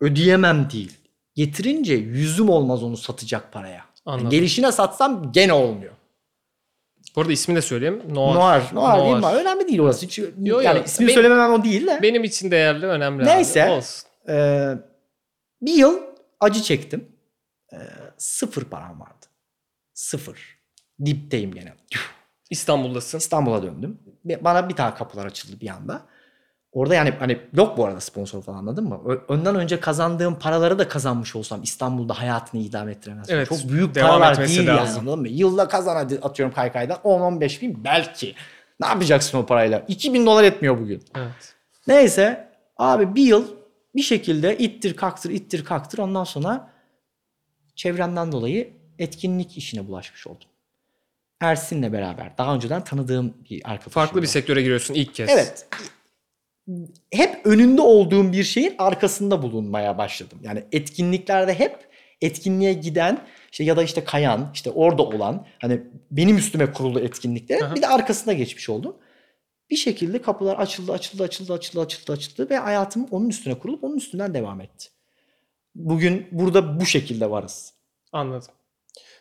Ödeyemem 0.00 0.70
değil. 0.70 0.98
Getirince 1.34 1.94
yüzüm 1.94 2.48
olmaz 2.48 2.82
onu 2.82 2.96
satacak 2.96 3.52
paraya. 3.52 3.84
Anladım. 4.06 4.30
Gelişine 4.30 4.72
satsam 4.72 5.32
gene 5.32 5.52
olmuyor. 5.52 5.92
Bu 7.16 7.20
arada 7.20 7.32
ismini 7.32 7.56
de 7.56 7.62
söyleyeyim. 7.62 8.02
Noir. 8.08 8.34
Noir, 8.36 8.62
Noir, 8.74 9.04
değil 9.04 9.16
mi? 9.16 9.22
Noir. 9.22 9.40
Önemli 9.40 9.68
değil 9.68 9.80
orası. 9.80 10.06
Hiç, 10.06 10.18
yo. 10.18 10.60
yani 10.60 10.82
ismini 10.84 11.08
Benim- 11.08 11.14
söylememem 11.14 11.52
o 11.52 11.64
değil 11.64 11.86
de. 11.86 11.98
Benim 12.02 12.24
için 12.24 12.50
değerli, 12.50 12.86
önemli 12.86 13.24
Neyse. 13.24 13.64
abi. 13.64 13.70
Olsun. 13.70 14.08
Ee, 14.28 14.74
bir 15.62 15.74
yıl 15.74 16.00
acı 16.40 16.62
çektim. 16.62 17.08
Ee, 17.72 17.76
sıfır 18.18 18.64
param 18.64 19.00
vardı. 19.00 19.26
Sıfır. 19.94 20.55
Dipteyim 21.04 21.54
gene. 21.54 21.74
İstanbul'dasın. 22.50 23.18
İstanbul'a 23.18 23.62
döndüm. 23.62 23.98
Bana 24.40 24.68
bir 24.68 24.74
tane 24.74 24.94
kapılar 24.94 25.26
açıldı 25.26 25.60
bir 25.60 25.68
anda. 25.68 26.02
Orada 26.72 26.94
yani 26.94 27.10
hani 27.18 27.38
yok 27.52 27.78
bu 27.78 27.84
arada 27.84 28.00
sponsor 28.00 28.42
falan 28.42 28.58
anladın 28.58 28.84
mı? 28.84 29.00
Ö- 29.06 29.20
Önden 29.34 29.54
önce 29.56 29.80
kazandığım 29.80 30.38
paraları 30.38 30.78
da 30.78 30.88
kazanmış 30.88 31.36
olsam 31.36 31.62
İstanbul'da 31.62 32.20
hayatını 32.20 32.60
idame 32.60 32.92
ettiremezsin. 32.92 33.34
Evet, 33.34 33.48
Çok 33.48 33.68
büyük 33.68 33.94
devam 33.94 34.08
paralar 34.08 34.48
değil 34.48 34.56
yani 34.66 34.66
lazım. 34.78 35.00
anladın 35.00 35.20
mı? 35.20 35.28
Yılda 35.28 35.68
kazan 35.68 35.96
hadi 35.96 36.18
atıyorum 36.22 36.54
kaykayda 36.54 36.94
10-15 36.94 37.60
bin 37.60 37.84
belki. 37.84 38.34
Ne 38.80 38.86
yapacaksın 38.86 39.38
o 39.38 39.46
parayla? 39.46 39.84
2000 39.88 40.26
dolar 40.26 40.44
etmiyor 40.44 40.80
bugün. 40.80 41.02
Evet. 41.16 41.54
Neyse 41.86 42.48
abi 42.76 43.14
bir 43.14 43.22
yıl 43.22 43.46
bir 43.94 44.02
şekilde 44.02 44.58
ittir 44.58 44.96
kaktır 44.96 45.30
ittir 45.30 45.64
kaktır 45.64 45.98
ondan 45.98 46.24
sonra 46.24 46.70
çevremden 47.74 48.32
dolayı 48.32 48.72
etkinlik 48.98 49.58
işine 49.58 49.88
bulaşmış 49.88 50.26
oldum. 50.26 50.48
Ersin'le 51.40 51.92
beraber 51.92 52.38
daha 52.38 52.54
önceden 52.54 52.84
tanıdığım 52.84 53.34
bir 53.50 53.62
arkadaşım. 53.64 53.92
Farklı 53.92 54.22
bir 54.22 54.26
sektöre 54.26 54.62
giriyorsun 54.62 54.94
ilk 54.94 55.14
kez. 55.14 55.28
Evet. 55.30 55.68
Hep 57.12 57.46
önünde 57.46 57.80
olduğum 57.80 58.32
bir 58.32 58.44
şeyin 58.44 58.74
arkasında 58.78 59.42
bulunmaya 59.42 59.98
başladım. 59.98 60.38
Yani 60.42 60.64
etkinliklerde 60.72 61.58
hep 61.58 61.88
etkinliğe 62.20 62.72
giden 62.72 63.26
işte 63.52 63.64
ya 63.64 63.76
da 63.76 63.82
işte 63.82 64.04
kayan, 64.04 64.50
işte 64.54 64.70
orada 64.70 65.02
olan 65.02 65.46
hani 65.58 65.82
benim 66.10 66.36
üstüme 66.36 66.72
kurulu 66.72 67.00
etkinliklerin 67.00 67.64
Aha. 67.64 67.74
bir 67.74 67.82
de 67.82 67.88
arkasına 67.88 68.32
geçmiş 68.32 68.68
oldum. 68.68 68.96
Bir 69.70 69.76
şekilde 69.76 70.22
kapılar 70.22 70.56
açıldı, 70.56 70.92
açıldı, 70.92 71.22
açıldı, 71.22 71.52
açıldı, 71.52 71.80
açıldı, 71.80 72.12
açıldı 72.12 72.50
ve 72.50 72.58
hayatım 72.58 73.06
onun 73.10 73.28
üstüne 73.28 73.58
kurulup 73.58 73.84
onun 73.84 73.96
üstünden 73.96 74.34
devam 74.34 74.60
etti. 74.60 74.88
Bugün 75.74 76.26
burada 76.32 76.80
bu 76.80 76.86
şekilde 76.86 77.30
varız. 77.30 77.74
Anladım. 78.12 78.54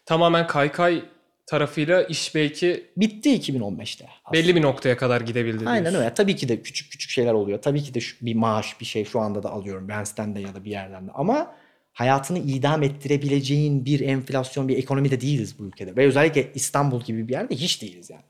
Tamamen 0.06 0.48
kaykay 0.48 1.06
tarafıyla 1.46 2.04
iş 2.04 2.36
belki 2.36 2.86
Bitti 2.98 3.30
2015'te. 3.30 4.06
aslında. 4.26 4.34
belli 4.44 4.56
bir 4.56 4.62
noktaya 4.62 4.98
kadar 4.98 5.22
gidebildi 5.22 5.52
diyorsun. 5.60 5.66
Aynen 5.76 5.96
öyle. 5.96 6.14
Tabii 6.14 6.36
ki 6.36 6.50
de 6.50 6.62
küçük 6.62 6.92
küçük 6.92 7.10
şeyler 7.12 7.34
oluyor. 7.34 7.62
Tabii 7.62 7.84
ki 7.84 7.94
de 7.94 8.00
şu- 8.00 8.26
bir 8.26 8.36
maaş 8.36 8.80
bir 8.82 8.86
şey 8.86 9.06
şu 9.06 9.20
anda 9.20 9.44
da 9.44 9.50
alıyorum. 9.52 9.88
Bens'ten 9.88 10.36
de 10.36 10.40
ya 10.40 10.56
da 10.56 10.66
bir 10.66 10.72
yerden 10.72 11.08
de. 11.08 11.12
Ama 11.14 11.56
hayatını 11.94 12.40
idam 12.40 12.84
ettirebileceğin 12.84 13.86
bir 13.86 14.00
enflasyon, 14.00 14.68
bir 14.68 14.78
ekonomide 14.78 15.22
değiliz 15.22 15.60
bu 15.60 15.64
ülkede. 15.66 15.96
Ve 15.96 16.06
özellikle 16.08 16.52
İstanbul 16.56 17.02
gibi 17.02 17.28
bir 17.28 17.34
yerde 17.34 17.56
hiç 17.56 17.82
değiliz 17.82 18.10
yani. 18.10 18.24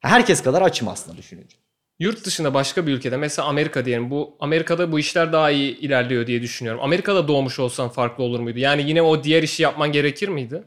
Herkes 0.00 0.42
kadar 0.42 0.62
açım 0.62 0.88
aslında 0.88 1.16
düşününce. 1.18 1.56
Yurt 1.98 2.24
dışında 2.26 2.54
başka 2.54 2.86
bir 2.86 2.92
ülkede 2.92 3.16
mesela 3.16 3.48
Amerika 3.48 3.84
diyelim. 3.84 4.10
Bu 4.10 4.36
Amerika'da 4.40 4.92
bu 4.92 4.98
işler 4.98 5.32
daha 5.32 5.50
iyi 5.50 5.78
ilerliyor 5.78 6.26
diye 6.26 6.42
düşünüyorum. 6.42 6.80
Amerika'da 6.82 7.28
doğmuş 7.28 7.58
olsan 7.58 7.88
farklı 7.88 8.24
olur 8.24 8.40
muydu? 8.40 8.58
Yani 8.58 8.88
yine 8.88 9.02
o 9.02 9.24
diğer 9.24 9.42
işi 9.42 9.62
yapman 9.62 9.92
gerekir 9.92 10.28
miydi? 10.28 10.62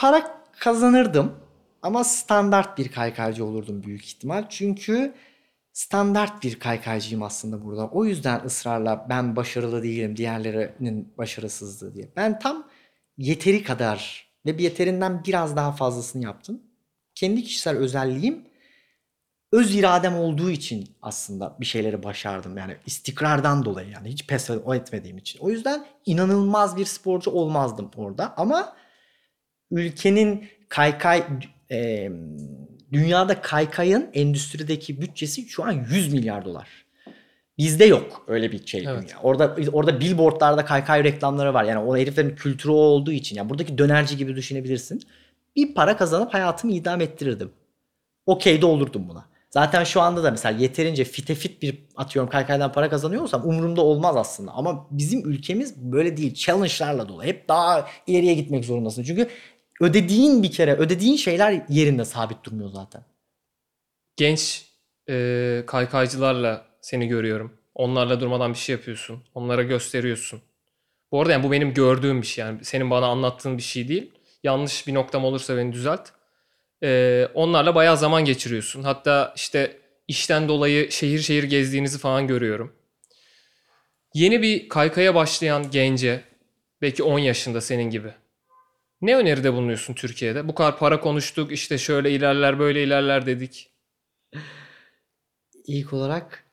Para 0.00 0.42
kazanırdım 0.58 1.36
ama 1.82 2.04
standart 2.04 2.78
bir 2.78 2.88
kaykaycı 2.88 3.44
olurdum 3.44 3.82
büyük 3.82 4.04
ihtimal. 4.04 4.44
Çünkü 4.48 5.14
standart 5.72 6.42
bir 6.42 6.58
kaykaycıyım 6.58 7.22
aslında 7.22 7.64
burada. 7.64 7.88
O 7.88 8.04
yüzden 8.04 8.44
ısrarla 8.44 9.06
ben 9.08 9.36
başarılı 9.36 9.82
değilim 9.82 10.16
diğerlerinin 10.16 11.12
başarısızlığı 11.18 11.94
diye. 11.94 12.08
Ben 12.16 12.38
tam 12.38 12.68
yeteri 13.18 13.62
kadar 13.62 14.28
ve 14.46 14.58
bir 14.58 14.62
yeterinden 14.62 15.24
biraz 15.24 15.56
daha 15.56 15.72
fazlasını 15.72 16.24
yaptım. 16.24 16.62
Kendi 17.14 17.42
kişisel 17.42 17.76
özelliğim 17.76 18.44
öz 19.52 19.74
iradem 19.74 20.16
olduğu 20.16 20.50
için 20.50 20.88
aslında 21.02 21.56
bir 21.60 21.66
şeyleri 21.66 22.02
başardım. 22.02 22.56
Yani 22.56 22.76
istikrardan 22.86 23.64
dolayı 23.64 23.90
yani 23.90 24.08
hiç 24.08 24.26
pes 24.26 24.50
etmediğim 24.50 25.18
için. 25.18 25.40
O 25.40 25.50
yüzden 25.50 25.86
inanılmaz 26.06 26.76
bir 26.76 26.84
sporcu 26.84 27.30
olmazdım 27.30 27.90
orada 27.96 28.34
ama 28.36 28.79
ülkenin 29.70 30.48
kaykay 30.68 31.24
e, 31.70 32.10
dünyada 32.92 33.40
kaykayın 33.40 34.10
endüstrideki 34.14 35.00
bütçesi 35.00 35.48
şu 35.48 35.64
an 35.64 35.72
100 35.72 36.12
milyar 36.12 36.44
dolar. 36.44 36.68
Bizde 37.58 37.84
yok 37.84 38.24
öyle 38.28 38.52
bir 38.52 38.66
şey 38.66 38.84
Evet. 38.88 39.02
dünya. 39.02 39.18
Orada 39.22 39.56
orada 39.72 40.00
billboardlarda 40.00 40.64
kaykay 40.64 41.04
reklamları 41.04 41.54
var. 41.54 41.64
Yani 41.64 41.78
o 41.78 41.96
heriflerin 41.96 42.36
kültürü 42.36 42.72
olduğu 42.72 43.12
için. 43.12 43.36
Yani 43.36 43.50
buradaki 43.50 43.78
dönerci 43.78 44.16
gibi 44.16 44.36
düşünebilirsin. 44.36 45.02
Bir 45.56 45.74
para 45.74 45.96
kazanıp 45.96 46.34
hayatımı 46.34 46.72
idame 46.72 47.04
ettirirdim. 47.04 47.50
Okey 48.26 48.62
de 48.62 48.66
olurdum 48.66 49.08
buna. 49.08 49.24
Zaten 49.50 49.84
şu 49.84 50.00
anda 50.00 50.24
da 50.24 50.30
mesela 50.30 50.58
yeterince 50.58 51.04
fite 51.04 51.34
fit 51.34 51.62
bir 51.62 51.78
atıyorum 51.96 52.30
kaykaydan 52.30 52.72
para 52.72 52.90
kazanıyor 52.90 53.22
olsam 53.22 53.48
umurumda 53.48 53.82
olmaz 53.82 54.16
aslında. 54.16 54.52
Ama 54.52 54.86
bizim 54.90 55.30
ülkemiz 55.30 55.76
böyle 55.76 56.16
değil. 56.16 56.34
Challenge'larla 56.34 57.08
dolu. 57.08 57.24
Hep 57.24 57.48
daha 57.48 57.86
ileriye 58.06 58.34
gitmek 58.34 58.64
zorundasın. 58.64 59.02
Çünkü 59.02 59.28
ödediğin 59.80 60.42
bir 60.42 60.50
kere 60.50 60.74
ödediğin 60.74 61.16
şeyler 61.16 61.62
yerinde 61.68 62.04
sabit 62.04 62.44
durmuyor 62.44 62.70
zaten. 62.70 63.02
Genç 64.16 64.66
e, 65.08 65.64
kaykaycılarla 65.66 66.66
seni 66.80 67.08
görüyorum. 67.08 67.56
Onlarla 67.74 68.20
durmadan 68.20 68.52
bir 68.52 68.58
şey 68.58 68.74
yapıyorsun. 68.74 69.22
Onlara 69.34 69.62
gösteriyorsun. 69.62 70.40
Bu 71.12 71.20
arada 71.20 71.32
yani 71.32 71.44
bu 71.44 71.52
benim 71.52 71.74
gördüğüm 71.74 72.22
bir 72.22 72.26
şey. 72.26 72.44
Yani 72.44 72.64
senin 72.64 72.90
bana 72.90 73.06
anlattığın 73.06 73.58
bir 73.58 73.62
şey 73.62 73.88
değil. 73.88 74.12
Yanlış 74.44 74.86
bir 74.86 74.94
noktam 74.94 75.24
olursa 75.24 75.56
beni 75.56 75.72
düzelt. 75.72 76.08
E, 76.82 77.28
onlarla 77.34 77.74
bayağı 77.74 77.96
zaman 77.96 78.24
geçiriyorsun. 78.24 78.82
Hatta 78.82 79.32
işte 79.36 79.76
işten 80.08 80.48
dolayı 80.48 80.90
şehir 80.92 81.18
şehir 81.18 81.44
gezdiğinizi 81.44 81.98
falan 81.98 82.26
görüyorum. 82.26 82.72
Yeni 84.14 84.42
bir 84.42 84.68
kaykaya 84.68 85.14
başlayan 85.14 85.70
gence, 85.70 86.24
belki 86.82 87.02
10 87.02 87.18
yaşında 87.18 87.60
senin 87.60 87.90
gibi. 87.90 88.14
Ne 89.00 89.16
öneride 89.16 89.52
bulunuyorsun 89.52 89.94
Türkiye'de? 89.94 90.48
Bu 90.48 90.54
kadar 90.54 90.78
para 90.78 91.00
konuştuk, 91.00 91.52
işte 91.52 91.78
şöyle 91.78 92.10
ilerler, 92.12 92.58
böyle 92.58 92.82
ilerler 92.84 93.26
dedik. 93.26 93.70
İlk 95.66 95.92
olarak 95.92 96.50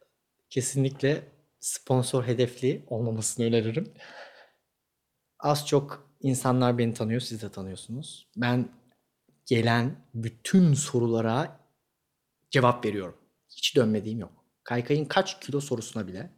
kesinlikle 0.50 1.32
sponsor 1.60 2.24
hedefli 2.24 2.86
olmamasını 2.88 3.46
öneririm. 3.46 3.94
Az 5.40 5.68
çok 5.68 6.12
insanlar 6.22 6.78
beni 6.78 6.94
tanıyor, 6.94 7.22
siz 7.22 7.42
de 7.42 7.52
tanıyorsunuz. 7.52 8.28
Ben 8.36 8.70
gelen 9.46 9.96
bütün 10.14 10.74
sorulara 10.74 11.60
cevap 12.52 12.86
veriyorum. 12.86 13.18
Hiç 13.58 13.76
dönmediğim 13.76 14.20
yok. 14.20 14.46
Kaykayın 14.64 15.06
kaç 15.06 15.40
kilo 15.40 15.62
sorusuna 15.62 16.08
bile. 16.08 16.37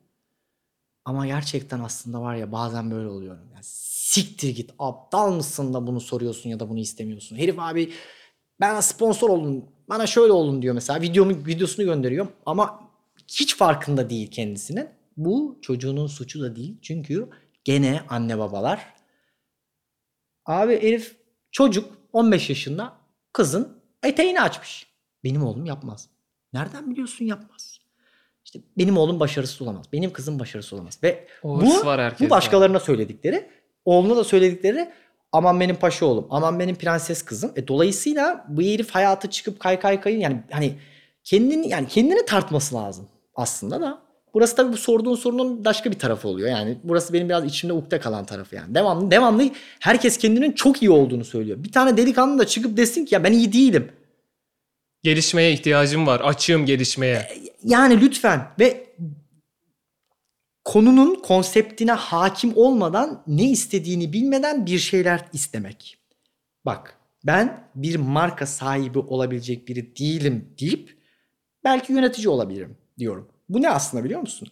Ama 1.05 1.27
gerçekten 1.27 1.79
aslında 1.79 2.21
var 2.21 2.35
ya 2.35 2.51
bazen 2.51 2.91
böyle 2.91 3.07
oluyorum. 3.07 3.49
Yani 3.53 3.63
siktir 3.63 4.55
git 4.55 4.71
aptal 4.79 5.33
mısın 5.33 5.73
da 5.73 5.87
bunu 5.87 6.01
soruyorsun 6.01 6.49
ya 6.49 6.59
da 6.59 6.69
bunu 6.69 6.79
istemiyorsun. 6.79 7.35
Herif 7.37 7.55
abi 7.59 7.93
ben 8.59 8.79
sponsor 8.81 9.29
oldum 9.29 9.65
bana 9.89 10.07
şöyle 10.07 10.31
olun 10.31 10.61
diyor 10.61 10.73
mesela 10.75 11.01
videomu 11.01 11.31
videosunu 11.31 11.85
gönderiyorum 11.85 12.31
ama 12.45 12.89
hiç 13.27 13.57
farkında 13.57 14.09
değil 14.09 14.31
kendisinin. 14.31 14.89
Bu 15.17 15.59
çocuğunun 15.61 16.07
suçu 16.07 16.41
da 16.41 16.55
değil 16.55 16.77
çünkü 16.81 17.29
gene 17.63 18.01
anne 18.09 18.37
babalar 18.39 18.93
abi 20.45 20.81
herif 20.81 21.17
çocuk 21.51 21.97
15 22.13 22.49
yaşında 22.49 22.97
kızın 23.33 23.81
eteğini 24.03 24.41
açmış. 24.41 24.87
Benim 25.23 25.43
oğlum 25.43 25.65
yapmaz. 25.65 26.09
Nereden 26.53 26.91
biliyorsun 26.91 27.25
yapmaz. 27.25 27.68
İşte 28.49 28.59
benim 28.77 28.97
oğlum 28.97 29.19
başarısız 29.19 29.61
olamaz. 29.61 29.85
Benim 29.93 30.13
kızım 30.13 30.39
başarısız 30.39 30.73
olamaz. 30.73 30.99
Ve 31.03 31.27
O 31.43 31.61
bu, 31.61 31.85
var 31.85 32.15
bu 32.19 32.29
başkalarına 32.29 32.79
söyledikleri. 32.79 33.49
Oğluna 33.85 34.15
da 34.15 34.23
söyledikleri 34.23 34.89
aman 35.31 35.59
benim 35.59 35.75
paşa 35.75 36.05
oğlum. 36.05 36.27
Aman 36.29 36.59
benim 36.59 36.75
prenses 36.75 37.21
kızım. 37.21 37.51
E, 37.55 37.67
dolayısıyla 37.67 38.45
bu 38.49 38.61
herif 38.61 38.91
hayata 38.91 39.29
çıkıp 39.29 39.59
kay 39.59 39.79
kay 39.79 40.01
kayın 40.01 40.19
yani 40.19 40.43
hani 40.51 40.73
kendini 41.23 41.69
yani 41.69 41.87
kendini 41.87 42.25
tartması 42.25 42.75
lazım 42.75 43.07
aslında 43.35 43.81
da. 43.81 44.01
Burası 44.33 44.55
tabii 44.55 44.73
bu 44.73 44.77
sorduğun 44.77 45.15
sorunun 45.15 45.65
başka 45.65 45.91
bir 45.91 45.99
tarafı 45.99 46.27
oluyor. 46.27 46.49
Yani 46.49 46.77
burası 46.83 47.13
benim 47.13 47.29
biraz 47.29 47.45
içimde 47.45 47.73
ukde 47.73 47.99
kalan 47.99 48.25
tarafı 48.25 48.55
yani. 48.55 48.75
Devamlı 48.75 49.11
devamlı 49.11 49.49
herkes 49.79 50.17
kendinin 50.17 50.51
çok 50.51 50.81
iyi 50.81 50.91
olduğunu 50.91 51.25
söylüyor. 51.25 51.63
Bir 51.63 51.71
tane 51.71 51.97
delikanlı 51.97 52.39
da 52.39 52.47
çıkıp 52.47 52.77
desin 52.77 53.05
ki 53.05 53.15
ya 53.15 53.23
ben 53.23 53.33
iyi 53.33 53.53
değilim. 53.53 53.91
Gelişmeye 55.03 55.51
ihtiyacım 55.51 56.07
var. 56.07 56.19
Açığım 56.19 56.65
gelişmeye. 56.65 57.27
Yani 57.63 58.01
lütfen 58.01 58.51
ve 58.59 58.95
konunun 60.63 61.15
konseptine 61.15 61.91
hakim 61.91 62.53
olmadan 62.55 63.23
ne 63.27 63.49
istediğini 63.49 64.13
bilmeden 64.13 64.65
bir 64.65 64.79
şeyler 64.79 65.25
istemek. 65.33 65.97
Bak 66.65 66.97
ben 67.23 67.69
bir 67.75 67.95
marka 67.95 68.45
sahibi 68.45 68.99
olabilecek 68.99 69.67
biri 69.67 69.95
değilim 69.95 70.55
deyip 70.59 70.97
belki 71.63 71.93
yönetici 71.93 72.29
olabilirim 72.29 72.77
diyorum. 72.97 73.29
Bu 73.49 73.61
ne 73.61 73.69
aslında 73.69 74.03
biliyor 74.03 74.21
musun? 74.21 74.47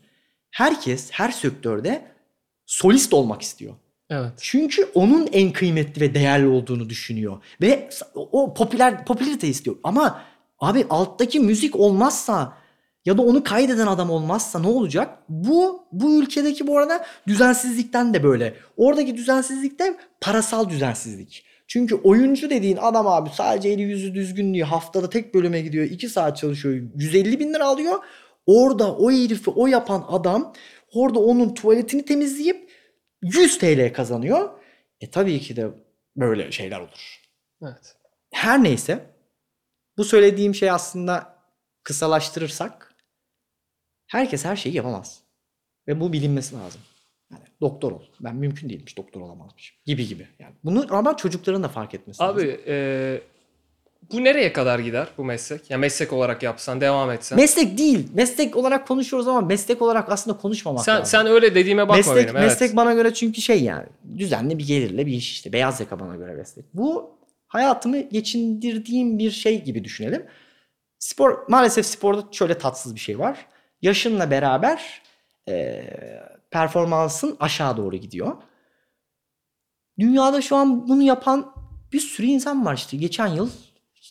Herkes 0.52 1.12
her 1.12 1.32
sektörde 1.32 2.12
solist 2.66 3.14
olmak 3.14 3.42
istiyor. 3.42 3.76
Evet. 4.10 4.32
Çünkü 4.38 4.92
onun 4.94 5.28
en 5.32 5.52
kıymetli 5.52 6.02
ve 6.02 6.14
değerli 6.14 6.48
olduğunu 6.48 6.90
düşünüyor. 6.90 7.44
Ve 7.62 7.90
o 8.16 8.54
popüler 8.54 9.06
popülarite 9.06 9.48
istiyor. 9.48 9.76
Ama 9.84 10.22
abi 10.60 10.86
alttaki 10.90 11.40
müzik 11.40 11.76
olmazsa 11.76 12.58
ya 13.08 13.18
da 13.18 13.22
onu 13.22 13.44
kaydeden 13.44 13.88
adam 13.88 14.10
olmazsa 14.10 14.60
ne 14.60 14.68
olacak? 14.68 15.18
Bu 15.30 15.88
bu 15.92 16.22
ülkedeki 16.22 16.68
bu 16.68 16.78
arada 16.78 17.06
düzensizlikten 17.28 18.14
de 18.14 18.24
böyle. 18.24 18.56
Oradaki 18.78 19.18
düzensizlik 19.18 19.80
de 19.80 19.98
parasal 20.22 20.70
düzensizlik. 20.70 21.46
Çünkü 21.68 21.96
oyuncu 21.96 22.50
dediğin 22.50 22.78
adam 22.78 23.08
abi 23.08 23.30
sadece 23.34 23.70
eli 23.70 23.82
yüzü 23.82 24.14
düzgün 24.14 24.54
diye 24.54 24.64
haftada 24.64 25.10
tek 25.10 25.34
bölüme 25.34 25.62
gidiyor. 25.62 25.86
2 25.86 26.10
saat 26.10 26.38
çalışıyor. 26.38 26.76
150 26.96 27.40
bin 27.40 27.54
lira 27.54 27.66
alıyor. 27.66 27.96
Orada 28.46 28.96
o 28.96 29.12
herifi 29.12 29.50
o 29.50 29.68
yapan 29.68 30.06
adam 30.10 30.54
orada 30.94 31.20
onun 31.20 31.54
tuvaletini 31.54 32.06
temizleyip 32.06 32.72
100 33.22 33.58
TL 33.58 33.94
kazanıyor. 33.94 34.50
E 35.02 35.10
tabii 35.10 35.40
ki 35.40 35.56
de 35.56 35.68
böyle 36.16 36.52
şeyler 36.52 36.80
olur. 36.80 37.22
Evet. 37.64 37.96
Her 38.32 38.64
neyse 38.64 39.00
bu 39.98 40.04
söylediğim 40.04 40.56
şey 40.56 40.72
aslında 40.72 41.38
kısalaştırırsak 41.84 42.87
herkes 44.08 44.46
her 44.46 44.56
şeyi 44.56 44.76
yapamaz. 44.76 45.20
Ve 45.88 46.00
bu 46.00 46.14
bilinmesi 46.14 46.56
lazım. 46.56 46.82
Yani 47.32 47.44
doktor 47.62 47.92
ol. 47.92 48.02
Ben 48.20 48.36
mümkün 48.36 48.70
değilmiş 48.70 48.98
doktor 48.98 49.22
olamazmışım. 49.22 49.78
Gibi 49.86 50.08
gibi. 50.08 50.28
Yani 50.40 50.54
bunu 50.64 50.86
ama 50.90 51.18
çocukların 51.18 51.64
da 51.64 51.68
fark 51.68 51.94
etmesi 51.94 52.24
lazım. 52.24 52.38
Abi 52.38 52.60
e, 52.68 53.22
bu 54.12 54.24
nereye 54.24 54.54
kadar 54.54 54.80
gider 54.80 55.08
bu 55.18 55.24
meslek? 55.24 55.70
Ya 55.72 55.78
meslek 55.78 56.14
olarak 56.14 56.44
yapsan, 56.44 56.82
devam 56.82 57.12
etsen. 57.12 57.40
Meslek 57.40 57.78
değil. 57.78 58.08
Meslek 58.14 58.56
olarak 58.56 58.88
konuşuyoruz 58.88 59.28
ama 59.28 59.42
meslek 59.42 59.82
olarak 59.82 60.12
aslında 60.12 60.38
konuşmamak 60.38 60.86
sen 60.86 60.96
lazım. 60.96 61.06
sen 61.06 61.28
öyle 61.28 61.56
dediğime 61.56 61.82
bakma 61.82 61.98
meslek, 61.98 62.16
benim. 62.16 62.38
Evet. 62.38 62.48
meslek 62.48 62.76
bana 62.76 62.94
göre 62.94 63.14
çünkü 63.14 63.42
şey 63.42 63.64
yani 63.64 63.86
düzenli 64.18 64.58
bir 64.58 64.68
gelirle 64.68 65.06
bir 65.06 65.12
iş 65.12 65.32
işte. 65.32 65.54
Beyaz 65.54 65.80
yaka 65.80 66.00
bana 66.00 66.16
göre 66.16 66.34
meslek. 66.34 66.66
Bu 66.74 67.18
hayatımı 67.48 68.00
geçindirdiğim 68.00 69.20
bir 69.20 69.32
şey 69.32 69.64
gibi 69.64 69.84
düşünelim. 69.84 70.26
Spor 71.00 71.46
maalesef 71.50 71.86
sporda 71.86 72.24
şöyle 72.32 72.58
tatsız 72.58 72.96
bir 72.96 73.00
şey 73.00 73.20
var. 73.20 73.46
Yaşınla 73.82 74.32
beraber 74.32 75.02
e, 75.50 75.84
performansın 76.52 77.38
aşağı 77.40 77.78
doğru 77.78 77.96
gidiyor. 77.96 78.36
Dünyada 80.00 80.42
şu 80.42 80.56
an 80.56 80.88
bunu 80.88 81.02
yapan 81.04 81.52
bir 81.94 82.00
sürü 82.00 82.28
insan 82.28 82.66
var 82.66 82.76
işte. 82.76 82.98
Geçen 82.98 83.28
yıl 83.28 83.50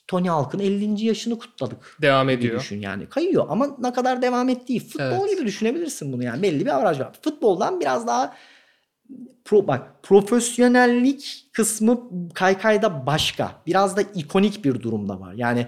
Tony 0.09 0.29
Hawk'ın 0.29 0.59
50. 0.59 1.05
yaşını 1.05 1.39
kutladık. 1.39 1.97
devam 2.03 2.29
ediyor. 2.29 2.61
düşün 2.61 2.81
yani. 2.81 3.09
Kayıyor 3.09 3.47
ama 3.49 3.69
ne 3.79 3.93
kadar 3.93 4.23
devam 4.23 4.49
ettiği. 4.49 4.81
Futbol 4.81 5.05
Evet. 5.05 5.31
gibi 5.31 5.47
düşünebilirsin 5.47 6.13
bunu 6.13 6.25
yani. 6.25 6.43
Belli 6.43 6.61
bir 6.61 6.71
avaraj 6.71 7.01
var. 7.01 7.13
Futboldan 7.23 7.81
biraz 7.81 8.07
daha 8.07 8.35
pro, 9.45 9.69
bak 9.69 10.03
profesyonellik 10.03 11.47
kısmı 11.53 12.01
kaykayda 12.35 13.07
başka. 13.07 13.53
Biraz 13.67 13.97
da 13.97 14.03
ikonik 14.03 14.65
bir 14.65 14.83
durumda 14.83 15.21
var. 15.21 15.33
Yani 15.33 15.67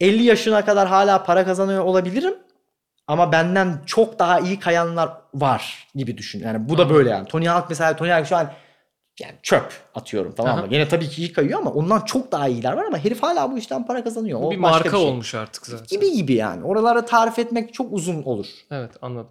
50 0.00 0.22
yaşına 0.22 0.64
kadar 0.64 0.88
hala 0.88 1.24
para 1.24 1.44
kazanıyor 1.44 1.84
olabilirim. 1.84 2.34
Ama 3.06 3.32
benden 3.32 3.82
çok 3.86 4.18
daha 4.18 4.40
iyi 4.40 4.58
kayanlar 4.60 5.10
var 5.34 5.88
gibi 5.94 6.18
düşün. 6.18 6.40
Yani 6.44 6.68
bu 6.68 6.78
da 6.78 6.90
böyle 6.90 7.10
yani. 7.10 7.28
Tony 7.28 7.46
Hawk 7.46 7.66
mesela 7.68 7.96
Tony 7.96 8.10
Hawk 8.10 8.26
şu 8.26 8.36
an 8.36 8.52
yani 9.20 9.34
çöp 9.42 9.72
atıyorum 9.94 10.34
tamam 10.34 10.54
mı? 10.54 10.60
Aha. 10.60 10.66
Gene 10.66 10.88
tabii 10.88 11.08
ki 11.08 11.22
iyi 11.22 11.32
kayıyor 11.32 11.58
ama 11.58 11.70
ondan 11.72 12.00
çok 12.00 12.32
daha 12.32 12.48
iyiler 12.48 12.72
var 12.72 12.84
ama 12.84 12.98
herif 12.98 13.22
hala 13.22 13.52
bu 13.52 13.58
işten 13.58 13.86
para 13.86 14.04
kazanıyor. 14.04 14.40
Bu 14.40 14.46
O 14.46 14.50
bir 14.50 14.62
başka 14.62 14.78
marka 14.78 14.96
şey. 14.96 15.06
olmuş 15.08 15.34
artık 15.34 15.66
zaten. 15.66 15.86
Gibi 15.86 16.12
gibi 16.12 16.34
yani. 16.34 16.64
Oraları 16.64 17.06
tarif 17.06 17.38
etmek 17.38 17.74
çok 17.74 17.92
uzun 17.92 18.22
olur. 18.22 18.46
Evet 18.70 18.90
anladım. 19.02 19.30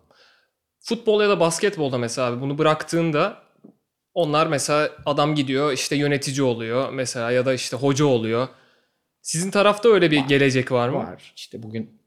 Futbol 0.80 1.22
ya 1.22 1.30
da 1.30 1.39
basketbolda 1.39 1.97
mesela 1.97 2.28
abi 2.28 2.41
bunu 2.41 2.57
bıraktığında 2.57 3.34
onlar 4.13 4.47
mesela 4.47 4.89
adam 5.05 5.36
gidiyor 5.36 5.72
işte 5.72 5.95
yönetici 5.95 6.43
oluyor 6.43 6.89
mesela 6.93 7.32
ya 7.32 7.45
da 7.45 7.53
işte 7.53 7.78
hoca 7.78 8.05
oluyor. 8.05 8.47
Sizin 9.26 9.51
tarafta 9.51 9.89
öyle 9.89 10.11
bir 10.11 10.19
gelecek 10.19 10.71
var 10.71 10.89
mı? 10.89 10.97
Var. 10.97 11.34
İşte 11.36 11.63
bugün 11.63 12.01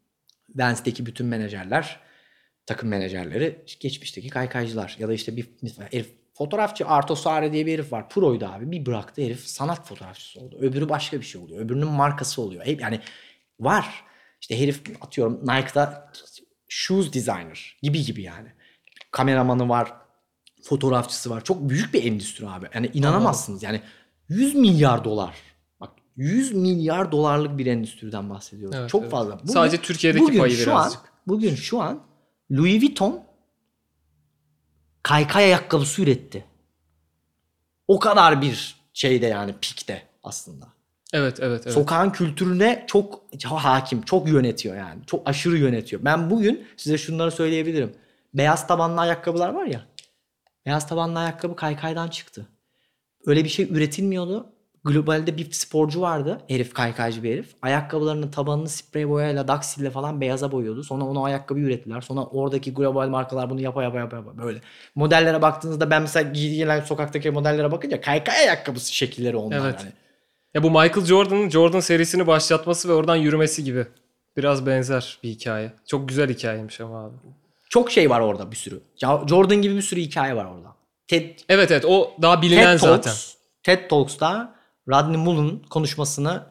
Vance'deki 0.55 1.07
bütün 1.07 1.27
menajerler, 1.27 2.01
takım 2.67 2.89
menajerleri 2.89 3.65
geçmişteki 3.81 4.29
kaykaycılar 4.29 4.97
ya 4.99 5.09
da 5.09 5.13
işte 5.13 5.37
bir 5.37 5.47
herif 5.91 6.11
fotoğrafçı 6.35 6.87
Arto 6.87 7.15
Sare 7.15 7.53
diye 7.53 7.67
bir 7.67 7.73
herif 7.73 7.93
var. 7.93 8.09
Pro'ydu 8.09 8.47
abi. 8.47 8.71
Bir 8.71 8.87
bıraktı 8.87 9.23
herif 9.23 9.49
sanat 9.49 9.89
fotoğrafçısı 9.89 10.41
oldu. 10.41 10.59
Öbürü 10.61 10.89
başka 10.89 11.21
bir 11.21 11.25
şey 11.25 11.41
oluyor. 11.41 11.61
Öbürünün 11.61 11.89
markası 11.89 12.43
oluyor. 12.43 12.67
Hep 12.67 12.81
yani 12.81 13.01
var. 13.61 14.05
İşte 14.41 14.61
herif 14.61 14.83
atıyorum 15.01 15.41
Nike'da 15.43 16.13
shoes 16.69 17.13
designer 17.13 17.77
gibi 17.83 18.05
gibi 18.05 18.23
yani. 18.23 18.49
Kameramanı 19.11 19.69
var, 19.69 19.93
fotoğrafçısı 20.63 21.31
var. 21.31 21.45
Çok 21.45 21.69
büyük 21.69 21.95
bir 21.95 22.05
endüstri 22.05 22.49
abi. 22.49 22.67
Yani 22.75 22.91
inanamazsınız. 22.95 23.63
Yani 23.63 23.81
100 24.29 24.55
milyar 24.55 25.05
dolar. 25.05 25.48
Bak 26.19 26.25
100 26.25 26.55
milyar 26.55 27.13
dolarlık 27.13 27.59
bir 27.59 27.67
endüstriden 27.67 28.31
bahsediyoruz. 28.31 28.77
Evet, 28.79 28.91
Çok 28.91 29.03
evet. 29.03 29.11
fazla. 29.11 29.39
Bugün- 29.39 29.53
Sadece 29.53 29.83
Türkiye'deki 29.83 30.25
bugün 30.25 30.39
payı 30.39 30.57
şu 30.57 30.71
birazcık. 30.71 31.01
An, 31.01 31.07
bugün 31.27 31.55
şu 31.55 31.81
an 31.81 32.03
Louis 32.53 32.83
Vuitton 32.83 33.25
kaykay 35.03 35.45
ayakkabısı 35.45 36.03
üretti. 36.03 36.45
O 37.89 37.99
kadar 37.99 38.43
bir 38.43 38.77
şeyde 38.93 39.27
yani 39.27 39.55
pikte 39.61 40.03
aslında. 40.23 40.67
Evet 41.13 41.39
evet 41.41 41.63
evet. 41.65 41.75
Sokağın 41.75 42.11
kültürüne 42.11 42.85
çok 42.87 43.23
hakim, 43.45 44.03
çok 44.03 44.29
yönetiyor 44.29 44.77
yani. 44.77 45.01
Çok 45.07 45.29
aşırı 45.29 45.59
yönetiyor. 45.59 46.05
Ben 46.05 46.31
bugün 46.31 46.67
size 46.77 46.99
şunları 46.99 47.31
söyleyebilirim. 47.31 47.95
Beyaz 48.35 48.67
tabanlı 48.67 49.01
ayakkabılar 49.01 49.49
var 49.49 49.65
ya. 49.67 49.87
Beyaz 50.67 50.89
tabanlı 50.89 51.19
ayakkabı 51.19 51.57
kaykaydan 51.57 52.09
çıktı. 52.09 52.47
Öyle 53.27 53.45
bir 53.45 53.49
şey 53.49 53.69
üretilmiyordu. 53.71 54.53
Globalde 54.89 55.37
bir 55.37 55.53
sporcu 55.53 56.01
vardı. 56.01 56.41
Herif 56.49 56.75
kaykaycı 56.75 57.23
bir 57.23 57.33
herif. 57.33 57.55
Ayakkabılarının 57.63 58.31
tabanını 58.31 58.69
sprey 58.69 59.09
boyayla, 59.09 59.49
daksille 59.49 59.91
falan 59.91 60.21
beyaza 60.21 60.53
boyuyordu. 60.53 60.85
Sonra 60.85 61.05
onu 61.05 61.25
ayakkabı 61.25 61.61
ürettiler. 61.61 62.01
Sonra 62.01 62.25
oradaki 62.25 62.75
global 62.75 63.09
markalar 63.09 63.51
bunu 63.51 63.61
yapa 63.61 63.83
yapa 63.83 63.99
yapa, 63.99 64.17
yapa 64.17 64.39
böyle. 64.39 64.61
Modellere 64.95 65.43
baktığınızda 65.43 65.91
ben 65.91 66.03
mesela 66.03 66.31
giyilen 66.31 66.81
sokaktaki 66.81 67.31
modellere 67.31 67.73
bakınca 67.73 68.01
kaykay 68.01 68.37
ayakkabısı 68.37 68.95
şekilleri 68.95 69.37
onlar. 69.37 69.61
Evet. 69.61 69.81
Yani. 69.81 69.93
Ya 70.55 70.63
bu 70.63 70.71
Michael 70.71 71.07
Jordan'ın 71.07 71.51
Jordan 71.51 71.81
serisini 71.81 72.27
başlatması 72.27 72.89
ve 72.89 72.93
oradan 72.93 73.17
yürümesi 73.17 73.65
gibi. 73.65 73.87
Biraz 74.37 74.67
benzer 74.67 75.19
bir 75.23 75.29
hikaye. 75.29 75.73
Çok 75.87 76.09
güzel 76.09 76.31
hikayeymiş 76.31 76.81
ama 76.81 77.05
abi. 77.05 77.15
Çok 77.69 77.91
şey 77.91 78.11
var 78.11 78.21
orada 78.21 78.51
bir 78.51 78.57
sürü. 78.57 78.81
Jordan 79.27 79.63
gibi 79.63 79.77
bir 79.77 79.83
sürü 79.83 80.01
hikaye 80.01 80.37
var 80.37 80.45
orada. 80.45 80.75
Ted, 81.09 81.39
Evet 81.49 81.71
evet 81.71 81.85
o 81.85 82.13
daha 82.23 82.43
bilinen 82.43 82.77
TED 82.77 82.79
zaten. 82.79 83.11
Talks, 83.11 83.35
TED 83.63 83.91
Talks'ta 83.91 84.58
Rodney 84.89 85.17
Mullen 85.17 85.63
konuşmasını 85.63 86.47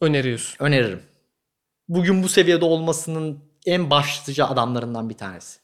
Öneriyorsun. 0.00 0.64
öneririm. 0.64 1.02
Bugün 1.88 2.22
bu 2.22 2.28
seviyede 2.28 2.64
olmasının 2.64 3.44
en 3.66 3.90
başlıca 3.90 4.46
adamlarından 4.46 5.10
bir 5.10 5.16
tanesi. 5.16 5.60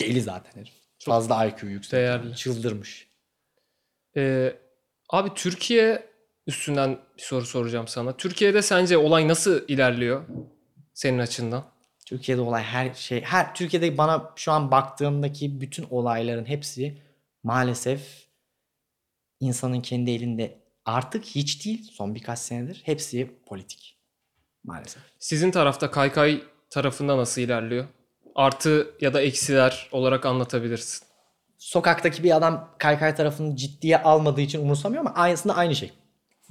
Deli 0.00 0.20
zaten 0.20 0.60
herif. 0.60 0.72
Fazla 0.98 1.44
IQ 1.46 1.66
yüksek. 1.66 1.92
değerli. 1.92 2.36
Çıldırmış. 2.36 3.08
Ee, 4.16 4.56
abi 5.10 5.34
Türkiye 5.34 6.10
üstünden 6.46 6.98
bir 7.18 7.22
soru 7.22 7.46
soracağım 7.46 7.88
sana. 7.88 8.16
Türkiye'de 8.16 8.62
sence 8.62 8.98
olay 8.98 9.28
nasıl 9.28 9.68
ilerliyor 9.68 10.24
senin 10.94 11.18
açından? 11.18 11.64
Türkiye'de 12.06 12.40
olay 12.40 12.62
her 12.62 12.94
şey 12.94 13.20
her 13.20 13.54
Türkiye'de 13.54 13.98
bana 13.98 14.32
şu 14.36 14.52
an 14.52 14.70
baktığımdaki 14.70 15.60
bütün 15.60 15.86
olayların 15.90 16.44
hepsi 16.44 17.02
maalesef 17.42 18.26
insanın 19.40 19.80
kendi 19.80 20.10
elinde 20.10 20.59
artık 20.90 21.24
hiç 21.24 21.64
değil 21.64 21.90
son 21.92 22.14
birkaç 22.14 22.38
senedir 22.38 22.82
hepsi 22.84 23.30
politik. 23.46 23.96
Maalesef. 24.64 25.02
Sizin 25.18 25.50
tarafta 25.50 25.90
Kaykay 25.90 26.42
tarafında 26.70 27.16
nasıl 27.16 27.40
ilerliyor? 27.40 27.84
Artı 28.34 28.94
ya 29.00 29.14
da 29.14 29.22
eksiler 29.22 29.88
olarak 29.92 30.26
anlatabilirsin. 30.26 31.06
Sokaktaki 31.58 32.24
bir 32.24 32.36
adam 32.36 32.74
kaykay 32.78 33.14
tarafını 33.14 33.56
ciddiye 33.56 34.02
almadığı 34.02 34.40
için 34.40 34.62
umursamıyor 34.62 35.00
ama 35.00 35.14
aynısında 35.14 35.56
aynı 35.56 35.76
şey. 35.76 35.92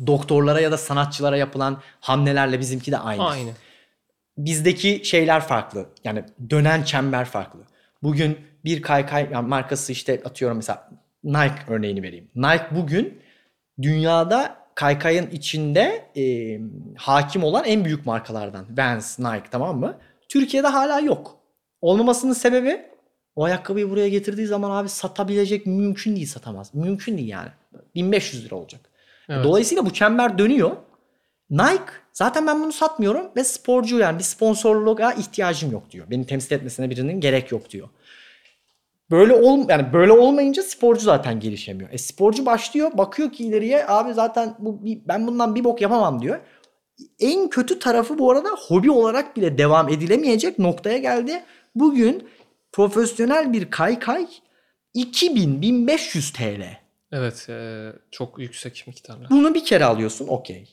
Doktorlara 0.07 0.59
ya 0.59 0.71
da 0.71 0.77
sanatçılara 0.77 1.37
yapılan 1.37 1.81
hamlelerle 1.99 2.59
bizimki 2.59 2.91
de 2.91 2.97
aynı. 2.97 3.27
Aynı. 3.27 3.51
bizdeki 4.37 5.01
şeyler 5.05 5.41
farklı. 5.41 5.85
Yani 6.03 6.23
dönen 6.49 6.83
çember 6.83 7.25
farklı. 7.25 7.59
Bugün 8.03 8.37
bir 8.65 8.81
kaykay 8.81 9.29
yani 9.31 9.47
markası 9.47 9.91
işte 9.91 10.21
atıyorum 10.25 10.57
mesela 10.57 10.89
Nike 11.23 11.63
örneğini 11.67 12.03
vereyim. 12.03 12.31
Nike 12.35 12.67
bugün 12.71 13.21
dünyada 13.81 14.55
kaykayın 14.75 15.29
içinde 15.29 16.05
e, 16.17 16.23
hakim 16.97 17.43
olan 17.43 17.65
en 17.65 17.85
büyük 17.85 18.05
markalardan. 18.05 18.65
Vans, 18.77 19.19
Nike 19.19 19.49
tamam 19.51 19.79
mı? 19.79 19.97
Türkiye'de 20.29 20.67
hala 20.67 20.99
yok. 20.99 21.37
Olmamasının 21.81 22.33
sebebi 22.33 22.85
o 23.35 23.43
ayakkabıyı 23.43 23.89
buraya 23.89 24.09
getirdiği 24.09 24.47
zaman 24.47 24.71
abi 24.71 24.89
satabilecek 24.89 25.65
mümkün 25.65 26.15
değil 26.15 26.27
satamaz. 26.27 26.75
Mümkün 26.75 27.17
değil 27.17 27.29
yani. 27.29 27.49
1500 27.95 28.45
lira 28.45 28.55
olacak. 28.55 28.81
Evet. 29.29 29.43
Dolayısıyla 29.43 29.85
bu 29.85 29.93
çember 29.93 30.37
dönüyor. 30.37 30.71
Nike 31.49 31.91
zaten 32.13 32.47
ben 32.47 32.63
bunu 32.63 32.71
satmıyorum 32.71 33.31
ve 33.35 33.43
sporcu 33.43 33.99
yani 33.99 34.17
bir 34.17 34.23
sponsorluğa 34.23 35.13
ihtiyacım 35.13 35.71
yok 35.71 35.91
diyor. 35.91 36.05
Beni 36.09 36.25
temsil 36.25 36.55
etmesine 36.55 36.89
birinin 36.89 37.19
gerek 37.19 37.51
yok 37.51 37.69
diyor. 37.69 37.89
Böyle 39.11 39.33
ol 39.33 39.69
yani 39.69 39.93
böyle 39.93 40.11
olmayınca 40.11 40.63
sporcu 40.63 41.01
zaten 41.01 41.39
gelişemiyor. 41.39 41.89
E 41.91 41.97
sporcu 41.97 42.45
başlıyor 42.45 42.91
bakıyor 42.97 43.31
ki 43.31 43.43
ileriye 43.43 43.87
abi 43.87 44.13
zaten 44.13 44.55
bu 44.59 44.79
ben 44.83 45.27
bundan 45.27 45.55
bir 45.55 45.63
bok 45.63 45.81
yapamam 45.81 46.21
diyor. 46.21 46.39
En 47.19 47.49
kötü 47.49 47.79
tarafı 47.79 48.19
bu 48.19 48.31
arada 48.31 48.49
hobi 48.67 48.91
olarak 48.91 49.37
bile 49.37 49.57
devam 49.57 49.89
edilemeyecek 49.89 50.59
noktaya 50.59 50.97
geldi. 50.97 51.43
Bugün 51.75 52.29
profesyonel 52.71 53.53
bir 53.53 53.71
kaykay 53.71 54.27
2000-1500 54.95 56.33
TL. 56.33 56.77
Evet 57.11 57.49
e, 57.49 57.87
çok 58.11 58.39
yüksek 58.39 58.83
miktarlar. 58.87 59.29
Bunu 59.29 59.53
bir 59.53 59.65
kere 59.65 59.85
alıyorsun 59.85 60.27
okey. 60.27 60.69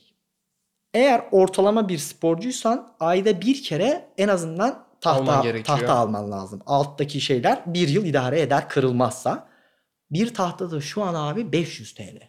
Eğer 0.93 1.23
ortalama 1.31 1.89
bir 1.89 1.97
sporcuysan 1.97 2.93
ayda 2.99 3.41
bir 3.41 3.63
kere 3.63 4.07
en 4.17 4.27
azından 4.27 4.86
tahta, 5.01 5.21
Alman 5.21 5.41
gerekiyor. 5.41 5.77
tahta 5.79 5.93
alman 5.93 6.31
lazım. 6.31 6.61
Alttaki 6.65 7.21
şeyler 7.21 7.61
bir 7.65 7.87
yıl 7.87 8.05
idare 8.05 8.41
eder 8.41 8.69
kırılmazsa. 8.69 9.47
Bir 10.11 10.33
tahtada 10.33 10.81
şu 10.81 11.03
an 11.03 11.13
abi 11.13 11.51
500 11.51 11.93
TL. 11.95 12.19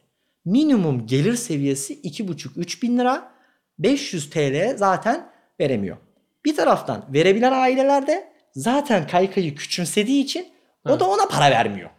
Minimum 0.44 1.06
gelir 1.06 1.34
seviyesi 1.34 2.00
2,5-3 2.00 2.82
bin 2.82 2.98
lira. 2.98 3.30
500 3.78 4.30
TL 4.30 4.76
zaten 4.76 5.30
veremiyor. 5.60 5.96
Bir 6.44 6.56
taraftan 6.56 7.04
verebilen 7.12 7.52
ailelerde 7.52 8.32
zaten 8.54 9.06
kaykayı 9.06 9.54
küçümsediği 9.54 10.24
için 10.24 10.42
o 10.86 10.90
Evet. 10.90 11.00
da 11.00 11.08
ona 11.08 11.26
para 11.28 11.50
vermiyor. 11.50 11.90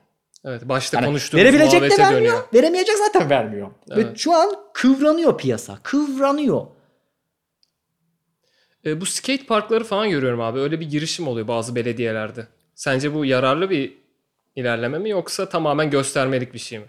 Evet 0.45 0.69
başta 0.69 0.97
Yani 0.97 1.05
konuştuğumuz 1.05 1.43
verebilecek 1.45 1.81
de 1.81 1.89
vermiyor. 1.89 2.11
dönüyor. 2.11 2.43
Veremeyecek 2.53 2.95
zaten 2.97 3.29
vermiyor. 3.29 3.67
Ve 3.67 3.73
Evet. 4.01 4.17
şu 4.17 4.33
an 4.35 4.49
kıvranıyor 4.73 5.37
piyasa. 5.37 5.77
Kıvranıyor. 5.83 6.67
E, 8.85 9.01
bu 9.01 9.05
skate 9.05 9.45
parkları 9.45 9.83
falan 9.83 10.09
görüyorum 10.09 10.41
abi. 10.41 10.59
Öyle 10.59 10.79
bir 10.79 10.89
girişim 10.89 11.27
oluyor 11.27 11.47
bazı 11.47 11.75
belediyelerde. 11.75 12.47
Sence 12.75 13.13
bu 13.13 13.25
yararlı 13.25 13.69
bir 13.69 13.97
ilerleme 14.55 14.99
mi 14.99 15.09
yoksa 15.09 15.49
tamamen 15.49 15.89
göstermelik 15.89 16.53
bir 16.53 16.59
şey 16.59 16.79
mi? 16.79 16.85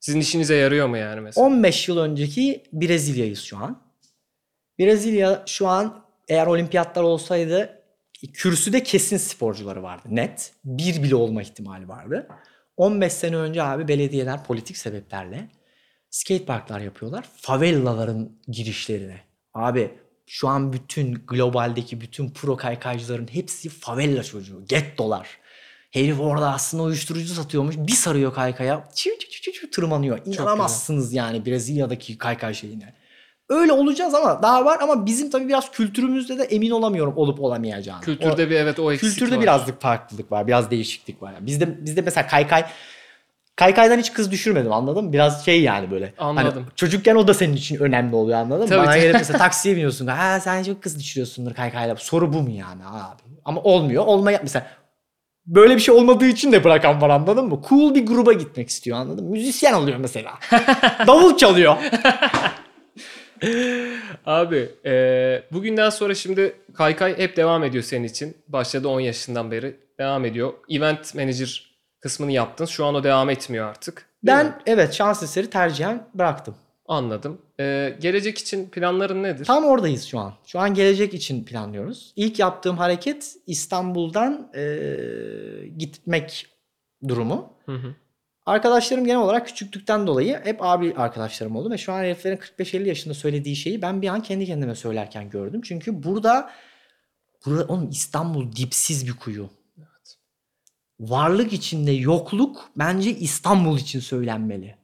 Sizin 0.00 0.20
işinize 0.20 0.54
yarıyor 0.54 0.86
mu 0.88 0.96
yani 0.96 1.20
mesela? 1.20 1.46
15 1.46 1.88
yıl 1.88 1.98
önceki 1.98 2.62
Brezilya'yız 2.72 3.40
şu 3.40 3.58
an. 3.58 3.82
Brezilya 4.78 5.42
şu 5.46 5.68
an 5.68 6.04
eğer 6.28 6.46
olimpiyatlar 6.46 7.02
olsaydı 7.02 7.82
kürsüde 8.32 8.82
kesin 8.82 9.16
sporcuları 9.16 9.82
vardı. 9.82 10.08
Net. 10.10 10.52
Bir 10.64 11.02
bile 11.02 11.14
olma 11.14 11.42
ihtimali 11.42 11.88
vardı. 11.88 12.28
15 12.76 13.12
sene 13.12 13.36
önce 13.36 13.62
abi 13.62 13.88
belediyeler 13.88 14.44
politik 14.44 14.76
sebeplerle 14.76 15.48
skate 16.10 16.44
parklar 16.44 16.80
yapıyorlar. 16.80 17.24
Favelaların 17.36 18.32
girişlerine. 18.48 19.20
Abi 19.54 19.90
şu 20.26 20.48
an 20.48 20.72
bütün 20.72 21.14
globaldeki 21.28 22.00
bütün 22.00 22.30
pro 22.30 22.56
kaykaycıların 22.56 23.28
hepsi 23.32 23.68
favela 23.68 24.22
çocuğu. 24.22 24.64
Gettolar. 24.68 25.28
Herif 25.90 26.20
orada 26.20 26.52
aslında 26.52 26.82
uyuşturucu 26.82 27.34
satıyormuş. 27.34 27.76
Bir 27.78 27.92
sarıyor 27.92 28.34
kaykaya. 28.34 28.88
Çiv 28.94 29.10
çiv 29.18 29.28
çiv 29.42 29.52
çiv 29.52 29.70
tırmanıyor. 29.70 30.18
İnanamazsınız 30.24 31.12
yani 31.12 31.46
Brezilya'daki 31.46 32.18
kaykay 32.18 32.54
şeyine. 32.54 32.94
Öyle 33.48 33.72
olacağız 33.72 34.14
ama 34.14 34.42
daha 34.42 34.64
var 34.64 34.78
ama 34.82 35.06
bizim 35.06 35.30
tabii 35.30 35.48
biraz 35.48 35.70
kültürümüzde 35.70 36.38
de 36.38 36.42
emin 36.44 36.70
olamıyorum 36.70 37.16
olup 37.16 37.40
olamayacağını. 37.40 38.00
Kültürde 38.00 38.46
O- 38.46 38.50
bir 38.50 38.56
evet 38.56 38.78
o 38.78 38.92
eksik 38.92 39.08
kültürde 39.10 39.36
var. 39.36 39.42
birazcık 39.42 39.80
farklılık 39.80 40.32
var. 40.32 40.46
Biraz 40.46 40.70
değişiklik 40.70 41.22
var. 41.22 41.32
Yani 41.32 41.46
bizde 41.46 41.84
bizde 41.84 42.00
mesela 42.02 42.26
kaykay 42.26 42.64
Kaykaydan 43.56 43.98
hiç 43.98 44.12
kız 44.12 44.30
düşürmedim 44.30 44.72
anladın 44.72 45.04
mı? 45.04 45.12
Biraz 45.12 45.44
şey 45.44 45.62
yani 45.62 45.90
böyle. 45.90 46.12
Anladım. 46.18 46.62
Hani 46.62 46.76
çocukken 46.76 47.14
o 47.14 47.28
da 47.28 47.34
senin 47.34 47.56
için 47.56 47.76
önemli 47.76 48.16
oluyor 48.16 48.38
anladın 48.38 48.62
mı? 48.62 48.68
Tabii, 48.68 48.78
Bana 48.78 48.90
tabii. 48.90 49.00
gelip 49.00 49.14
mesela 49.14 49.38
taksiye 49.44 49.74
biniyorsun. 49.74 50.06
Ha 50.06 50.40
sen 50.40 50.62
çok 50.62 50.82
kız 50.82 50.98
düşürüyorsundur 50.98 51.54
kaykayla. 51.54 51.96
Soru 51.96 52.32
bu 52.32 52.42
mu 52.42 52.50
yani 52.50 52.82
abi? 52.86 53.22
Ama 53.44 53.60
olmuyor. 53.62 54.06
Olmaya 54.06 54.40
mesela 54.42 54.66
böyle 55.46 55.74
bir 55.76 55.80
şey 55.80 55.94
olmadığı 55.94 56.26
için 56.26 56.52
de 56.52 56.64
bırakan 56.64 57.00
var 57.00 57.10
anladın 57.10 57.46
mı? 57.46 57.60
Cool 57.68 57.94
bir 57.94 58.06
gruba 58.06 58.32
gitmek 58.32 58.68
istiyor 58.68 58.98
anladın 58.98 59.24
mı? 59.24 59.30
Müzisyen 59.30 59.72
oluyor 59.72 59.96
mesela. 59.98 60.32
Davul 61.06 61.36
çalıyor. 61.36 61.76
Abi 64.26 64.70
e, 64.86 64.92
bugünden 65.52 65.90
sonra 65.90 66.14
şimdi 66.14 66.56
kaykay 66.74 67.18
hep 67.18 67.36
devam 67.36 67.64
ediyor 67.64 67.84
senin 67.84 68.04
için. 68.04 68.36
Başladı 68.48 68.88
10 68.88 69.00
yaşından 69.00 69.50
beri. 69.50 69.76
Devam 69.98 70.24
ediyor. 70.24 70.52
Event 70.70 71.14
manager 71.14 71.73
kısmını 72.04 72.32
yaptın. 72.32 72.64
Şu 72.64 72.86
an 72.86 72.94
o 72.94 73.04
devam 73.04 73.30
etmiyor 73.30 73.68
artık. 73.68 74.06
Değil 74.26 74.38
mi? 74.38 74.44
Ben 74.44 74.72
evet 74.72 74.92
şans 74.92 75.22
eseri 75.22 75.50
tercihen 75.50 76.06
bıraktım. 76.14 76.54
Anladım. 76.86 77.40
E, 77.60 77.96
gelecek 78.00 78.38
için 78.38 78.68
planların 78.70 79.22
nedir? 79.22 79.44
Tam 79.44 79.64
oradayız 79.64 80.04
şu 80.04 80.18
an. 80.18 80.34
Şu 80.46 80.58
an 80.60 80.74
gelecek 80.74 81.14
için 81.14 81.44
planlıyoruz. 81.44 82.12
İlk 82.16 82.38
yaptığım 82.38 82.78
hareket 82.78 83.36
İstanbul'dan 83.46 84.50
eee, 84.54 85.68
gitmek 85.68 86.46
durumu. 87.08 87.52
Hı 87.66 87.72
hı. 87.72 87.94
Arkadaşlarım 88.46 89.04
genel 89.04 89.20
olarak 89.20 89.46
küçüklükten 89.46 90.06
dolayı 90.06 90.40
hep 90.44 90.56
abi 90.60 90.94
arkadaşlarım 90.96 91.56
oldu 91.56 91.70
ve 91.70 91.78
şu 91.78 91.92
an 91.92 91.98
heriflerin 91.98 92.36
45-50 92.36 92.88
yaşında 92.88 93.14
söylediği 93.14 93.56
şeyi 93.56 93.82
ben 93.82 94.02
bir 94.02 94.08
an 94.08 94.22
kendi 94.22 94.46
kendime 94.46 94.74
söylerken 94.74 95.30
gördüm. 95.30 95.60
Çünkü 95.64 96.02
burada 96.02 96.50
burada 97.46 97.72
oğlum 97.72 97.90
İstanbul 97.90 98.52
dipsiz 98.52 99.06
bir 99.06 99.16
kuyu. 99.16 99.50
Varlık 101.00 101.52
içinde 101.52 101.92
yokluk 101.92 102.70
bence 102.76 103.10
İstanbul 103.10 103.78
için 103.78 104.00
söylenmeli. 104.00 104.76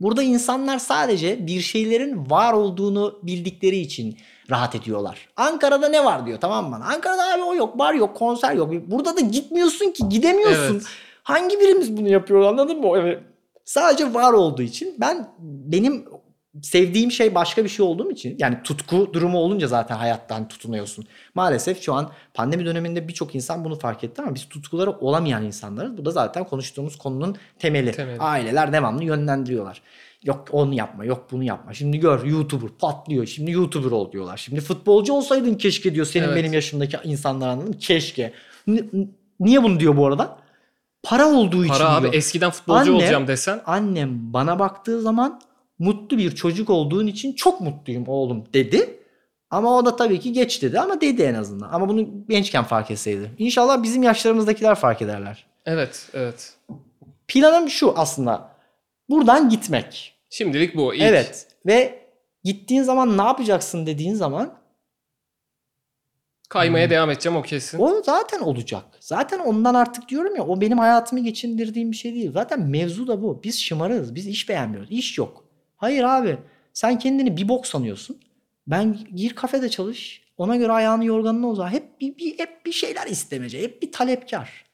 Burada 0.00 0.22
insanlar 0.22 0.78
sadece 0.78 1.46
bir 1.46 1.60
şeylerin 1.60 2.30
var 2.30 2.52
olduğunu 2.52 3.18
bildikleri 3.22 3.76
için 3.76 4.16
rahat 4.50 4.74
ediyorlar. 4.74 5.28
Ankara'da 5.36 5.88
ne 5.88 6.04
var 6.04 6.26
diyor 6.26 6.40
tamam 6.40 6.70
mı? 6.70 6.80
Ankara'da 6.84 7.34
abi 7.34 7.42
o 7.42 7.54
yok, 7.54 7.78
bar 7.78 7.94
yok, 7.94 8.16
konser 8.16 8.52
yok. 8.52 8.72
Burada 8.86 9.16
da 9.16 9.20
gitmiyorsun 9.20 9.90
ki, 9.90 10.08
gidemiyorsun. 10.08 10.74
Evet. 10.74 10.86
Hangi 11.22 11.60
birimiz 11.60 11.96
bunu 11.96 12.08
yapıyor 12.08 12.42
anladın 12.42 12.80
mı? 12.80 12.98
Evet. 12.98 13.22
Sadece 13.64 14.14
var 14.14 14.32
olduğu 14.32 14.62
için 14.62 14.94
ben 14.98 15.28
benim 15.38 16.04
sevdiğim 16.62 17.10
şey 17.10 17.34
başka 17.34 17.64
bir 17.64 17.68
şey 17.68 17.86
olduğum 17.86 18.10
için 18.10 18.36
yani 18.38 18.58
tutku 18.64 19.10
durumu 19.12 19.38
olunca 19.38 19.66
zaten 19.66 19.96
hayattan 19.96 20.48
tutunuyorsun. 20.48 21.06
Maalesef 21.34 21.82
şu 21.82 21.94
an 21.94 22.10
pandemi 22.34 22.64
döneminde 22.64 23.08
birçok 23.08 23.34
insan 23.34 23.64
bunu 23.64 23.78
fark 23.78 24.04
etti 24.04 24.22
ama 24.22 24.34
biz 24.34 24.48
tutkuları 24.48 24.90
olamayan 24.90 25.44
insanlarız. 25.44 25.96
Bu 25.98 26.04
da 26.04 26.10
zaten 26.10 26.44
konuştuğumuz 26.44 26.98
konunun 26.98 27.36
temeli. 27.58 27.92
Temeli. 27.92 28.18
Aileler 28.18 28.72
devamlı 28.72 29.04
yönlendiriyorlar. 29.04 29.82
Yok 30.24 30.44
onu 30.52 30.74
yapma, 30.74 31.04
yok 31.04 31.26
bunu 31.32 31.44
yapma. 31.44 31.74
Şimdi 31.74 31.98
gör 32.00 32.24
YouTuber 32.24 32.68
patlıyor. 32.78 33.26
Şimdi 33.26 33.50
YouTuber 33.50 33.90
ol 33.90 34.12
diyorlar. 34.12 34.36
Şimdi 34.36 34.60
futbolcu 34.60 35.12
olsaydın 35.12 35.54
keşke 35.54 35.94
diyor 35.94 36.06
senin 36.06 36.24
Evet. 36.24 36.36
benim 36.36 36.52
yaşımdaki 36.52 36.96
insanlar 37.04 37.48
anladın 37.48 37.68
mı? 37.68 37.78
Keşke. 37.78 38.32
Ni- 38.66 39.08
niye 39.40 39.62
bunu 39.62 39.80
diyor 39.80 39.96
bu 39.96 40.06
arada? 40.06 40.38
Para 41.02 41.26
olduğu 41.26 41.64
için 41.64 41.74
Para 41.74 41.88
abi 41.96 42.02
diyor. 42.02 42.14
eskiden 42.14 42.50
futbolcu 42.50 42.80
Anne- 42.92 43.02
olacağım 43.02 43.26
desen 43.26 43.60
Annem 43.66 44.32
bana 44.32 44.58
baktığı 44.58 45.00
zaman 45.02 45.40
mutlu 45.80 46.18
bir 46.18 46.34
çocuk 46.34 46.70
olduğun 46.70 47.06
için 47.06 47.32
çok 47.32 47.60
mutluyum 47.60 48.04
oğlum 48.08 48.44
dedi. 48.54 48.96
Ama 49.50 49.76
o 49.76 49.86
da 49.86 49.96
tabii 49.96 50.20
ki 50.20 50.32
geç 50.32 50.62
dedi 50.62 50.80
ama 50.80 51.00
dedi 51.00 51.22
en 51.22 51.34
azından. 51.34 51.68
Ama 51.72 51.88
bunu 51.88 52.08
gençken 52.28 52.64
fark 52.64 52.90
etseydi. 52.90 53.30
İnşallah 53.38 53.82
bizim 53.82 54.02
yaşlarımızdakiler 54.02 54.74
fark 54.74 55.02
ederler. 55.02 55.46
evet 55.66 56.08
evet. 56.14 56.54
Planım 57.28 57.70
şu 57.70 57.94
aslında. 57.98 58.50
Buradan 59.08 59.48
gitmek. 59.48 60.14
Şimdilik 60.30 60.76
bu 60.76 60.94
ilk. 60.94 61.02
Evet. 61.02 61.46
Ve 61.66 62.02
gittiğin 62.44 62.82
zaman 62.82 63.18
ne 63.18 63.22
yapacaksın 63.22 63.86
dediğin 63.86 64.14
zaman 64.14 64.60
Kaymaya 66.48 66.84
Hmm. 66.86 66.90
devam 66.90 67.10
edeceğim 67.10 67.36
o 67.38 67.42
kesin. 67.42 67.78
o 67.78 68.02
zaten 68.02 68.40
olacak. 68.40 68.84
Zaten 69.00 69.38
ondan 69.38 69.74
artık 69.74 70.08
diyorum 70.08 70.36
ya 70.36 70.46
o 70.46 70.60
benim 70.60 70.78
hayatımı 70.78 71.20
geçindirdiğim 71.24 71.90
bir 71.92 71.96
şey 71.96 72.14
değil. 72.14 72.32
Zaten 72.32 72.60
mevzu 72.60 73.06
da 73.06 73.22
bu. 73.22 73.40
Biz 73.44 73.60
şımarırız. 73.60 74.14
Biz 74.14 74.26
iş 74.26 74.48
beğenmiyoruz. 74.48 74.90
İş 74.90 75.18
yok. 75.18 75.44
Hayır 75.80 76.04
abi. 76.04 76.38
Sen 76.72 76.98
kendini 76.98 77.36
bir 77.36 77.48
bok 77.48 77.66
sanıyorsun. 77.66 78.18
Ben 78.66 78.98
gir 79.14 79.34
kafede 79.34 79.68
çalış. 79.68 80.22
Ona 80.38 80.56
göre 80.56 80.72
ayağını 80.72 81.04
yorganına 81.04 81.48
uzar. 81.48 81.70
Hep 81.70 82.00
bir, 82.00 82.18
bir, 82.18 82.38
hep 82.38 82.66
bir 82.66 82.72
şeyler 82.72 83.06
istemece. 83.06 83.62
Hep 83.62 83.82
bir 83.82 83.92
talepkar. 83.92 84.64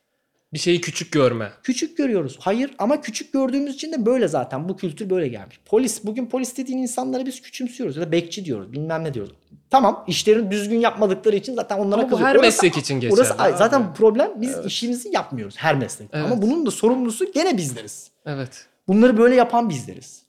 Bir 0.52 0.58
şeyi 0.58 0.80
küçük 0.80 1.12
görme. 1.12 1.52
Küçük 1.62 1.96
görüyoruz. 1.96 2.36
Hayır 2.40 2.74
ama 2.78 3.00
küçük 3.00 3.32
gördüğümüz 3.32 3.74
için 3.74 3.92
de 3.92 4.06
böyle 4.06 4.28
zaten. 4.28 4.68
Bu 4.68 4.76
kültür 4.76 5.10
böyle 5.10 5.28
gelmiş. 5.28 5.60
Polis, 5.64 6.04
bugün 6.04 6.26
polis 6.26 6.56
dediğin 6.56 6.78
insanları 6.78 7.26
biz 7.26 7.42
küçümsüyoruz. 7.42 7.96
Ya 7.96 8.02
da 8.02 8.12
bekçi 8.12 8.44
diyoruz. 8.44 8.72
Bilmem 8.72 9.04
ne 9.04 9.14
diyoruz. 9.14 9.32
Tamam 9.70 10.04
işlerini 10.08 10.50
düzgün 10.50 10.80
yapmadıkları 10.80 11.36
için 11.36 11.54
zaten 11.54 11.78
onlara 11.78 11.94
Ama 12.00 12.02
bu 12.02 12.10
kızıyoruz. 12.10 12.30
her 12.34 12.36
Orası- 12.40 12.46
meslek 12.64 12.76
için 12.84 13.00
geçerli. 13.00 13.20
Orası, 13.20 13.34
abi. 13.38 13.56
zaten 13.56 13.94
problem 13.94 14.30
biz 14.40 14.58
işimizi 14.66 15.08
yapmıyoruz 15.14 15.54
her 15.58 15.74
meslekte. 15.74 16.18
Evet. 16.18 16.32
Ama 16.32 16.42
bunun 16.42 16.66
da 16.66 16.70
sorumlusu 16.70 17.32
gene 17.32 17.56
bizleriz. 17.56 18.10
Evet. 18.26 18.66
Bunları 18.88 19.18
böyle 19.18 19.34
yapan 19.34 19.68
bizleriz. 19.70 20.25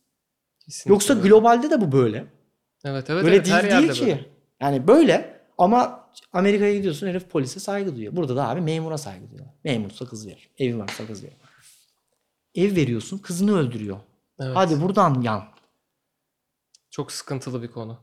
Kesinlikle 0.68 0.93
Yoksa 0.93 1.13
öyle. 1.13 1.28
globalde 1.28 1.70
de 1.70 1.82
bu 1.82 1.91
böyle. 1.91 2.18
Evet 2.86 3.09
evet. 3.09 3.24
böyle 3.24 3.36
evet, 3.36 3.45
değil, 3.45 3.55
her 3.55 3.82
değil 3.82 3.91
ki. 3.91 4.01
böyle. 4.01 4.26
Yani 4.61 4.88
böyle 4.88 5.41
ama 5.57 6.09
Amerika'ya 6.34 6.76
gidiyorsun 6.76 7.07
herif 7.07 7.30
polise 7.30 7.59
saygı 7.59 7.95
duyuyor. 7.95 8.15
Burada 8.15 8.36
da 8.36 8.49
abi 8.49 8.61
memura 8.61 8.97
saygı 8.97 9.30
duyuyor. 9.30 9.47
Memursa 9.63 10.05
kız 10.05 10.28
verir. 10.28 10.49
Evi 10.57 10.80
varsa 10.80 11.07
kız 11.07 11.24
verir. 11.24 11.38
Ev 12.55 12.76
veriyorsun 12.76 13.18
kızını 13.18 13.57
öldürüyor. 13.57 13.97
Evet. 14.39 14.55
Hadi 14.55 14.82
buradan 14.82 15.22
yan. 15.22 15.43
Çok 16.89 17.11
sıkıntılı 17.11 17.63
bir 17.63 17.68
konu. 17.68 17.99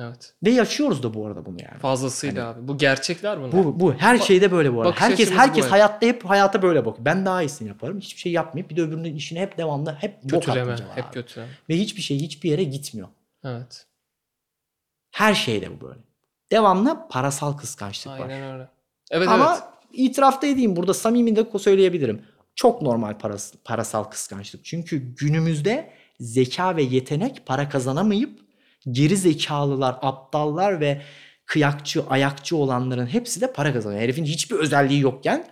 Evet. 0.00 0.34
Ve 0.44 0.50
yaşıyoruz 0.50 1.02
da 1.02 1.14
bu 1.14 1.26
arada 1.26 1.46
bunu 1.46 1.56
yani. 1.62 1.78
Fazlasıyla 1.78 2.48
abi. 2.48 2.68
Bu 2.68 2.78
gerçekler 2.78 3.38
bunlar. 3.38 3.52
Bu, 3.52 3.80
bu 3.80 3.94
her 3.94 4.18
şeyde 4.18 4.52
böyle 4.52 4.74
bu 4.74 4.82
arada. 4.82 5.00
Herkes 5.00 5.30
herkes 5.30 5.66
bu, 5.66 5.70
hayatta 5.70 6.06
hep 6.06 6.24
hayata 6.24 6.62
böyle 6.62 6.86
bakıyor. 6.86 7.04
Ben 7.04 7.26
daha 7.26 7.42
iyisini 7.42 7.68
yaparım. 7.68 8.00
Hiçbir 8.00 8.20
şey 8.20 8.32
yapmayıp 8.32 8.70
bir 8.70 8.76
de 8.76 8.82
öbürünün 8.82 9.14
işini 9.14 9.40
hep 9.40 9.58
devamlı 9.58 9.92
hep 9.92 10.30
kötüleme. 10.30 10.76
Hep 10.94 11.04
abi. 11.04 11.12
kötüleme. 11.12 11.50
Ve 11.68 11.78
hiçbir 11.78 12.02
şey 12.02 12.18
hiçbir 12.20 12.50
yere 12.50 12.64
gitmiyor. 12.64 13.08
Evet. 13.44 13.86
Her 15.10 15.34
şeyde 15.34 15.70
bu 15.70 15.86
böyle. 15.86 16.00
Devamlı 16.52 17.08
parasal 17.10 17.52
kıskançlık 17.52 18.12
var. 18.12 18.20
Aynen 18.20 18.52
öyle. 18.52 18.68
Evet 19.10 19.28
Ama 19.28 19.52
evet. 19.52 19.62
itiraf 19.92 20.42
da 20.42 20.46
edeyim 20.46 20.76
burada 20.76 20.94
samimi 20.94 21.36
de 21.36 21.58
söyleyebilirim. 21.58 22.22
Çok 22.54 22.82
normal 22.82 23.12
paras- 23.12 23.54
parasal 23.64 24.04
kıskançlık. 24.04 24.64
Çünkü 24.64 24.96
günümüzde 24.96 25.90
zeka 26.20 26.76
ve 26.76 26.82
yetenek 26.82 27.46
para 27.46 27.68
kazanamayıp 27.68 28.49
geri 28.90 29.16
zekalılar, 29.16 29.98
aptallar 30.02 30.80
ve 30.80 31.02
kıyakçı, 31.46 32.04
ayakçı 32.08 32.56
olanların 32.56 33.06
hepsi 33.06 33.40
de 33.40 33.52
para 33.52 33.72
kazanıyor. 33.72 34.00
Herifin 34.00 34.24
hiçbir 34.24 34.56
özelliği 34.56 35.00
yokken 35.00 35.46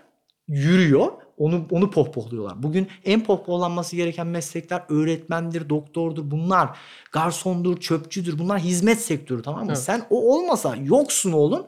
yürüyor. 0.49 1.13
Onu 1.39 1.67
onu 1.71 1.91
pohpohluyorlar. 1.91 2.63
Bugün 2.63 2.89
en 3.05 3.25
pohpohlanması 3.25 3.97
gereken 3.97 4.27
meslekler 4.27 4.83
öğretmendir, 4.89 5.69
doktordur. 5.69 6.31
Bunlar 6.31 6.79
garsondur, 7.13 7.81
çöpçüdür. 7.81 8.39
Bunlar 8.39 8.61
hizmet 8.61 9.01
sektörü 9.01 9.43
tamam 9.43 9.61
mı? 9.61 9.67
Evet. 9.69 9.79
Sen 9.79 10.07
o 10.11 10.35
olmasa 10.35 10.77
yoksun 10.77 11.33
oğlum. 11.33 11.67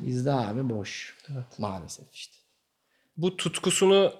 Bizde 0.00 0.32
abi 0.32 0.70
boş. 0.70 1.16
Evet. 1.32 1.58
Maalesef 1.58 2.04
işte. 2.12 2.34
Bu 3.16 3.36
tutkusunu 3.36 4.12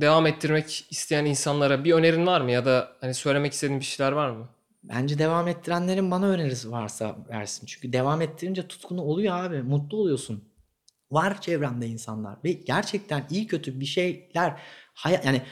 devam 0.00 0.26
ettirmek 0.26 0.86
isteyen 0.90 1.24
insanlara 1.24 1.84
bir 1.84 1.92
önerin 1.92 2.26
var 2.26 2.40
mı? 2.40 2.50
Ya 2.50 2.64
da 2.64 2.92
hani 3.00 3.14
söylemek 3.14 3.52
istediğin 3.52 3.80
bir 3.80 3.84
şeyler 3.84 4.12
var 4.12 4.30
mı? 4.30 4.48
Bence 4.82 5.18
devam 5.18 5.48
ettirenlerin 5.48 6.10
bana 6.10 6.26
önerisi 6.26 6.70
varsa 6.70 7.16
versin. 7.28 7.66
Çünkü 7.66 7.92
devam 7.92 8.22
ettirince 8.22 8.68
tutkunu 8.68 9.02
oluyor 9.02 9.36
abi. 9.36 9.62
Mutlu 9.62 9.96
oluyorsun. 9.96 10.52
Var 11.10 11.40
çevremde 11.40 11.86
insanlar 11.86 12.38
ve 12.44 12.52
gerçekten 12.52 13.26
iyi 13.30 13.46
kötü 13.46 13.80
bir 13.80 13.86
şeyler 13.86 14.60
hayat 14.94 15.24
yani 15.24 15.42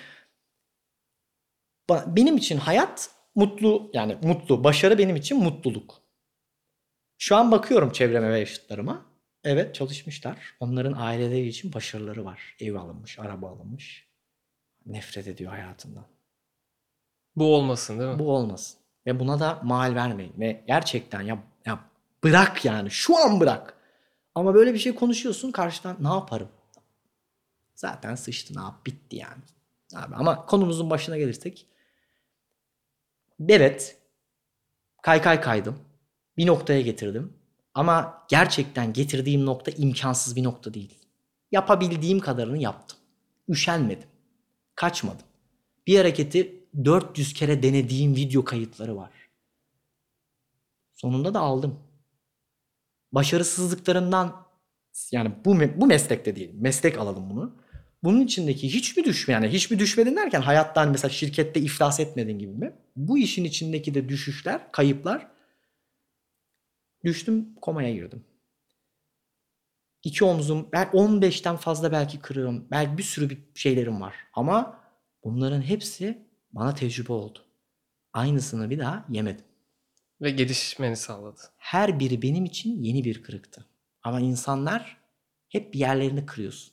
benim 1.91 2.37
için 2.37 2.57
hayat 2.57 3.11
mutlu 3.35 3.91
yani 3.95 4.19
mutlu 4.23 4.65
başarı 4.65 4.99
benim 4.99 5.17
için 5.17 5.39
mutluluk. 5.39 6.03
Şu 7.19 7.37
an 7.37 7.53
bakıyorum 7.53 7.93
çevreme 7.93 8.33
ve 8.33 8.39
yaşıtlarıma. 8.39 9.07
Evet 9.45 9.75
çalışmışlar. 9.75 10.57
Onların 10.61 10.93
aileleri 10.93 11.49
için 11.49 11.73
başarıları 11.73 12.25
var. 12.25 12.57
Ev 12.61 12.75
alınmış, 12.75 13.19
araba 13.19 13.51
alınmış. 13.51 14.09
Nefret 14.87 15.27
ediyor 15.27 15.53
hayatından. 15.53 16.07
Bu 17.37 17.55
olmasın 17.55 18.01
değil 18.01 18.11
mi? 18.11 18.19
Bu 18.19 18.37
olmasın. 18.37 18.80
Ve 19.07 19.21
buna 19.21 19.41
da 19.41 19.61
mal 19.65 19.95
vermeyin. 19.95 20.35
Ve 20.39 20.65
gerçekten 20.67 21.21
ya, 21.21 21.39
ya 21.67 21.79
bırak 22.25 22.65
yani. 22.65 22.91
Şu 22.91 23.19
an 23.19 23.41
bırak. 23.41 23.75
Ama 24.35 24.55
böyle 24.55 24.75
bir 24.75 24.79
şey 24.79 24.95
konuşuyorsun 24.95 25.53
karşıdan 25.53 25.97
ne 26.01 26.09
yaparım? 26.09 26.49
Zaten 27.75 28.15
sıçtı 28.15 28.57
ne 28.57 28.61
yap 28.63 28.87
bitti 28.87 29.17
yani. 29.17 29.43
Abi, 29.97 30.15
ama 30.15 30.47
konumuzun 30.47 30.91
başına 30.91 31.19
gelirsek. 31.19 31.67
Evet. 33.49 33.99
Kay 35.03 35.23
kay 35.23 35.41
kaydım. 35.41 35.79
Bir 36.37 36.47
noktaya 36.47 36.81
getirdim. 36.81 37.33
Ama 37.75 38.25
gerçekten 38.29 38.93
getirdiğim 38.93 39.47
nokta 39.47 39.71
imkansız 39.71 40.37
bir 40.37 40.45
nokta 40.45 40.75
değil. 40.75 40.99
Yapabildiğim 41.53 42.21
kadarını 42.21 42.59
yaptım. 42.59 42.99
Üşenmedim. 43.49 44.09
Kaçmadım. 44.75 45.27
Bir 45.87 45.99
hareketi 45.99 46.60
400 46.85 47.33
kere 47.33 47.63
denediğim 47.63 48.17
video 48.17 48.45
kayıtları 48.45 48.97
var. 48.97 49.11
Sonunda 50.93 51.35
da 51.35 51.41
aldım. 51.41 51.79
Başarısızlıklarından 53.13 54.47
yani 55.13 55.33
bu 55.45 55.61
bu 55.77 55.87
meslekte 55.87 56.37
değil. 56.37 56.51
Meslek 56.55 56.99
alalım 56.99 57.31
bunu. 57.31 57.57
Bunun 58.03 58.21
içindeki 58.21 58.75
hiç 58.75 58.97
mi 58.97 59.05
düşme 59.05 59.35
yani 59.35 59.49
hiç 59.49 59.71
mi 59.71 59.79
düşmedin 59.79 60.17
derken 60.17 60.41
hayattan 60.41 60.91
mesela 60.91 61.11
şirkette 61.11 61.61
iflas 61.61 62.01
etmedin 62.01 62.39
gibi 62.39 62.53
mi? 62.53 62.73
Bu 62.97 63.19
işin 63.19 63.45
içindeki 63.45 63.95
de 63.95 64.09
düşüşler, 64.09 64.73
kayıplar 64.73 65.27
düştüm 67.05 67.55
komaya 67.55 67.95
girdim. 67.95 68.25
İki 70.03 70.25
omzum, 70.25 70.69
ben 70.73 70.87
15'ten 70.87 71.57
fazla 71.57 71.93
belki 71.93 72.21
kırığım, 72.21 72.67
belki 72.71 72.99
bir 72.99 73.03
sürü 73.03 73.31
bir 73.31 73.39
şeylerim 73.55 74.01
var. 74.01 74.15
Ama 74.33 74.81
bunların 75.25 75.63
hepsi 75.63 76.30
bana 76.53 76.75
tecrübe 76.75 77.13
oldu. 77.13 77.39
Aynısını 78.13 78.71
bir 78.71 78.79
daha 78.79 79.05
yemedim. 79.09 79.45
Ve 80.21 80.31
gelişmeni 80.31 80.97
sağladı. 80.97 81.41
Her 81.57 82.01
biri 82.01 82.23
benim 82.23 82.45
için 82.45 82.83
yeni 82.83 83.05
bir 83.05 83.23
kırıktı. 83.23 83.67
Ama 84.03 84.21
insanlar 84.21 84.97
hep 85.49 85.75
bir 85.75 85.79
yerlerini 85.79 86.27
kırıyorsun. 86.27 86.73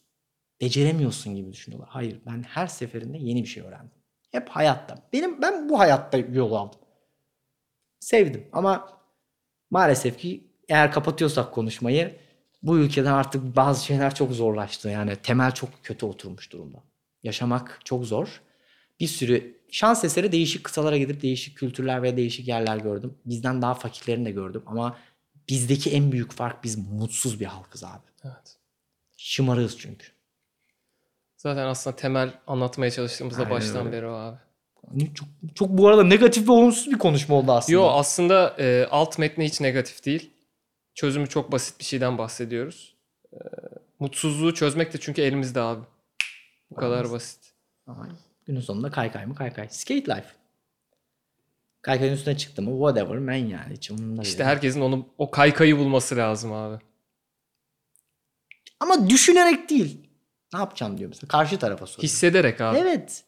Beceremiyorsun 0.62 1.36
gibi 1.36 1.52
düşünüyorlar. 1.52 1.90
Hayır 1.92 2.22
ben 2.26 2.44
her 2.44 2.68
seferinde 2.68 3.18
yeni 3.18 3.44
bir 3.44 3.48
şey 3.48 3.64
öğrendim. 3.64 3.98
Hep 4.32 4.50
hayatta. 4.50 5.10
Benim 5.14 5.42
ben 5.42 5.70
bu 5.70 5.80
hayatta 5.80 6.18
yol 6.18 6.52
aldım. 6.54 6.80
Sevdim 8.00 8.48
ama 8.52 8.90
maalesef 9.70 10.18
ki 10.18 10.48
eğer 10.70 10.92
kapatıyorsak 10.92 11.54
konuşmayı 11.54 12.20
bu 12.64 12.78
ülkeden 12.78 13.14
artık 13.14 13.56
bazı 13.56 13.86
şeyler 13.86 14.16
çok 14.16 14.32
zorlaştı. 14.32 14.90
Yani 14.90 15.16
temel 15.16 15.52
çok 15.52 15.70
kötü 15.84 16.06
oturmuş 16.06 16.52
durumda. 16.52 16.84
Yaşamak 17.24 17.80
çok 17.86 18.06
zor. 18.06 18.42
Bir 19.00 19.08
sürü 19.08 19.58
şans 19.72 20.04
eseri 20.04 20.32
değişik 20.32 20.64
kıtalara 20.64 20.98
gidip 20.98 21.22
değişik 21.22 21.58
kültürler 21.58 22.04
ve 22.04 22.18
değişik 22.18 22.48
yerler 22.48 22.78
gördüm. 22.78 23.14
Bizden 23.26 23.62
daha 23.62 23.74
fakirlerini 23.74 24.26
de 24.26 24.32
gördüm 24.32 24.64
ama 24.66 24.98
bizdeki 25.50 25.92
en 25.92 26.12
büyük 26.12 26.32
fark 26.32 26.64
biz 26.64 26.78
mutsuz 26.78 27.40
bir 27.40 27.46
halkız 27.46 27.84
abi. 27.84 28.04
Evet. 28.24 28.58
Şımarığız 29.18 29.78
çünkü. 29.78 30.08
Zaten 31.38 31.66
aslında 31.66 31.96
temel 31.96 32.34
anlatmaya 32.48 32.92
çalıştığımızda 32.92 33.40
Aynen 33.40 33.52
baştan 33.52 33.86
öyle. 33.88 33.98
beri 33.98 34.08
o 34.08 34.14
abi. 34.14 34.38
Çok, 35.14 35.28
çok 35.56 35.70
bu 35.70 35.88
arada 35.88 36.04
negatif 36.04 36.48
ve 36.48 36.52
olumsuz 36.52 36.92
bir 36.94 36.98
konuşma 36.98 37.36
oldu 37.36 37.52
aslında. 37.52 37.74
Yo 37.74 37.88
aslında 37.88 38.56
e, 38.60 38.88
alt 38.92 39.20
metni 39.20 39.46
hiç 39.46 39.62
negatif 39.62 40.06
değil. 40.06 40.30
Çözümü 40.96 41.28
çok 41.30 41.52
basit 41.52 41.80
bir 41.80 41.86
şeyden 41.86 42.18
bahsediyoruz. 42.18 42.96
E, 43.34 43.38
mutsuzluğu 44.00 44.54
çözmek 44.54 44.94
de 44.94 44.98
çünkü 45.00 45.22
elimizde 45.22 45.62
abi. 45.62 45.82
Bu 46.72 46.76
kadar 46.76 46.96
Elimizde. 46.96 47.16
basit. 47.16 47.54
Ama 47.88 48.08
günün 48.48 48.60
sonunda 48.60 48.90
kaykay 48.92 49.26
mı 49.26 49.36
kaykay. 49.36 49.68
Skate 49.70 50.02
life. 50.16 50.30
Kaykayın 51.82 52.14
üstüne 52.14 52.38
çıktı 52.38 52.62
mı 52.62 52.72
whatever 52.72 53.18
man 53.18 53.34
yani. 53.34 53.74
Hiç 53.74 53.92
İşte 54.22 54.38
değil. 54.38 54.50
herkesin 54.50 54.82
onu 54.82 55.06
o 55.18 55.32
kaykayı 55.32 55.78
bulması 55.78 56.16
lazım 56.18 56.54
abi. 56.54 56.78
Ama 58.80 59.10
düşünerek 59.10 59.70
değil. 59.70 60.08
Ne 60.54 60.60
yapacağım 60.60 60.98
diyor 60.98 61.10
mesela. 61.10 61.28
Karşı 61.28 61.60
tarafa 61.60 61.86
soruyor. 61.88 62.04
Hissederek 62.04 62.62
abi. 62.62 62.78
Evet. 62.78 63.24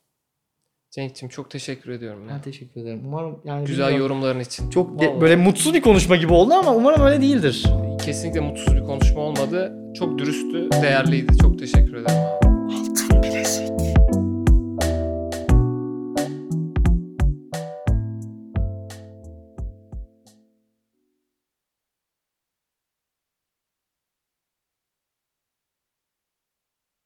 Cenk'cim 0.91 1.29
çok 1.29 1.51
teşekkür 1.51 1.91
ediyorum. 1.91 2.29
ya. 2.29 2.35
Ben 2.35 2.41
teşekkür 2.41 2.81
ederim. 2.81 3.01
Umarım 3.05 3.41
yani 3.45 3.65
Güzel 3.65 3.87
bilmiyorum, 3.87 4.15
yorumların 4.15 4.39
için. 4.39 4.69
Çok 4.69 4.99
de- 4.99 5.21
böyle 5.21 5.35
mutsuz 5.35 5.73
bir 5.73 5.81
konuşma 5.81 6.15
gibi 6.15 6.33
oldu 6.33 6.53
ama 6.53 6.75
umarım 6.75 7.01
öyle 7.01 7.21
değildir. 7.21 7.63
Kesinlikle 8.05 8.39
mutsuz 8.39 8.75
bir 8.75 8.83
konuşma 8.83 9.21
olmadı. 9.21 9.75
Çok 9.95 10.19
dürüsttü, 10.19 10.69
değerliydi. 10.71 11.37
Çok 11.37 11.59
teşekkür 11.59 11.93
ederim 11.95 12.17
abi. 12.17 12.47
Altın 12.75 13.23
bilezik. 13.23 13.69